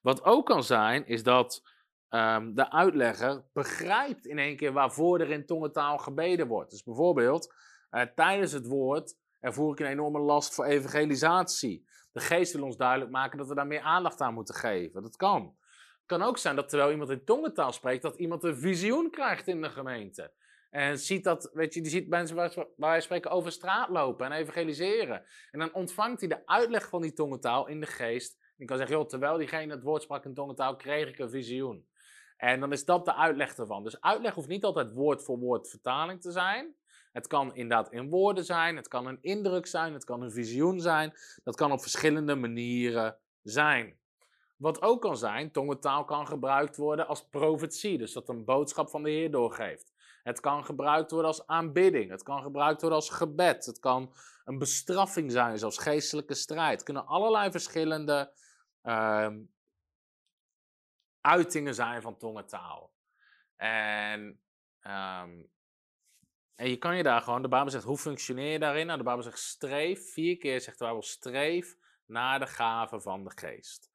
Wat 0.00 0.24
ook 0.24 0.46
kan 0.46 0.62
zijn, 0.62 1.06
is 1.06 1.22
dat 1.22 1.62
um, 2.10 2.54
de 2.54 2.70
uitlegger 2.70 3.44
begrijpt 3.52 4.26
in 4.26 4.38
één 4.38 4.56
keer 4.56 4.72
waarvoor 4.72 5.20
er 5.20 5.30
in 5.30 5.46
tongentaal 5.46 5.98
gebeden 5.98 6.46
wordt. 6.46 6.70
Dus 6.70 6.82
bijvoorbeeld, 6.82 7.54
uh, 7.90 8.02
tijdens 8.02 8.52
het 8.52 8.66
woord 8.66 9.16
ervoer 9.40 9.72
ik 9.72 9.80
een 9.80 9.86
enorme 9.86 10.18
last 10.18 10.54
voor 10.54 10.64
evangelisatie. 10.64 11.88
De 12.12 12.20
geest 12.20 12.52
wil 12.52 12.64
ons 12.64 12.76
duidelijk 12.76 13.10
maken 13.10 13.38
dat 13.38 13.48
we 13.48 13.54
daar 13.54 13.66
meer 13.66 13.80
aandacht 13.80 14.20
aan 14.20 14.34
moeten 14.34 14.54
geven. 14.54 15.02
Dat 15.02 15.16
kan. 15.16 15.56
Het 15.98 16.18
kan 16.18 16.22
ook 16.22 16.38
zijn 16.38 16.56
dat 16.56 16.68
terwijl 16.68 16.90
iemand 16.90 17.10
in 17.10 17.24
tongentaal 17.24 17.72
spreekt, 17.72 18.02
dat 18.02 18.16
iemand 18.16 18.44
een 18.44 18.58
visioen 18.58 19.10
krijgt 19.10 19.46
in 19.46 19.62
de 19.62 19.70
gemeente. 19.70 20.32
En 20.70 20.98
ziet 20.98 21.24
dat, 21.24 21.50
weet 21.52 21.74
je, 21.74 21.80
die 21.80 21.90
ziet 21.90 22.08
mensen 22.08 22.36
waar, 22.36 22.54
waar 22.54 22.90
wij 22.90 23.00
spreken 23.00 23.30
over 23.30 23.52
straat 23.52 23.88
lopen 23.88 24.26
en 24.26 24.32
evangeliseren. 24.32 25.24
En 25.50 25.58
dan 25.58 25.72
ontvangt 25.72 26.20
hij 26.20 26.28
de 26.28 26.46
uitleg 26.46 26.88
van 26.88 27.02
die 27.02 27.12
tongentaal 27.12 27.66
in 27.66 27.80
de 27.80 27.86
geest. 27.86 28.38
En 28.58 28.66
kan 28.66 28.76
zeggen, 28.76 28.96
joh, 28.96 29.06
terwijl 29.06 29.36
diegene 29.36 29.74
het 29.74 29.82
woord 29.82 30.02
sprak 30.02 30.24
in 30.24 30.34
tongentaal, 30.34 30.76
kreeg 30.76 31.08
ik 31.08 31.18
een 31.18 31.30
visioen. 31.30 31.86
En 32.36 32.60
dan 32.60 32.72
is 32.72 32.84
dat 32.84 33.04
de 33.04 33.14
uitleg 33.14 33.56
ervan. 33.56 33.84
Dus 33.84 34.00
uitleg 34.00 34.34
hoeft 34.34 34.48
niet 34.48 34.64
altijd 34.64 34.92
woord 34.92 35.24
voor 35.24 35.38
woord 35.38 35.68
vertaling 35.68 36.20
te 36.20 36.30
zijn. 36.30 36.74
Het 37.12 37.26
kan 37.26 37.54
inderdaad 37.54 37.92
in 37.92 38.08
woorden 38.08 38.44
zijn, 38.44 38.76
het 38.76 38.88
kan 38.88 39.06
een 39.06 39.18
indruk 39.20 39.66
zijn, 39.66 39.92
het 39.92 40.04
kan 40.04 40.22
een 40.22 40.30
visioen 40.30 40.80
zijn. 40.80 41.12
Dat 41.44 41.56
kan 41.56 41.72
op 41.72 41.80
verschillende 41.80 42.34
manieren 42.34 43.18
zijn. 43.42 43.98
Wat 44.56 44.82
ook 44.82 45.02
kan 45.02 45.16
zijn, 45.16 45.50
tongentaal 45.50 46.04
kan 46.04 46.26
gebruikt 46.26 46.76
worden 46.76 47.06
als 47.06 47.28
profetie, 47.28 47.98
dus 47.98 48.12
dat 48.12 48.28
een 48.28 48.44
boodschap 48.44 48.88
van 48.88 49.02
de 49.02 49.10
Heer 49.10 49.30
doorgeeft. 49.30 49.92
Het 50.22 50.40
kan 50.40 50.64
gebruikt 50.64 51.10
worden 51.10 51.30
als 51.30 51.46
aanbidding, 51.46 52.10
het 52.10 52.22
kan 52.22 52.42
gebruikt 52.42 52.80
worden 52.80 52.98
als 52.98 53.10
gebed, 53.10 53.66
het 53.66 53.78
kan 53.78 54.14
een 54.44 54.58
bestraffing 54.58 55.32
zijn, 55.32 55.58
zoals 55.58 55.78
geestelijke 55.78 56.34
strijd. 56.34 56.72
Het 56.72 56.82
kunnen 56.82 57.06
allerlei 57.06 57.50
verschillende 57.50 58.32
uh, 58.82 59.28
uitingen 61.20 61.74
zijn 61.74 62.02
van 62.02 62.16
tongentaal. 62.16 62.92
En, 63.56 64.20
um, 64.82 65.50
en 66.54 66.70
je 66.70 66.76
kan 66.78 66.96
je 66.96 67.02
daar 67.02 67.22
gewoon, 67.22 67.42
de 67.42 67.48
Bijbel 67.48 67.70
zegt, 67.70 67.84
hoe 67.84 67.98
functioneer 67.98 68.52
je 68.52 68.58
daarin? 68.58 68.86
Nou, 68.86 68.98
de 68.98 69.04
Bijbel 69.04 69.22
zegt 69.22 69.38
streef, 69.38 70.12
vier 70.12 70.36
keer 70.36 70.60
zegt 70.60 70.78
de 70.78 70.84
Bijbel 70.84 71.02
streef 71.02 71.76
naar 72.06 72.38
de 72.38 72.46
gave 72.46 73.00
van 73.00 73.24
de 73.24 73.32
geest. 73.34 73.90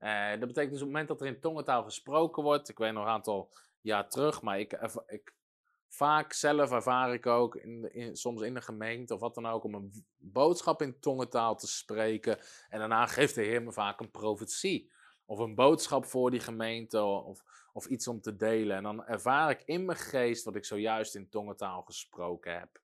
Uh, 0.00 0.30
dat 0.30 0.40
betekent 0.40 0.72
dus 0.72 0.82
op 0.82 0.86
het 0.86 0.96
moment 0.96 1.08
dat 1.08 1.20
er 1.20 1.26
in 1.26 1.40
tongentaal 1.40 1.82
gesproken 1.82 2.42
wordt, 2.42 2.68
ik 2.68 2.78
weet 2.78 2.92
nog 2.92 3.04
een 3.04 3.10
aantal 3.10 3.52
jaar 3.80 4.08
terug, 4.08 4.42
maar 4.42 4.58
ik, 4.58 4.72
ik 5.06 5.34
vaak 5.88 6.32
zelf 6.32 6.70
ervaar 6.70 7.12
ik 7.12 7.26
ook, 7.26 7.56
in, 7.56 8.16
soms 8.16 8.42
in 8.42 8.54
de 8.54 8.60
gemeente 8.60 9.14
of 9.14 9.20
wat 9.20 9.34
dan 9.34 9.46
ook, 9.46 9.64
om 9.64 9.74
een 9.74 10.06
boodschap 10.16 10.82
in 10.82 11.00
tongentaal 11.00 11.56
te 11.56 11.68
spreken. 11.68 12.38
En 12.68 12.78
daarna 12.78 13.06
geeft 13.06 13.34
de 13.34 13.42
Heer 13.42 13.62
me 13.62 13.72
vaak 13.72 14.00
een 14.00 14.10
profetie. 14.10 14.90
Of 15.24 15.38
een 15.38 15.54
boodschap 15.54 16.04
voor 16.04 16.30
die 16.30 16.40
gemeente 16.40 17.02
of, 17.02 17.42
of 17.72 17.86
iets 17.86 18.08
om 18.08 18.20
te 18.20 18.36
delen. 18.36 18.76
En 18.76 18.82
dan 18.82 19.04
ervaar 19.04 19.50
ik 19.50 19.62
in 19.64 19.84
mijn 19.84 19.98
geest 19.98 20.44
wat 20.44 20.56
ik 20.56 20.64
zojuist 20.64 21.14
in 21.14 21.28
tongentaal 21.28 21.82
gesproken 21.82 22.58
heb. 22.58 22.80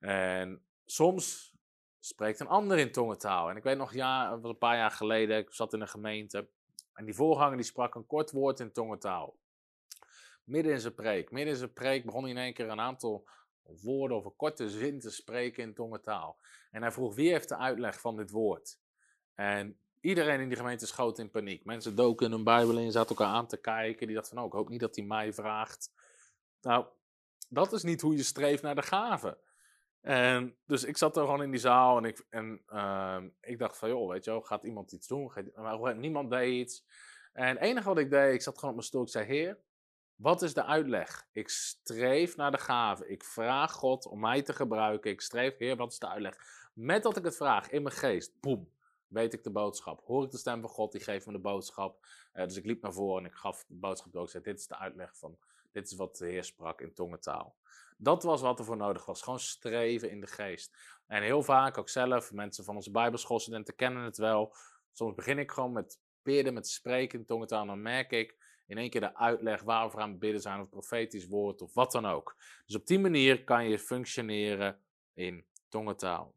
En 0.00 0.64
soms 0.84 1.54
spreekt 2.00 2.40
een 2.40 2.46
ander 2.46 2.78
in 2.78 2.92
tongentaal. 2.92 3.50
En 3.50 3.56
ik 3.56 3.62
weet 3.62 3.76
nog, 3.76 3.92
ja, 3.92 4.32
een 4.42 4.58
paar 4.58 4.76
jaar 4.76 4.90
geleden, 4.90 5.38
ik 5.38 5.52
zat 5.52 5.72
in 5.72 5.80
een 5.80 5.88
gemeente. 5.88 6.48
En 6.92 7.04
die 7.04 7.14
voorganger 7.14 7.56
die 7.56 7.64
sprak 7.64 7.94
een 7.94 8.06
kort 8.06 8.30
woord 8.30 8.60
in 8.60 8.72
tongentaal. 8.72 9.36
Midden 10.44 10.72
in 10.72 10.80
zijn 10.80 10.94
preek. 10.94 11.30
Midden 11.30 11.52
in 11.52 11.58
zijn 11.58 11.72
preek 11.72 12.04
begon 12.04 12.22
hij 12.22 12.30
in 12.30 12.38
één 12.38 12.54
keer 12.54 12.68
een 12.68 12.80
aantal 12.80 13.28
woorden 13.82 14.16
of 14.16 14.24
een 14.24 14.36
korte 14.36 14.70
zin 14.70 15.00
te 15.00 15.10
spreken 15.10 15.62
in 15.62 15.74
tongentaal. 15.74 16.38
En 16.70 16.82
hij 16.82 16.92
vroeg, 16.92 17.14
wie 17.14 17.30
heeft 17.30 17.48
de 17.48 17.56
uitleg 17.56 18.00
van 18.00 18.16
dit 18.16 18.30
woord? 18.30 18.78
En 19.34 19.78
Iedereen 20.04 20.40
in 20.40 20.48
die 20.48 20.56
gemeente 20.56 20.86
schoot 20.86 21.18
in 21.18 21.30
paniek. 21.30 21.64
Mensen 21.64 21.94
doken 21.94 22.30
hun 22.30 22.44
Bijbel 22.44 22.78
in, 22.78 22.92
zaten 22.92 23.16
elkaar 23.16 23.34
aan 23.34 23.46
te 23.46 23.56
kijken. 23.56 24.06
Die 24.06 24.16
dachten 24.16 24.34
van, 24.34 24.42
oh, 24.42 24.48
ik 24.48 24.54
hoop 24.54 24.68
niet 24.68 24.80
dat 24.80 24.96
hij 24.96 25.04
mij 25.04 25.32
vraagt. 25.32 25.92
Nou, 26.60 26.86
dat 27.48 27.72
is 27.72 27.82
niet 27.82 28.00
hoe 28.00 28.16
je 28.16 28.22
streeft 28.22 28.62
naar 28.62 28.74
de 28.74 28.82
gave. 28.82 29.38
En 30.00 30.56
dus 30.66 30.84
ik 30.84 30.96
zat 30.96 31.16
er 31.16 31.24
gewoon 31.24 31.42
in 31.42 31.50
die 31.50 31.60
zaal 31.60 31.96
en 31.96 32.04
ik, 32.04 32.26
en, 32.30 32.62
uh, 32.68 33.22
ik 33.40 33.58
dacht 33.58 33.78
van, 33.78 33.88
joh, 33.88 34.10
weet 34.10 34.24
je 34.24 34.30
wel, 34.30 34.40
gaat 34.40 34.64
iemand 34.64 34.92
iets 34.92 35.06
doen? 35.06 35.32
Maar 35.54 35.96
niemand 35.96 36.30
deed 36.30 36.52
iets. 36.52 36.84
En 37.32 37.48
het 37.48 37.58
enige 37.58 37.88
wat 37.88 37.98
ik 37.98 38.10
deed, 38.10 38.34
ik 38.34 38.42
zat 38.42 38.54
gewoon 38.54 38.70
op 38.70 38.76
mijn 38.76 38.88
stoel, 38.88 39.02
ik 39.02 39.08
zei, 39.08 39.24
heer, 39.24 39.58
wat 40.16 40.42
is 40.42 40.54
de 40.54 40.64
uitleg? 40.64 41.26
Ik 41.32 41.48
streef 41.48 42.36
naar 42.36 42.50
de 42.50 42.58
gave. 42.58 43.08
Ik 43.08 43.24
vraag 43.24 43.72
God 43.72 44.06
om 44.06 44.20
mij 44.20 44.42
te 44.42 44.52
gebruiken. 44.52 45.10
Ik 45.10 45.20
streef, 45.20 45.58
heer, 45.58 45.76
wat 45.76 45.92
is 45.92 45.98
de 45.98 46.08
uitleg? 46.08 46.36
Met 46.72 47.02
dat 47.02 47.16
ik 47.16 47.24
het 47.24 47.36
vraag 47.36 47.70
in 47.70 47.82
mijn 47.82 47.94
geest, 47.94 48.40
boem, 48.40 48.72
weet 49.06 49.32
ik 49.32 49.42
de 49.42 49.50
boodschap. 49.50 50.04
Hoor 50.04 50.24
ik 50.24 50.30
de 50.30 50.38
stem 50.38 50.60
van 50.60 50.70
God, 50.70 50.92
die 50.92 51.00
geeft 51.00 51.26
me 51.26 51.32
de 51.32 51.38
boodschap. 51.38 52.06
Uh, 52.34 52.44
dus 52.44 52.56
ik 52.56 52.64
liep 52.64 52.82
naar 52.82 52.92
voren 52.92 53.24
en 53.24 53.30
ik 53.30 53.36
gaf 53.36 53.64
de 53.68 53.74
boodschap 53.74 54.12
door. 54.12 54.24
Ik 54.24 54.30
zei, 54.30 54.42
dit 54.42 54.58
is 54.58 54.66
de 54.66 54.78
uitleg 54.78 55.16
van, 55.16 55.38
dit 55.72 55.90
is 55.90 55.96
wat 55.96 56.16
de 56.16 56.26
Heer 56.26 56.44
sprak 56.44 56.80
in 56.80 56.94
tongentaal. 56.94 57.56
Dat 57.96 58.22
was 58.22 58.40
wat 58.40 58.58
er 58.58 58.64
voor 58.64 58.76
nodig 58.76 59.06
was. 59.06 59.22
Gewoon 59.22 59.40
streven 59.40 60.10
in 60.10 60.20
de 60.20 60.26
geest. 60.26 60.76
En 61.06 61.22
heel 61.22 61.42
vaak, 61.42 61.78
ook 61.78 61.88
zelf, 61.88 62.32
mensen 62.32 62.64
van 62.64 62.76
onze 62.76 62.90
bijbelschoolstudenten 62.90 63.74
kennen 63.74 64.02
het 64.02 64.16
wel. 64.16 64.54
Soms 64.92 65.14
begin 65.14 65.38
ik 65.38 65.50
gewoon 65.50 65.72
met 65.72 65.98
bidden, 66.22 66.54
met 66.54 66.68
spreken 66.68 67.18
in 67.18 67.24
tongentaal. 67.24 67.60
En 67.60 67.66
dan 67.66 67.82
merk 67.82 68.10
ik 68.10 68.43
in 68.66 68.78
één 68.78 68.90
keer 68.90 69.00
de 69.00 69.16
uitleg 69.16 69.62
waarover 69.62 70.00
aan 70.00 70.10
het 70.10 70.18
bidden 70.18 70.40
zijn. 70.40 70.60
Of 70.60 70.68
profetisch 70.68 71.26
woord 71.26 71.62
of 71.62 71.74
wat 71.74 71.92
dan 71.92 72.06
ook. 72.06 72.36
Dus 72.66 72.76
op 72.76 72.86
die 72.86 72.98
manier 72.98 73.44
kan 73.44 73.68
je 73.68 73.78
functioneren 73.78 74.80
in 75.14 75.44
tongentaal. 75.68 76.34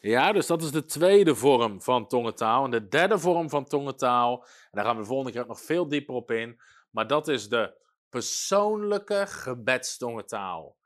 Ja, 0.00 0.32
dus 0.32 0.46
dat 0.46 0.62
is 0.62 0.70
de 0.70 0.84
tweede 0.84 1.34
vorm 1.34 1.82
van 1.82 2.06
tongentaal. 2.06 2.64
En 2.64 2.70
de 2.70 2.88
derde 2.88 3.18
vorm 3.18 3.48
van 3.48 3.64
tongentaal, 3.64 4.42
en 4.42 4.70
daar 4.70 4.84
gaan 4.84 4.94
we 4.94 5.00
de 5.00 5.08
volgende 5.08 5.32
keer 5.32 5.40
ook 5.40 5.48
nog 5.48 5.60
veel 5.60 5.88
dieper 5.88 6.14
op 6.14 6.30
in, 6.30 6.60
maar 6.90 7.06
dat 7.06 7.28
is 7.28 7.48
de 7.48 7.82
persoonlijke 8.08 9.24
gebedstongentaal. 9.26 10.76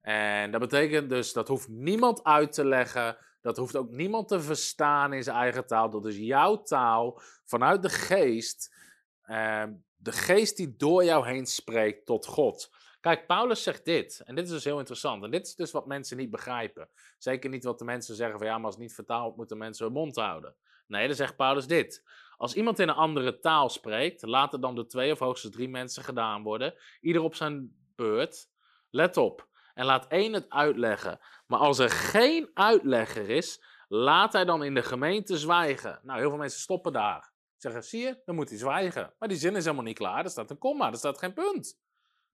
En 0.00 0.50
dat 0.50 0.60
betekent 0.60 1.08
dus, 1.08 1.32
dat 1.32 1.48
hoeft 1.48 1.68
niemand 1.68 2.24
uit 2.24 2.52
te 2.52 2.64
leggen, 2.64 3.16
dat 3.42 3.56
hoeft 3.56 3.76
ook 3.76 3.90
niemand 3.90 4.28
te 4.28 4.40
verstaan 4.40 5.12
in 5.12 5.22
zijn 5.22 5.36
eigen 5.36 5.66
taal. 5.66 5.90
Dat 5.90 6.06
is 6.06 6.16
jouw 6.16 6.62
taal 6.62 7.20
vanuit 7.44 7.82
de 7.82 7.88
geest, 7.88 8.74
eh, 9.22 9.64
de 9.96 10.12
geest 10.12 10.56
die 10.56 10.76
door 10.76 11.04
jou 11.04 11.26
heen 11.26 11.46
spreekt 11.46 12.06
tot 12.06 12.26
God. 12.26 12.70
Kijk, 13.00 13.26
Paulus 13.26 13.62
zegt 13.62 13.84
dit, 13.84 14.22
en 14.24 14.34
dit 14.34 14.44
is 14.44 14.50
dus 14.50 14.64
heel 14.64 14.78
interessant. 14.78 15.24
En 15.24 15.30
dit 15.30 15.46
is 15.46 15.54
dus 15.54 15.70
wat 15.70 15.86
mensen 15.86 16.16
niet 16.16 16.30
begrijpen. 16.30 16.88
Zeker 17.18 17.50
niet 17.50 17.64
wat 17.64 17.78
de 17.78 17.84
mensen 17.84 18.14
zeggen 18.14 18.38
van 18.38 18.46
ja, 18.46 18.56
maar 18.56 18.64
als 18.64 18.74
het 18.74 18.82
niet 18.82 18.94
vertaald 18.94 19.36
moeten 19.36 19.58
mensen 19.58 19.84
hun 19.84 19.94
mond 19.94 20.16
houden. 20.16 20.54
Nee, 20.86 21.06
dan 21.06 21.16
zegt 21.16 21.36
Paulus 21.36 21.66
dit. 21.66 22.02
Als 22.36 22.54
iemand 22.54 22.78
in 22.78 22.88
een 22.88 22.94
andere 22.94 23.38
taal 23.38 23.68
spreekt, 23.68 24.22
laat 24.22 24.62
dan 24.62 24.74
door 24.74 24.86
twee 24.86 25.12
of 25.12 25.18
hoogstens 25.18 25.54
drie 25.54 25.68
mensen 25.68 26.02
gedaan 26.02 26.42
worden, 26.42 26.74
ieder 27.00 27.22
op 27.22 27.34
zijn 27.34 27.76
beurt. 27.94 28.50
Let 28.90 29.16
op. 29.16 29.48
En 29.74 29.84
laat 29.84 30.06
één 30.06 30.32
het 30.32 30.50
uitleggen. 30.50 31.20
Maar 31.46 31.58
als 31.58 31.78
er 31.78 31.90
geen 31.90 32.50
uitlegger 32.54 33.30
is, 33.30 33.62
laat 33.88 34.32
hij 34.32 34.44
dan 34.44 34.64
in 34.64 34.74
de 34.74 34.82
gemeente 34.82 35.38
zwijgen. 35.38 36.00
Nou, 36.02 36.18
heel 36.18 36.28
veel 36.28 36.38
mensen 36.38 36.60
stoppen 36.60 36.92
daar. 36.92 37.32
Zeggen, 37.56 37.84
zie 37.84 38.00
je, 38.00 38.20
dan 38.24 38.34
moet 38.34 38.48
hij 38.48 38.58
zwijgen. 38.58 39.14
Maar 39.18 39.28
die 39.28 39.38
zin 39.38 39.56
is 39.56 39.64
helemaal 39.64 39.84
niet 39.84 39.98
klaar. 39.98 40.24
Er 40.24 40.30
staat 40.30 40.50
een 40.50 40.58
komma, 40.58 40.90
er 40.90 40.96
staat 40.96 41.18
geen 41.18 41.32
punt. 41.32 41.78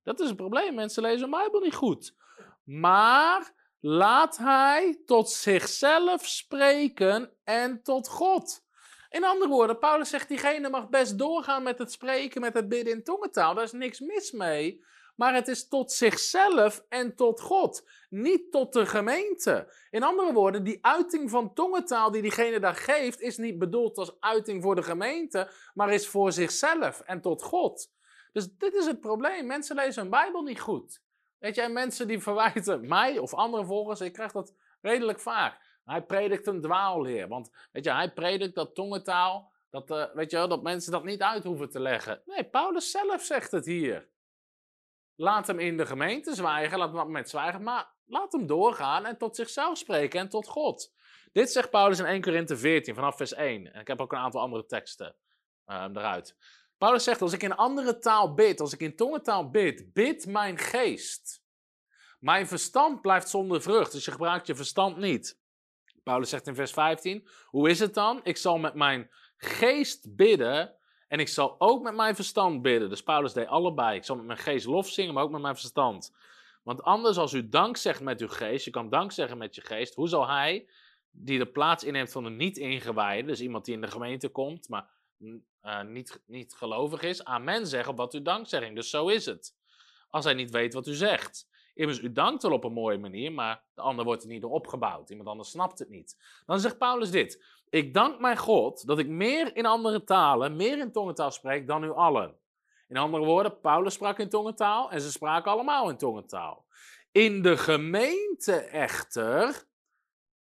Dat 0.02 0.20
is 0.20 0.30
een 0.30 0.36
probleem. 0.36 0.74
Mensen 0.74 1.02
lezen 1.02 1.30
de 1.30 1.36
Bijbel 1.36 1.60
niet 1.60 1.74
goed. 1.74 2.14
Maar 2.64 3.52
laat 3.80 4.36
hij 4.36 5.02
tot 5.04 5.30
zichzelf 5.30 6.26
spreken 6.26 7.32
en 7.44 7.82
tot 7.82 8.08
God. 8.08 8.66
In 9.08 9.24
andere 9.24 9.50
woorden, 9.50 9.78
Paulus 9.78 10.08
zegt, 10.08 10.28
diegene 10.28 10.68
mag 10.70 10.88
best 10.88 11.18
doorgaan 11.18 11.62
met 11.62 11.78
het 11.78 11.92
spreken, 11.92 12.40
met 12.40 12.54
het 12.54 12.68
bidden 12.68 12.92
in 12.92 13.04
tongentaal. 13.04 13.54
Daar 13.54 13.64
is 13.64 13.72
niks 13.72 14.00
mis 14.00 14.32
mee. 14.32 14.84
Maar 15.18 15.34
het 15.34 15.48
is 15.48 15.68
tot 15.68 15.92
zichzelf 15.92 16.84
en 16.88 17.14
tot 17.14 17.40
God, 17.40 17.88
niet 18.10 18.52
tot 18.52 18.72
de 18.72 18.86
gemeente. 18.86 19.72
In 19.90 20.02
andere 20.02 20.32
woorden, 20.32 20.64
die 20.64 20.78
uiting 20.80 21.30
van 21.30 21.54
tongentaal 21.54 22.10
die 22.10 22.22
diegene 22.22 22.60
daar 22.60 22.74
geeft, 22.74 23.20
is 23.20 23.36
niet 23.36 23.58
bedoeld 23.58 23.98
als 23.98 24.20
uiting 24.20 24.62
voor 24.62 24.74
de 24.74 24.82
gemeente, 24.82 25.50
maar 25.74 25.92
is 25.92 26.08
voor 26.08 26.32
zichzelf 26.32 27.00
en 27.00 27.20
tot 27.20 27.42
God. 27.42 27.90
Dus 28.32 28.48
dit 28.56 28.74
is 28.74 28.86
het 28.86 29.00
probleem. 29.00 29.46
Mensen 29.46 29.76
lezen 29.76 30.02
hun 30.02 30.10
Bijbel 30.10 30.42
niet 30.42 30.60
goed. 30.60 31.02
Weet 31.38 31.58
en 31.58 31.72
mensen 31.72 32.08
die 32.08 32.22
verwijten 32.22 32.88
mij 32.96 33.18
of 33.18 33.34
andere 33.34 33.64
volgers, 33.64 34.00
ik 34.00 34.12
krijg 34.12 34.32
dat 34.32 34.54
redelijk 34.80 35.20
vaak. 35.20 35.80
Hij 35.84 36.02
predikt 36.02 36.46
een 36.46 36.60
dwaalleer. 36.60 37.28
Want 37.28 37.50
weet 37.72 37.84
je, 37.84 37.92
hij 37.92 38.12
predikt 38.12 38.54
dat 38.54 38.74
tongentaal, 38.74 39.52
dat, 39.70 39.90
uh, 39.90 40.04
weet 40.14 40.30
je 40.30 40.46
dat 40.46 40.62
mensen 40.62 40.92
dat 40.92 41.04
niet 41.04 41.22
uit 41.22 41.44
hoeven 41.44 41.70
te 41.70 41.80
leggen. 41.80 42.22
Nee, 42.24 42.44
Paulus 42.44 42.90
zelf 42.90 43.22
zegt 43.22 43.50
het 43.50 43.66
hier. 43.66 44.08
Laat 45.20 45.46
hem 45.46 45.58
in 45.58 45.76
de 45.76 45.86
gemeente 45.86 46.34
zwijgen, 46.34 46.78
laat 46.78 46.92
hem 46.92 47.10
met 47.10 47.28
zwijgen, 47.28 47.62
maar 47.62 47.92
laat 48.04 48.32
hem 48.32 48.46
doorgaan 48.46 49.06
en 49.06 49.18
tot 49.18 49.36
zichzelf 49.36 49.78
spreken 49.78 50.20
en 50.20 50.28
tot 50.28 50.46
God. 50.46 50.92
Dit 51.32 51.50
zegt 51.52 51.70
Paulus 51.70 51.98
in 51.98 52.04
1 52.04 52.20
Korinthe 52.20 52.56
14 52.56 52.94
vanaf 52.94 53.16
vers 53.16 53.32
1. 53.32 53.72
En 53.72 53.80
ik 53.80 53.86
heb 53.86 54.00
ook 54.00 54.12
een 54.12 54.18
aantal 54.18 54.40
andere 54.40 54.66
teksten 54.66 55.16
eruit. 55.66 56.36
Paulus 56.76 57.04
zegt, 57.04 57.22
als 57.22 57.32
ik 57.32 57.42
in 57.42 57.56
andere 57.56 57.98
taal 57.98 58.34
bid, 58.34 58.60
als 58.60 58.72
ik 58.72 58.80
in 58.80 58.96
tongentaal 58.96 59.50
bid, 59.50 59.92
bid 59.92 60.26
mijn 60.26 60.58
geest. 60.58 61.42
Mijn 62.18 62.46
verstand 62.46 63.00
blijft 63.00 63.28
zonder 63.28 63.62
vrucht, 63.62 63.92
dus 63.92 64.04
je 64.04 64.10
gebruikt 64.10 64.46
je 64.46 64.54
verstand 64.54 64.96
niet. 64.96 65.40
Paulus 66.02 66.30
zegt 66.30 66.46
in 66.46 66.54
vers 66.54 66.72
15, 66.72 67.28
hoe 67.46 67.70
is 67.70 67.78
het 67.78 67.94
dan? 67.94 68.20
Ik 68.22 68.36
zal 68.36 68.58
met 68.58 68.74
mijn 68.74 69.10
geest 69.36 70.16
bidden 70.16 70.77
en 71.08 71.20
ik 71.20 71.28
zal 71.28 71.54
ook 71.58 71.82
met 71.82 71.94
mijn 71.94 72.14
verstand 72.14 72.62
bidden. 72.62 72.88
Dus 72.88 73.02
Paulus 73.02 73.32
deed 73.32 73.46
allebei. 73.46 73.96
Ik 73.96 74.04
zal 74.04 74.16
met 74.16 74.24
mijn 74.24 74.38
geest 74.38 74.66
lof 74.66 74.88
zingen, 74.88 75.14
maar 75.14 75.22
ook 75.22 75.30
met 75.30 75.40
mijn 75.40 75.56
verstand. 75.56 76.14
Want 76.62 76.82
anders 76.82 77.16
als 77.16 77.32
u 77.32 77.48
dank 77.48 77.76
zegt 77.76 78.00
met 78.00 78.20
uw 78.20 78.28
geest, 78.28 78.64
je 78.64 78.70
kan 78.70 78.88
dank 78.88 79.12
zeggen 79.12 79.38
met 79.38 79.54
je 79.54 79.60
geest, 79.60 79.94
hoe 79.94 80.08
zal 80.08 80.28
hij, 80.28 80.68
die 81.10 81.38
de 81.38 81.46
plaats 81.46 81.84
inneemt 81.84 82.12
van 82.12 82.24
een 82.24 82.36
niet-ingewijde, 82.36 83.26
dus 83.26 83.40
iemand 83.40 83.64
die 83.64 83.74
in 83.74 83.80
de 83.80 83.90
gemeente 83.90 84.28
komt, 84.28 84.68
maar 84.68 84.90
uh, 85.18 85.82
niet, 85.82 86.22
niet 86.26 86.54
gelovig 86.54 87.02
is, 87.02 87.24
amen 87.24 87.66
zeggen 87.66 87.90
op 87.90 87.98
wat 87.98 88.14
uw 88.14 88.22
dankzegging. 88.22 88.74
Dus 88.74 88.90
zo 88.90 89.08
is 89.08 89.26
het. 89.26 89.56
Als 90.10 90.24
hij 90.24 90.34
niet 90.34 90.50
weet 90.50 90.74
wat 90.74 90.86
u 90.86 90.94
zegt. 90.94 91.48
Immers, 91.74 92.00
u 92.00 92.12
dankt 92.12 92.42
wel 92.42 92.52
op 92.52 92.64
een 92.64 92.72
mooie 92.72 92.98
manier, 92.98 93.32
maar 93.32 93.62
de 93.74 93.80
ander 93.80 94.04
wordt 94.04 94.22
er 94.22 94.28
niet 94.28 94.44
opgebouwd. 94.44 95.10
Iemand 95.10 95.28
anders 95.28 95.50
snapt 95.50 95.78
het 95.78 95.88
niet. 95.88 96.16
Dan 96.46 96.60
zegt 96.60 96.78
Paulus 96.78 97.10
dit. 97.10 97.44
Ik 97.70 97.94
dank 97.94 98.20
mijn 98.20 98.36
God 98.36 98.86
dat 98.86 98.98
ik 98.98 99.08
meer 99.08 99.56
in 99.56 99.66
andere 99.66 100.04
talen, 100.04 100.56
meer 100.56 100.78
in 100.78 100.92
tongentaal 100.92 101.30
spreek 101.30 101.66
dan 101.66 101.84
u 101.84 101.90
allen. 101.90 102.36
In 102.88 102.96
andere 102.96 103.24
woorden, 103.24 103.60
Paulus 103.60 103.94
sprak 103.94 104.18
in 104.18 104.28
tongentaal 104.28 104.90
en 104.90 105.00
ze 105.00 105.10
spraken 105.10 105.50
allemaal 105.50 105.88
in 105.88 105.96
tongentaal. 105.96 106.66
In 107.12 107.42
de 107.42 107.56
gemeente 107.56 108.54
echter 108.60 109.66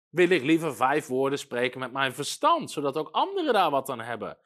wil 0.09 0.30
ik 0.30 0.43
liever 0.43 0.76
vijf 0.76 1.07
woorden 1.07 1.39
spreken 1.39 1.80
met 1.80 1.91
mijn 1.91 2.13
verstand, 2.13 2.71
zodat 2.71 2.97
ook 2.97 3.09
anderen 3.11 3.53
daar 3.53 3.71
wat 3.71 3.89
aan 3.89 4.01
hebben. 4.01 4.38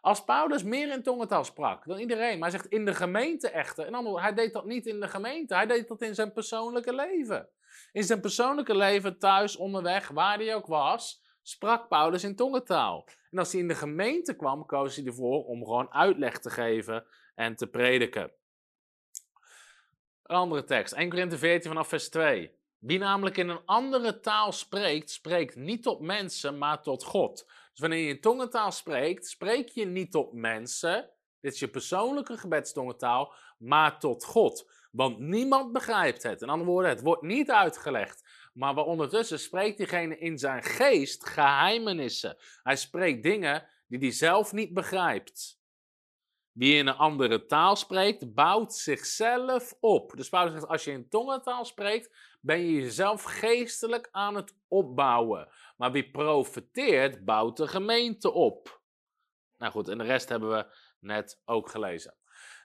Als 0.00 0.24
Paulus 0.24 0.62
meer 0.62 0.92
in 0.92 1.02
tongentaal 1.02 1.44
sprak 1.44 1.86
dan 1.86 1.98
iedereen, 1.98 2.38
maar 2.38 2.50
hij 2.50 2.58
zegt 2.58 2.72
in 2.72 2.84
de 2.84 2.94
gemeente 2.94 3.48
echter. 3.50 3.86
En 3.86 3.92
dan, 3.92 4.20
hij 4.20 4.34
deed 4.34 4.52
dat 4.52 4.64
niet 4.64 4.86
in 4.86 5.00
de 5.00 5.08
gemeente, 5.08 5.54
hij 5.54 5.66
deed 5.66 5.88
dat 5.88 6.02
in 6.02 6.14
zijn 6.14 6.32
persoonlijke 6.32 6.94
leven. 6.94 7.48
In 7.92 8.04
zijn 8.04 8.20
persoonlijke 8.20 8.76
leven, 8.76 9.18
thuis, 9.18 9.56
onderweg, 9.56 10.08
waar 10.08 10.38
hij 10.38 10.54
ook 10.54 10.66
was, 10.66 11.24
sprak 11.48 11.88
Paulus 11.88 12.24
in 12.24 12.36
tongentaal. 12.36 13.08
En 13.30 13.38
als 13.38 13.52
hij 13.52 13.60
in 13.60 13.68
de 13.68 13.74
gemeente 13.74 14.36
kwam, 14.36 14.66
koos 14.66 14.96
hij 14.96 15.04
ervoor 15.04 15.44
om 15.44 15.64
gewoon 15.64 15.92
uitleg 15.92 16.38
te 16.38 16.50
geven 16.50 17.06
en 17.34 17.56
te 17.56 17.66
prediken. 17.66 18.32
Een 20.22 20.36
andere 20.36 20.64
tekst, 20.64 20.92
1 20.92 21.08
Korinthe 21.08 21.38
14 21.38 21.70
vanaf 21.70 21.88
vers 21.88 22.08
2. 22.08 22.54
Wie 22.78 22.98
namelijk 22.98 23.36
in 23.36 23.48
een 23.48 23.64
andere 23.64 24.20
taal 24.20 24.52
spreekt, 24.52 25.10
spreekt 25.10 25.56
niet 25.56 25.82
tot 25.82 26.00
mensen, 26.00 26.58
maar 26.58 26.82
tot 26.82 27.04
God. 27.04 27.46
Dus 27.70 27.80
wanneer 27.80 27.98
je 27.98 28.14
in 28.14 28.20
tongentaal 28.20 28.72
spreekt, 28.72 29.26
spreek 29.26 29.68
je 29.68 29.84
niet 29.84 30.10
tot 30.10 30.32
mensen, 30.32 31.10
dit 31.40 31.52
is 31.52 31.58
je 31.60 31.68
persoonlijke 31.68 32.36
gebedstongentaal, 32.36 33.34
maar 33.58 33.98
tot 33.98 34.24
God. 34.24 34.70
Want 34.90 35.18
niemand 35.18 35.72
begrijpt 35.72 36.22
het. 36.22 36.42
In 36.42 36.48
andere 36.48 36.70
woorden, 36.70 36.90
het 36.90 37.02
wordt 37.02 37.22
niet 37.22 37.50
uitgelegd. 37.50 38.45
Maar 38.56 38.76
ondertussen 38.76 39.38
spreekt 39.38 39.76
diegene 39.76 40.18
in 40.18 40.38
zijn 40.38 40.62
geest 40.62 41.26
geheimenissen. 41.26 42.36
Hij 42.62 42.76
spreekt 42.76 43.22
dingen 43.22 43.68
die 43.86 43.98
hij 43.98 44.10
zelf 44.10 44.52
niet 44.52 44.74
begrijpt. 44.74 45.60
Wie 46.52 46.74
in 46.76 46.86
een 46.86 46.96
andere 46.96 47.46
taal 47.46 47.76
spreekt, 47.76 48.34
bouwt 48.34 48.74
zichzelf 48.74 49.76
op. 49.80 50.12
Dus 50.16 50.28
Paulus 50.28 50.52
zegt, 50.52 50.66
als 50.66 50.84
je 50.84 50.90
in 50.90 51.08
tongentaal 51.08 51.64
spreekt, 51.64 52.36
ben 52.40 52.58
je 52.58 52.72
jezelf 52.72 53.22
geestelijk 53.22 54.08
aan 54.10 54.34
het 54.34 54.54
opbouwen. 54.68 55.48
Maar 55.76 55.92
wie 55.92 56.10
profeteert, 56.10 57.24
bouwt 57.24 57.56
de 57.56 57.68
gemeente 57.68 58.32
op. 58.32 58.80
Nou 59.58 59.72
goed, 59.72 59.88
en 59.88 59.98
de 59.98 60.04
rest 60.04 60.28
hebben 60.28 60.50
we 60.50 60.66
net 61.00 61.40
ook 61.44 61.70
gelezen. 61.70 62.14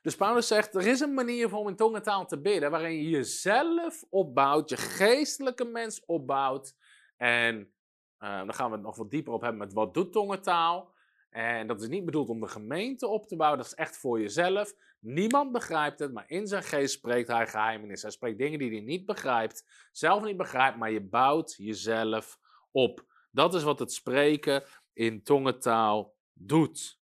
Dus 0.02 0.16
Paulus 0.16 0.48
zegt, 0.48 0.76
er 0.76 0.88
is 0.88 1.00
een 1.00 1.14
manier 1.14 1.56
om 1.56 1.68
in 1.68 1.76
tongentaal 1.76 2.26
te 2.26 2.42
bidden, 2.42 2.72
waarin 2.72 2.96
je 2.96 3.10
jezelf 3.10 4.04
opbouwt, 4.10 4.70
je 4.70 4.78
geestelijke 4.78 5.66
mens 5.66 6.06
opbouwt. 6.06 6.76
En 7.18 7.74
uh, 8.20 8.38
dan 8.38 8.54
gaan 8.54 8.70
we 8.70 8.76
het 8.76 8.86
nog 8.86 8.96
wat 8.96 9.10
dieper 9.10 9.34
op 9.34 9.42
hebben 9.42 9.60
met 9.60 9.74
wat 9.74 9.94
doet 9.94 10.12
tongentaal. 10.12 10.94
En 11.30 11.68
dat 11.68 11.82
is 11.82 11.88
niet 11.88 12.06
bedoeld 12.06 12.30
om 12.30 12.40
de 12.40 12.48
gemeente 12.48 13.08
op 13.08 13.28
te 13.28 13.36
bouwen, 13.36 13.60
dat 13.60 13.68
is 13.68 13.74
echt 13.74 13.98
voor 13.98 14.20
jezelf. 14.20 14.74
Niemand 15.00 15.52
begrijpt 15.52 16.00
het, 16.00 16.14
maar 16.14 16.24
in 16.28 16.48
zijn 16.48 16.64
geest 16.64 16.94
spreekt 16.94 17.28
hij 17.28 17.48
geheimenis. 17.48 18.02
Hij 18.02 18.12
spreekt 18.12 18.38
dingen 18.38 18.60
die 18.60 18.72
hij 18.72 18.80
niet 18.80 19.06
begrijpt, 19.06 19.88
zelf 19.92 20.24
niet 20.24 20.38
begrijpt, 20.38 20.78
maar 20.78 20.92
je 20.92 21.02
bouwt 21.02 21.54
jezelf 21.58 22.40
op. 22.72 23.06
Dat 23.32 23.54
is 23.54 23.64
wat 23.64 23.80
het 23.80 23.94
spreken 23.94 24.64
in 24.94 25.24
tongentaal 25.24 26.16
doet. 26.34 27.01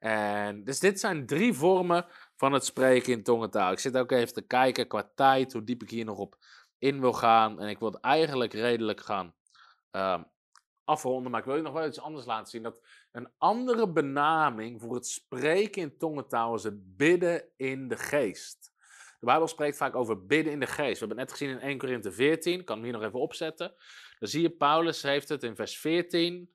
En 0.00 0.64
dus 0.64 0.78
dit 0.78 1.00
zijn 1.00 1.26
drie 1.26 1.52
vormen 1.52 2.06
van 2.36 2.52
het 2.52 2.64
spreken 2.64 3.12
in 3.12 3.22
tongentaal. 3.22 3.72
Ik 3.72 3.78
zit 3.78 3.96
ook 3.96 4.10
even 4.10 4.34
te 4.34 4.42
kijken 4.46 4.86
qua 4.86 5.10
tijd, 5.14 5.52
hoe 5.52 5.64
diep 5.64 5.82
ik 5.82 5.90
hier 5.90 6.04
nog 6.04 6.18
op 6.18 6.36
in 6.78 7.00
wil 7.00 7.12
gaan. 7.12 7.60
En 7.60 7.68
ik 7.68 7.78
wil 7.78 7.90
het 7.90 8.00
eigenlijk 8.00 8.52
redelijk 8.52 9.00
gaan 9.00 9.34
uh, 9.92 10.22
afronden, 10.84 11.30
maar 11.30 11.40
ik 11.40 11.46
wil 11.46 11.56
je 11.56 11.62
nog 11.62 11.72
wel 11.72 11.86
iets 11.86 12.00
anders 12.00 12.26
laten 12.26 12.50
zien. 12.50 12.62
Dat 12.62 12.80
een 13.12 13.28
andere 13.38 13.92
benaming 13.92 14.80
voor 14.80 14.94
het 14.94 15.06
spreken 15.06 15.82
in 15.82 15.96
tongentaal 15.96 16.54
is 16.54 16.62
het 16.62 16.96
bidden 16.96 17.44
in 17.56 17.88
de 17.88 17.96
geest. 17.96 18.72
De 19.20 19.26
Bijbel 19.26 19.48
spreekt 19.48 19.76
vaak 19.76 19.94
over 19.94 20.26
bidden 20.26 20.52
in 20.52 20.60
de 20.60 20.66
geest. 20.66 21.00
We 21.00 21.06
hebben 21.06 21.18
het 21.18 21.28
net 21.28 21.32
gezien 21.32 21.50
in 21.50 21.60
1 21.60 21.78
Korinthe 21.78 22.12
14. 22.12 22.58
Ik 22.58 22.64
kan 22.64 22.76
hem 22.76 22.84
hier 22.84 22.94
nog 22.94 23.02
even 23.02 23.20
opzetten. 23.20 23.74
Dan 24.18 24.28
zie 24.28 24.42
je, 24.42 24.50
Paulus 24.50 25.02
heeft 25.02 25.28
het 25.28 25.42
in 25.42 25.56
vers 25.56 25.78
14. 25.78 26.50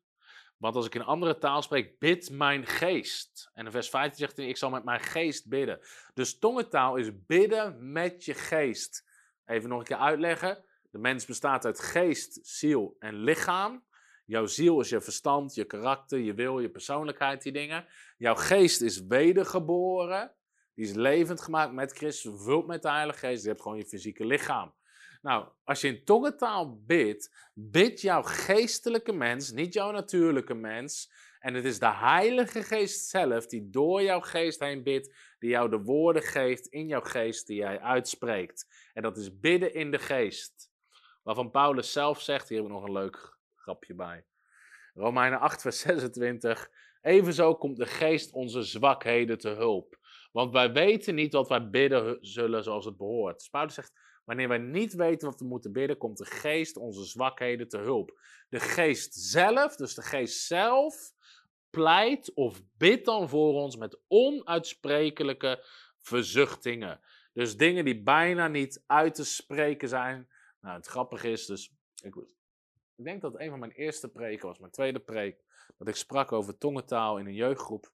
Want 0.57 0.75
als 0.75 0.85
ik 0.85 0.95
in 0.95 1.03
andere 1.03 1.37
taal 1.37 1.61
spreek, 1.61 1.99
bid 1.99 2.29
mijn 2.29 2.65
geest. 2.65 3.49
En 3.53 3.65
in 3.65 3.71
vers 3.71 3.89
15 3.89 4.19
zegt 4.19 4.37
hij, 4.37 4.47
ik 4.47 4.57
zal 4.57 4.69
met 4.69 4.83
mijn 4.83 4.99
geest 4.99 5.47
bidden. 5.47 5.79
Dus 6.13 6.39
tongentaal 6.39 6.95
is 6.95 7.25
bidden 7.25 7.91
met 7.91 8.25
je 8.25 8.33
geest. 8.33 9.05
Even 9.45 9.69
nog 9.69 9.79
een 9.79 9.85
keer 9.85 9.97
uitleggen. 9.97 10.63
De 10.91 10.97
mens 10.97 11.25
bestaat 11.25 11.65
uit 11.65 11.79
geest, 11.79 12.39
ziel 12.41 12.95
en 12.99 13.15
lichaam. 13.15 13.83
Jouw 14.25 14.45
ziel 14.45 14.79
is 14.79 14.89
je 14.89 15.01
verstand, 15.01 15.55
je 15.55 15.65
karakter, 15.65 16.19
je 16.19 16.33
wil, 16.33 16.59
je 16.59 16.69
persoonlijkheid, 16.69 17.41
die 17.41 17.51
dingen. 17.51 17.85
Jouw 18.17 18.35
geest 18.35 18.81
is 18.81 19.05
wedergeboren. 19.05 20.35
Die 20.73 20.85
is 20.85 20.93
levend 20.93 21.41
gemaakt 21.41 21.73
met 21.73 21.91
Christus, 21.91 22.31
vervuld 22.31 22.67
met 22.67 22.81
de 22.81 22.89
Heilige 22.89 23.19
Geest. 23.19 23.43
Je 23.43 23.49
hebt 23.49 23.61
gewoon 23.61 23.77
je 23.77 23.85
fysieke 23.85 24.25
lichaam. 24.25 24.73
Nou, 25.26 25.47
als 25.63 25.82
je 25.82 25.88
in 25.88 26.03
tongentaal 26.03 26.82
bidt, 26.86 27.49
bidt 27.53 28.01
jouw 28.01 28.21
geestelijke 28.23 29.13
mens, 29.13 29.51
niet 29.51 29.73
jouw 29.73 29.91
natuurlijke 29.91 30.53
mens. 30.53 31.11
En 31.39 31.53
het 31.53 31.65
is 31.65 31.80
de 31.80 31.93
Heilige 31.93 32.63
Geest 32.63 33.09
zelf 33.09 33.47
die 33.47 33.69
door 33.69 34.01
jouw 34.01 34.19
geest 34.19 34.59
heen 34.59 34.84
bidt, 34.84 35.15
die 35.39 35.49
jou 35.49 35.69
de 35.69 35.82
woorden 35.82 36.21
geeft 36.21 36.67
in 36.67 36.88
jouw 36.88 37.01
geest 37.01 37.47
die 37.47 37.57
jij 37.57 37.80
uitspreekt. 37.80 38.89
En 38.93 39.01
dat 39.01 39.17
is 39.17 39.39
bidden 39.39 39.73
in 39.73 39.91
de 39.91 39.99
geest. 39.99 40.71
Waarvan 41.23 41.51
Paulus 41.51 41.91
zelf 41.91 42.21
zegt, 42.21 42.49
hier 42.49 42.57
hebben 42.57 42.76
we 42.76 42.82
nog 42.82 42.89
een 42.89 43.03
leuk 43.03 43.38
grapje 43.55 43.93
bij. 43.93 44.26
Romeinen 44.93 45.39
8, 45.39 45.61
vers 45.61 45.80
26. 45.80 46.69
Evenzo 47.01 47.55
komt 47.55 47.78
de 47.78 47.86
geest 47.86 48.32
onze 48.32 48.63
zwakheden 48.63 49.38
te 49.38 49.49
hulp. 49.49 49.97
Want 50.32 50.51
wij 50.51 50.71
weten 50.71 51.15
niet 51.15 51.34
wat 51.34 51.49
wij 51.49 51.69
bidden 51.69 52.17
zullen 52.21 52.63
zoals 52.63 52.86
het 52.86 52.97
behoort. 52.97 53.38
Dus 53.38 53.49
Paulus 53.49 53.73
zegt, 53.73 53.93
wanneer 54.26 54.47
wij 54.47 54.57
niet 54.57 54.93
weten 54.93 55.28
wat 55.28 55.39
we 55.39 55.45
moeten 55.45 55.71
bidden, 55.71 55.97
komt 55.97 56.17
de 56.17 56.26
geest 56.26 56.78
onze 56.78 57.03
zwakheden 57.03 57.67
te 57.67 57.78
hulp. 57.78 58.19
De 58.49 58.59
geest 58.59 59.13
zelf, 59.13 59.76
dus 59.76 59.93
de 59.93 60.01
geest 60.01 60.45
zelf, 60.45 61.13
pleit 61.69 62.34
of 62.34 62.61
bidt 62.78 63.05
dan 63.05 63.30
voor 63.30 63.53
ons 63.53 63.76
met 63.76 63.99
onuitsprekelijke 64.07 65.65
verzuchtingen. 65.99 66.99
Dus 67.34 67.57
dingen 67.57 67.86
die 67.86 68.03
bijna 68.03 68.47
niet 68.47 68.84
uit 68.86 69.15
te 69.15 69.26
spreken 69.26 69.88
zijn. 69.88 70.30
Nou, 70.61 70.76
het 70.76 70.88
grappige 70.88 71.30
is 71.30 71.45
dus, 71.45 71.73
ik, 72.03 72.15
ik 72.95 73.03
denk 73.03 73.21
dat 73.21 73.39
een 73.39 73.49
van 73.49 73.59
mijn 73.59 73.71
eerste 73.71 74.09
preken 74.09 74.47
was, 74.47 74.59
mijn 74.59 74.71
tweede 74.71 74.99
preek, 74.99 75.43
dat 75.78 75.88
ik 75.88 75.95
sprak 75.95 76.32
over 76.32 76.57
tongentaal 76.57 77.17
in 77.17 77.26
een 77.26 77.34
jeugdgroep. 77.34 77.93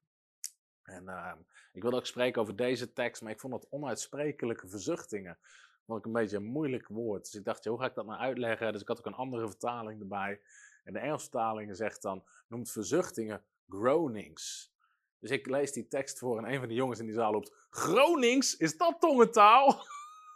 En 0.83 1.03
uh, 1.03 1.33
Ik 1.73 1.81
wilde 1.81 1.97
ook 1.97 2.05
spreken 2.05 2.41
over 2.41 2.55
deze 2.55 2.93
tekst, 2.93 3.21
maar 3.21 3.31
ik 3.31 3.39
vond 3.39 3.53
dat 3.53 3.67
onuitsprekelijke 3.69 4.67
verzuchtingen. 4.67 5.37
Vond 5.85 5.99
ik 5.99 6.05
een 6.05 6.11
beetje 6.11 6.37
een 6.37 6.43
moeilijk 6.43 6.87
woord. 6.87 7.23
Dus 7.23 7.35
ik 7.35 7.43
dacht, 7.43 7.65
hoe 7.65 7.79
ga 7.79 7.85
ik 7.85 7.95
dat 7.95 8.05
nou 8.05 8.19
uitleggen? 8.19 8.71
Dus 8.71 8.81
ik 8.81 8.87
had 8.87 8.99
ook 8.99 9.05
een 9.05 9.13
andere 9.13 9.47
vertaling 9.47 10.01
erbij. 10.01 10.41
En 10.83 10.93
de 10.93 10.99
Engelse 10.99 11.29
vertaling 11.29 11.75
zegt 11.75 12.01
dan, 12.01 12.23
noemt 12.47 12.71
verzuchtingen 12.71 13.43
groanings. 13.69 14.73
Dus 15.19 15.29
ik 15.29 15.47
lees 15.47 15.71
die 15.71 15.87
tekst 15.87 16.19
voor 16.19 16.37
en 16.37 16.53
een 16.53 16.59
van 16.59 16.67
de 16.67 16.73
jongens 16.73 16.99
in 16.99 17.05
die 17.05 17.13
zaal 17.13 17.31
loopt, 17.31 17.65
Gronings? 17.69 18.57
Is 18.57 18.77
dat 18.77 18.99
tongentaal? 18.99 19.85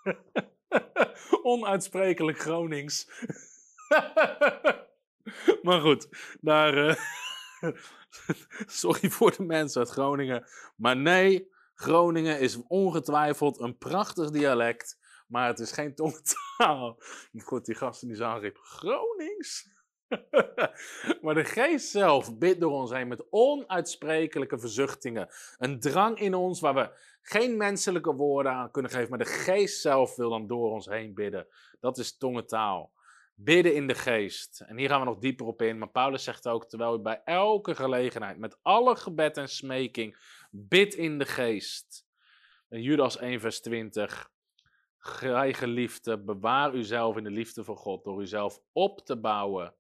Onuitsprekelijk 1.44 2.40
Gronings. 2.40 3.10
maar 5.64 5.82
goed, 5.82 6.08
daar... 6.42 6.78
Uh, 6.78 6.96
sorry 8.66 9.10
voor 9.10 9.36
de 9.36 9.44
mensen 9.44 9.80
uit 9.80 9.90
Groningen. 9.90 10.48
Maar 10.76 10.98
nee, 10.98 11.52
Groningen 11.74 12.40
is 12.40 12.58
ongetwijfeld 12.68 13.60
een 13.60 13.78
prachtig 13.78 14.30
dialect. 14.30 15.00
Maar 15.28 15.48
het 15.48 15.60
is 15.60 15.72
geen 15.72 15.96
tongentaal. 15.96 17.00
Goed, 17.46 17.66
die 17.66 17.76
gasten 17.76 18.08
die 18.08 18.18
zagen 18.18 18.52
Gronings? 18.54 19.74
maar 21.22 21.34
de 21.34 21.46
geest 21.46 21.90
zelf 21.90 22.38
bidt 22.38 22.60
door 22.60 22.72
ons 22.72 22.92
heen 22.92 23.08
met 23.08 23.26
onuitsprekelijke 23.30 24.60
verzuchtingen. 24.60 25.30
Een 25.58 25.80
drang 25.80 26.20
in 26.20 26.34
ons 26.34 26.60
waar 26.60 26.74
we 26.74 26.90
geen 27.22 27.58
menselijke 27.58 28.14
woorden 28.14 28.52
aan 28.52 28.72
kunnen 28.72 28.92
geven, 28.92 29.10
maar 29.10 29.20
de 29.20 29.26
geest 29.26 29.82
zelf 29.82 30.16
wil 30.16 30.30
dan 30.30 30.48
door 30.48 30.72
ons 30.72 30.86
heen 30.86 31.14
bidden. 31.14 31.48
Dat 31.80 31.98
is 31.98 32.18
tongentaal. 32.18 32.94
Bidden 33.38 33.76
in 33.76 33.88
de 33.88 33.96
geest. 33.96 34.62
En 34.62 34.78
hier 34.78 34.90
gaan 34.90 35.00
we 35.00 35.06
nog 35.06 35.18
dieper 35.18 35.46
op 35.46 35.62
in. 35.62 35.78
Maar 35.78 35.90
Paulus 35.90 36.24
zegt 36.24 36.48
ook, 36.48 36.70
terwijl 36.70 36.96
u 36.96 37.02
bij 37.02 37.22
elke 37.24 37.76
gelegenheid, 37.76 38.38
met 38.38 38.58
alle 38.62 38.96
gebed 38.96 39.38
en 39.38 39.50
smeking, 39.50 40.18
bid 40.52 40.94
in 40.94 41.18
de 41.18 41.26
geest. 41.26 42.06
In 42.70 42.82
Judas 42.82 43.18
1 43.18 43.40
vers 43.40 43.62
20. 43.62 44.34
Gij 45.06 45.54
geliefde, 45.54 46.18
bewaar 46.18 46.74
uzelf 46.74 47.18
in 47.18 47.24
de 47.24 47.30
liefde 47.30 47.64
van 47.64 47.76
God 47.76 48.04
door 48.04 48.22
uzelf 48.22 48.62
op 48.72 49.06
te 49.06 49.18
bouwen 49.18 49.76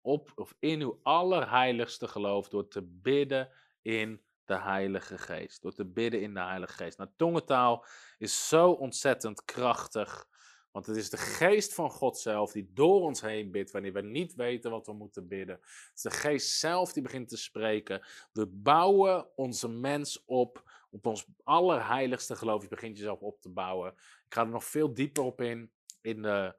op 0.00 0.32
of 0.34 0.54
in 0.58 0.80
uw 0.80 1.00
allerheiligste 1.02 2.08
geloof 2.08 2.48
door 2.48 2.68
te 2.68 2.82
bidden 2.82 3.48
in 3.82 4.20
de 4.44 4.58
Heilige 4.58 5.18
Geest. 5.18 5.62
Door 5.62 5.72
te 5.72 5.84
bidden 5.84 6.20
in 6.22 6.34
de 6.34 6.40
Heilige 6.40 6.72
Geest. 6.72 6.98
Nou, 6.98 7.10
tongentaal 7.16 7.84
is 8.18 8.48
zo 8.48 8.70
ontzettend 8.70 9.44
krachtig. 9.44 10.28
Want 10.70 10.86
het 10.86 10.96
is 10.96 11.10
de 11.10 11.16
geest 11.16 11.74
van 11.74 11.90
God 11.90 12.18
zelf 12.18 12.52
die 12.52 12.70
door 12.74 13.00
ons 13.00 13.20
heen 13.20 13.50
bidt 13.50 13.70
wanneer 13.70 13.92
we 13.92 14.02
niet 14.02 14.34
weten 14.34 14.70
wat 14.70 14.86
we 14.86 14.92
moeten 14.92 15.28
bidden. 15.28 15.54
Het 15.54 15.92
is 15.94 16.02
de 16.02 16.10
geest 16.10 16.58
zelf 16.58 16.92
die 16.92 17.02
begint 17.02 17.28
te 17.28 17.36
spreken. 17.36 18.06
We 18.32 18.46
bouwen 18.46 19.36
onze 19.36 19.68
mens 19.68 20.24
op, 20.24 20.69
op 20.90 21.06
ons 21.06 21.26
allerheiligste 21.42 22.36
geloof. 22.36 22.62
Je 22.62 22.68
begint 22.68 22.96
jezelf 22.96 23.20
op 23.20 23.40
te 23.40 23.50
bouwen. 23.50 23.92
Ik 23.92 24.34
ga 24.34 24.42
er 24.42 24.48
nog 24.48 24.64
veel 24.64 24.94
dieper 24.94 25.22
op 25.22 25.40
in, 25.40 25.72
in 26.00 26.22
de, 26.22 26.54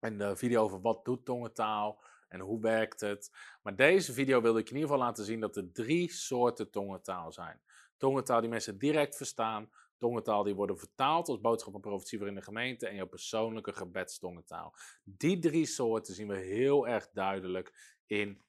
in 0.00 0.18
de 0.18 0.36
video 0.36 0.62
over 0.62 0.80
wat 0.80 1.04
doet 1.04 1.24
tongentaal 1.24 2.02
en 2.28 2.40
hoe 2.40 2.60
werkt 2.60 3.00
het. 3.00 3.30
Maar 3.62 3.76
deze 3.76 4.12
video 4.12 4.40
wilde 4.40 4.60
ik 4.60 4.68
in 4.68 4.74
ieder 4.74 4.90
geval 4.90 5.04
laten 5.04 5.24
zien 5.24 5.40
dat 5.40 5.56
er 5.56 5.72
drie 5.72 6.12
soorten 6.12 6.70
tongentaal 6.70 7.32
zijn. 7.32 7.60
Tongentaal 7.96 8.40
die 8.40 8.50
mensen 8.50 8.78
direct 8.78 9.16
verstaan, 9.16 9.70
tongentaal 9.98 10.42
die 10.42 10.54
worden 10.54 10.78
vertaald 10.78 11.28
als 11.28 11.40
boodschap 11.40 11.74
en 11.74 11.80
profetie 11.80 12.18
voor 12.18 12.26
in 12.28 12.34
de 12.34 12.42
gemeente 12.42 12.88
en 12.88 12.94
jouw 12.94 13.06
persoonlijke 13.06 13.72
gebedstongentaal. 13.72 14.74
Die 15.04 15.38
drie 15.38 15.66
soorten 15.66 16.14
zien 16.14 16.28
we 16.28 16.36
heel 16.36 16.88
erg 16.88 17.10
duidelijk 17.12 17.96
in 18.06 18.42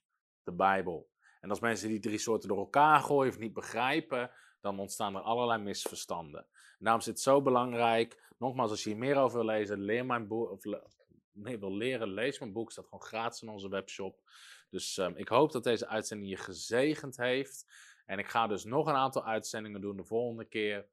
de 0.43 0.51
Bijbel. 0.51 1.09
En 1.39 1.49
als 1.49 1.59
mensen 1.59 1.87
die 1.87 1.99
drie 1.99 2.17
soorten 2.17 2.49
door 2.49 2.57
elkaar 2.57 2.99
gooien 2.99 3.31
of 3.31 3.39
niet 3.39 3.53
begrijpen, 3.53 4.31
dan 4.63 4.79
ontstaan 4.79 5.15
er 5.15 5.21
allerlei 5.21 5.61
misverstanden. 5.61 6.41
En 6.51 6.79
daarom 6.79 7.01
is 7.01 7.07
het 7.07 7.19
zo 7.19 7.41
belangrijk, 7.41 8.31
nogmaals, 8.37 8.71
als 8.71 8.83
je 8.83 8.89
hier 8.89 8.99
meer 8.99 9.17
over 9.17 9.37
wil 9.37 9.45
lezen, 9.45 9.79
leer 9.79 10.05
mijn 10.05 10.27
boek, 10.27 10.51
of 10.51 10.63
nee, 11.31 11.59
wil 11.59 11.75
leren, 11.75 12.07
lees 12.07 12.39
mijn 12.39 12.53
boek. 12.53 12.71
Staat 12.71 12.85
gewoon 12.85 13.03
gratis 13.03 13.41
in 13.41 13.49
onze 13.49 13.69
webshop. 13.69 14.19
Dus 14.69 14.97
um, 14.97 15.15
ik 15.15 15.27
hoop 15.27 15.51
dat 15.51 15.63
deze 15.63 15.87
uitzending 15.87 16.29
je 16.29 16.37
gezegend 16.37 17.17
heeft. 17.17 17.65
En 18.05 18.19
ik 18.19 18.27
ga 18.27 18.47
dus 18.47 18.63
nog 18.63 18.87
een 18.87 18.95
aantal 18.95 19.25
uitzendingen 19.25 19.81
doen 19.81 19.97
de 19.97 20.05
volgende 20.05 20.45
keer. 20.45 20.87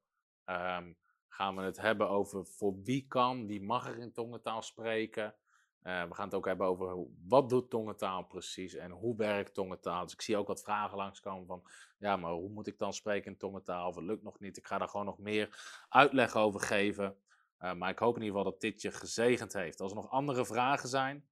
Um, 0.45 0.97
gaan 1.27 1.55
we 1.55 1.61
het 1.61 1.77
hebben 1.77 2.09
over 2.09 2.45
voor 2.45 2.81
wie 2.83 3.05
kan, 3.07 3.47
wie 3.47 3.61
mag 3.61 3.87
er 3.87 3.97
in 3.97 4.11
tongentaal 4.11 4.61
spreken. 4.61 5.35
Uh, 5.83 6.03
we 6.03 6.13
gaan 6.13 6.25
het 6.25 6.33
ook 6.33 6.45
hebben 6.45 6.67
over 6.67 7.05
wat 7.27 7.49
doet 7.49 7.69
tongentaal 7.69 8.23
precies 8.23 8.73
en 8.73 8.91
hoe 8.91 9.15
werkt 9.15 9.53
tongentaal. 9.53 10.03
Dus 10.03 10.13
ik 10.13 10.21
zie 10.21 10.37
ook 10.37 10.47
wat 10.47 10.63
vragen 10.63 10.97
langskomen 10.97 11.47
van, 11.47 11.63
ja, 11.97 12.17
maar 12.17 12.31
hoe 12.31 12.49
moet 12.49 12.67
ik 12.67 12.77
dan 12.77 12.93
spreken 12.93 13.31
in 13.31 13.37
tongentaal? 13.37 13.87
Of 13.87 13.95
het 13.95 14.03
lukt 14.03 14.23
nog 14.23 14.39
niet. 14.39 14.57
Ik 14.57 14.67
ga 14.67 14.77
daar 14.77 14.89
gewoon 14.89 15.05
nog 15.05 15.17
meer 15.17 15.49
uitleg 15.89 16.35
over 16.35 16.59
geven. 16.59 17.15
Uh, 17.59 17.73
maar 17.73 17.89
ik 17.89 17.99
hoop 17.99 18.15
in 18.15 18.21
ieder 18.21 18.37
geval 18.37 18.51
dat 18.51 18.61
dit 18.61 18.81
je 18.81 18.91
gezegend 18.91 19.53
heeft. 19.53 19.81
Als 19.81 19.91
er 19.91 19.97
nog 19.97 20.09
andere 20.09 20.45
vragen 20.45 20.89
zijn, 20.89 21.25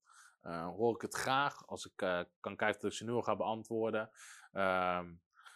uh, 0.43 0.67
hoor 0.67 0.95
ik 0.95 1.01
het 1.01 1.15
graag. 1.15 1.67
Als 1.67 1.85
ik 1.85 1.95
kan 2.39 2.55
kijken 2.55 2.81
of 2.81 2.83
ik 2.83 2.93
ze 2.93 3.05
nu 3.05 3.11
al 3.11 3.21
ga 3.21 3.35
beantwoorden. 3.35 4.09
Ehm, 4.51 5.13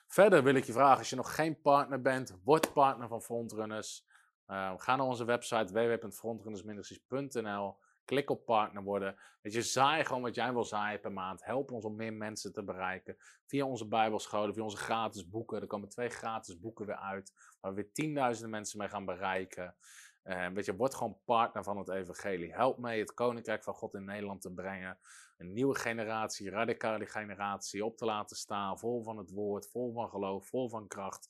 verder 0.07 0.43
wil 0.43 0.55
ik 0.55 0.63
je 0.63 0.73
vragen, 0.73 0.97
als 0.97 1.09
je 1.09 1.15
nog 1.15 1.35
geen 1.35 1.61
partner 1.61 2.01
bent, 2.01 2.35
word 2.43 2.73
partner 2.73 3.07
van 3.07 3.21
Frontrunners. 3.21 4.05
Ehm, 4.47 4.77
ga 4.77 4.95
naar 4.95 5.05
onze 5.05 5.25
website 5.25 5.73
www.frontrunnersministries.nl. 5.73 7.77
Klik 8.05 8.29
op 8.29 8.45
partner 8.45 8.83
worden. 8.83 9.15
Weet 9.41 9.53
je, 9.53 9.61
zaai 9.61 10.05
gewoon 10.05 10.21
wat 10.21 10.35
jij 10.35 10.53
wil 10.53 10.63
zaaien 10.63 10.99
per 10.99 11.11
maand. 11.11 11.45
Help 11.45 11.71
ons 11.71 11.85
om 11.85 11.95
meer 11.95 12.13
mensen 12.13 12.53
te 12.53 12.63
bereiken. 12.63 13.17
Via 13.45 13.65
onze 13.65 13.87
bijbelscholen, 13.87 14.53
via 14.53 14.63
onze 14.63 14.77
gratis 14.77 15.29
boeken. 15.29 15.61
Er 15.61 15.67
komen 15.67 15.89
twee 15.89 16.09
gratis 16.09 16.59
boeken 16.59 16.85
weer 16.85 16.95
uit. 16.95 17.31
Waar 17.59 17.73
we 17.73 17.81
weer 17.81 17.91
tienduizenden 17.91 18.51
mensen 18.51 18.77
mee 18.77 18.89
gaan 18.89 19.05
bereiken. 19.05 19.75
Uh, 20.23 20.47
weet 20.47 20.65
je, 20.65 20.75
word 20.75 20.95
gewoon 20.95 21.17
partner 21.25 21.63
van 21.63 21.77
het 21.77 21.89
evangelie. 21.89 22.53
Help 22.53 22.77
mee 22.77 22.99
het 22.99 23.13
koninkrijk 23.13 23.63
van 23.63 23.73
God 23.73 23.93
in 23.93 24.05
Nederland 24.05 24.41
te 24.41 24.53
brengen. 24.53 24.97
Een 25.37 25.53
nieuwe 25.53 25.75
generatie, 25.75 26.49
radicale 26.49 27.05
generatie 27.05 27.85
op 27.85 27.97
te 27.97 28.05
laten 28.05 28.35
staan. 28.35 28.79
Vol 28.79 29.03
van 29.03 29.17
het 29.17 29.31
woord, 29.31 29.69
vol 29.69 29.93
van 29.93 30.09
geloof, 30.09 30.47
vol 30.47 30.69
van 30.69 30.87
kracht. 30.87 31.27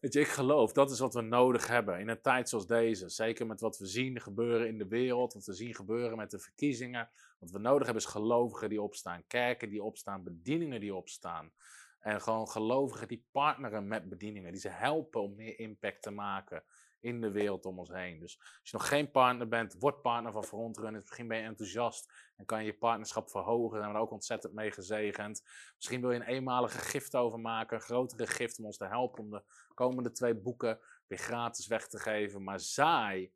Weet 0.00 0.12
je, 0.12 0.20
ik 0.20 0.28
geloof, 0.28 0.72
dat 0.72 0.90
is 0.90 0.98
wat 0.98 1.14
we 1.14 1.20
nodig 1.20 1.66
hebben 1.66 2.00
in 2.00 2.08
een 2.08 2.20
tijd 2.20 2.48
zoals 2.48 2.66
deze. 2.66 3.08
Zeker 3.08 3.46
met 3.46 3.60
wat 3.60 3.78
we 3.78 3.86
zien 3.86 4.20
gebeuren 4.20 4.68
in 4.68 4.78
de 4.78 4.88
wereld, 4.88 5.32
wat 5.32 5.46
we 5.46 5.52
zien 5.52 5.74
gebeuren 5.74 6.16
met 6.16 6.30
de 6.30 6.38
verkiezingen. 6.38 7.10
Wat 7.38 7.50
we 7.50 7.58
nodig 7.58 7.84
hebben 7.84 8.02
is 8.02 8.10
gelovigen 8.10 8.68
die 8.68 8.82
opstaan, 8.82 9.26
kerken 9.26 9.68
die 9.68 9.82
opstaan, 9.82 10.22
bedieningen 10.22 10.80
die 10.80 10.94
opstaan. 10.94 11.52
En 12.00 12.20
gewoon 12.20 12.48
gelovigen 12.48 13.08
die 13.08 13.26
partneren 13.30 13.88
met 13.88 14.08
bedieningen, 14.08 14.52
die 14.52 14.60
ze 14.60 14.68
helpen 14.68 15.22
om 15.22 15.34
meer 15.34 15.58
impact 15.58 16.02
te 16.02 16.10
maken 16.10 16.62
in 17.00 17.20
de 17.20 17.30
wereld 17.30 17.66
om 17.66 17.78
ons 17.78 17.88
heen. 17.88 18.18
Dus 18.18 18.38
als 18.38 18.70
je 18.70 18.76
nog 18.76 18.88
geen 18.88 19.10
partner 19.10 19.48
bent, 19.48 19.76
word 19.78 20.02
partner 20.02 20.32
van 20.32 20.44
Frontrun. 20.44 20.92
Misschien 20.92 21.28
ben 21.28 21.38
je 21.38 21.44
enthousiast 21.44 22.12
en 22.36 22.44
kan 22.44 22.60
je 22.60 22.66
je 22.66 22.78
partnerschap 22.78 23.30
verhogen. 23.30 23.72
Daar 23.72 23.82
zijn 23.82 23.94
we 23.94 24.00
ook 24.00 24.10
ontzettend 24.10 24.52
mee 24.52 24.70
gezegend. 24.70 25.42
Misschien 25.76 26.00
wil 26.00 26.10
je 26.10 26.16
een 26.16 26.26
eenmalige 26.26 26.78
gift 26.78 27.16
overmaken, 27.16 27.76
een 27.76 27.82
grotere 27.82 28.26
gift 28.26 28.58
om 28.58 28.64
ons 28.64 28.76
te 28.76 28.86
helpen 28.86 29.24
om 29.24 29.30
de 29.30 29.42
komende 29.74 30.12
twee 30.12 30.34
boeken 30.34 30.80
weer 31.06 31.18
gratis 31.18 31.66
weg 31.66 31.88
te 31.88 31.98
geven. 31.98 32.44
Maar 32.44 32.60
zaai, 32.60 33.32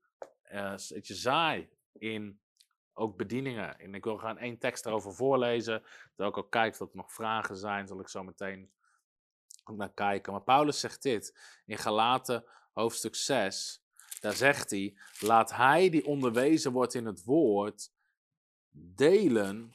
uh, 0.52 0.76
je 0.76 1.14
zaai 1.14 1.68
in 1.92 2.40
ook 2.94 3.16
bedieningen. 3.16 3.78
En 3.78 3.94
ik 3.94 4.04
wil 4.04 4.18
gaan 4.18 4.38
één 4.38 4.58
tekst 4.58 4.86
erover 4.86 5.14
voorlezen. 5.14 5.82
Terwijl 6.06 6.28
ik 6.28 6.36
ook 6.36 6.50
kijk 6.50 6.80
of 6.80 6.90
er 6.90 6.96
nog 6.96 7.12
vragen 7.12 7.56
zijn, 7.56 7.86
zal 7.86 8.00
ik 8.00 8.08
zo 8.08 8.22
meteen 8.22 8.72
naar 9.64 9.92
kijken. 9.92 10.32
Maar 10.32 10.42
Paulus 10.42 10.80
zegt 10.80 11.02
dit 11.02 11.38
in 11.66 11.78
Galaten 11.78 12.44
hoofdstuk 12.72 13.14
6, 13.14 13.82
daar 14.20 14.34
zegt 14.34 14.70
hij: 14.70 14.94
Laat 15.20 15.52
hij 15.52 15.90
die 15.90 16.06
onderwezen 16.06 16.72
wordt 16.72 16.94
in 16.94 17.06
het 17.06 17.24
woord 17.24 17.90
delen. 18.70 19.74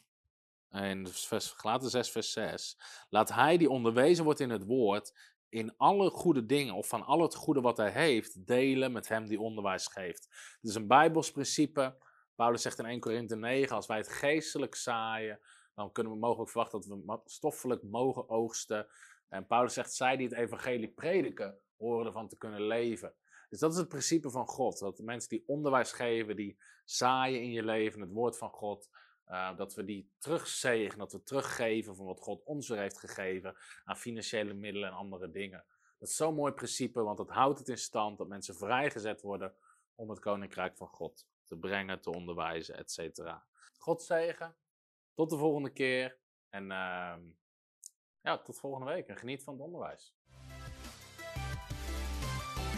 En 0.70 1.08
vers, 1.08 1.52
Galaten 1.52 1.90
6, 1.90 2.10
vers 2.10 2.32
6. 2.32 2.78
Laat 3.10 3.30
hij 3.34 3.58
die 3.58 3.70
onderwezen 3.70 4.24
wordt 4.24 4.40
in 4.40 4.50
het 4.50 4.66
woord 4.66 5.14
in 5.50 5.78
alle 5.78 6.10
goede 6.10 6.46
dingen 6.46 6.74
of 6.74 6.88
van 6.88 7.06
al 7.06 7.22
het 7.22 7.36
goede 7.36 7.62
wat 7.62 7.78
hij 7.78 7.90
heeft, 7.90 8.48
delen 8.48 8.92
met 8.92 9.08
hem 9.08 9.28
die 9.28 9.40
onderwijs 9.40 9.88
geeft. 9.88 10.28
Het 10.62 10.70
is 10.70 10.76
een 10.76 10.88
Bijbels 10.88 11.32
principe. 11.32 11.96
Paulus 12.36 12.62
zegt 12.62 12.80
in 12.80 12.86
1 12.86 13.00
Korinthe 13.00 13.36
9, 13.36 13.76
als 13.76 13.88
wij 13.88 13.98
het 13.98 14.10
geestelijk 14.10 14.76
zaaien, 14.76 15.40
dan 15.76 15.92
kunnen 15.92 16.14
we 16.14 16.20
mogelijk 16.20 16.50
verwachten 16.50 16.90
dat 16.90 17.00
we 17.06 17.22
stoffelijk 17.26 17.84
mogen 17.84 18.30
oogsten. 18.30 18.88
En 19.30 19.46
Paulus 19.46 19.74
zegt, 19.74 19.94
zij 19.94 20.18
die 20.18 20.28
het 20.28 20.38
evangelie 20.38 20.90
prediken, 20.90 21.60
horen 21.78 22.06
ervan 22.06 22.28
te 22.28 22.38
kunnen 22.38 22.62
leven. 22.62 23.14
Dus 23.50 23.60
dat 23.60 23.72
is 23.72 23.78
het 23.78 23.88
principe 23.88 24.30
van 24.30 24.48
God. 24.48 24.80
Dat 24.80 25.00
mensen 25.00 25.30
die 25.30 25.44
onderwijs 25.48 25.92
geven, 25.92 26.36
die 26.36 26.58
zaaien 26.86 27.42
in 27.42 27.52
je 27.52 27.64
leven, 27.64 28.02
het 28.02 28.12
woord 28.12 28.38
van 28.38 28.50
God, 28.50 28.90
uh, 29.28 29.58
dat 29.58 29.74
we 29.74 29.84
die 29.84 30.12
terugzegen, 30.18 30.98
dat 30.98 31.12
we 31.12 31.24
teruggeven 31.24 31.96
van 31.96 32.06
wat 32.06 32.20
God 32.20 32.44
ons 32.44 32.68
weer 32.68 32.80
heeft 32.80 33.00
gegeven 33.00 33.56
aan 33.86 33.98
financiële 33.98 34.54
middelen 34.54 34.90
en 34.90 34.96
andere 34.96 35.32
dingen. 35.32 35.66
Dat 36.00 36.10
is 36.10 36.16
zo'n 36.16 36.36
mooi 36.36 36.54
principe, 36.54 37.02
want 37.02 37.18
dat 37.18 37.30
houdt 37.30 37.60
het 37.60 37.68
in 37.68 37.78
stand 37.78 38.18
dat 38.18 38.28
mensen 38.28 38.56
vrijgezet 38.56 39.22
worden 39.22 39.54
om 39.96 40.10
het 40.10 40.20
koninkrijk 40.20 40.78
van 40.78 40.88
God 40.88 41.28
te 41.44 41.58
brengen, 41.58 42.02
te 42.02 42.12
onderwijzen, 42.12 42.78
etc. 42.78 43.20
God 43.78 44.02
zegen. 44.02 44.56
Tot 45.14 45.30
de 45.30 45.38
volgende 45.38 45.70
keer. 45.70 46.18
En 46.50 46.64
uh, 46.64 47.16
ja, 48.22 48.38
tot 48.44 48.60
volgende 48.60 48.92
week. 48.92 49.08
En 49.08 49.18
geniet 49.18 49.44
van 49.44 49.54
het 49.54 49.64
onderwijs. 49.64 50.16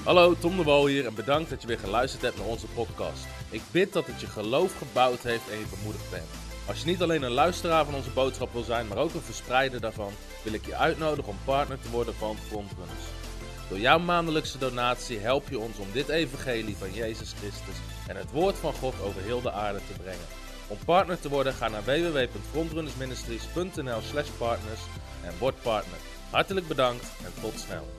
Hallo, 0.04 0.36
Tom 0.40 0.58
de 0.58 0.64
Wol 0.64 0.88
hier 0.88 1.06
en 1.06 1.14
bedankt 1.14 1.50
dat 1.50 1.62
je 1.62 1.68
weer 1.68 1.80
geluisterd 1.80 2.22
hebt 2.22 2.38
naar 2.38 2.46
onze 2.46 2.68
podcast. 2.68 3.26
Ik 3.50 3.62
bid 3.72 3.94
dat 3.94 4.06
het 4.06 4.22
je 4.22 4.28
geloof 4.28 4.78
gebouwd 4.78 5.22
heeft 5.22 5.50
en 5.52 5.60
je 5.60 5.66
bemoedigd 5.78 6.10
bent. 6.10 6.26
Als 6.68 6.80
je 6.80 6.86
niet 6.86 7.02
alleen 7.02 7.24
een 7.24 7.32
luisteraar 7.32 7.86
van 7.86 7.96
onze 7.96 8.10
boodschap 8.10 8.54
wil 8.54 8.64
zijn, 8.64 8.88
maar 8.88 8.98
ook 8.98 9.14
een 9.14 9.22
verspreider 9.22 9.82
daarvan, 9.82 10.12
wil 10.44 10.54
ik 10.54 10.66
je 10.66 10.76
uitnodigen 10.76 11.32
om 11.32 11.38
partner 11.46 11.80
te 11.82 11.90
worden 11.90 12.16
van 12.16 12.38
Frontrunners. 12.48 13.04
Door 13.70 13.80
jouw 13.80 14.00
maandelijkse 14.00 14.58
donatie 14.58 15.20
help 15.20 15.50
je 15.50 15.60
ons 15.60 15.78
om 15.78 15.88
dit 15.92 16.10
evangelie 16.10 16.78
van 16.78 16.94
Jezus 16.94 17.34
Christus 17.40 17.76
en 18.08 18.16
het 18.16 18.32
woord 18.32 18.56
van 18.56 18.74
God 18.74 19.02
over 19.02 19.22
heel 19.22 19.42
de 19.42 19.52
aarde 19.52 19.80
te 19.88 19.94
brengen. 20.02 20.26
Om 20.68 20.78
partner 20.86 21.20
te 21.20 21.30
worden, 21.30 21.54
ga 21.54 21.68
naar 21.68 21.84
www.frontrunnersministries.nl 21.84 24.02
slash 24.02 24.30
partners 24.38 24.82
en 25.24 25.34
word 25.40 25.62
partner. 25.62 25.98
Hartelijk 26.30 26.68
bedankt 26.68 27.06
en 27.26 27.34
tot 27.42 27.60
snel. 27.60 27.99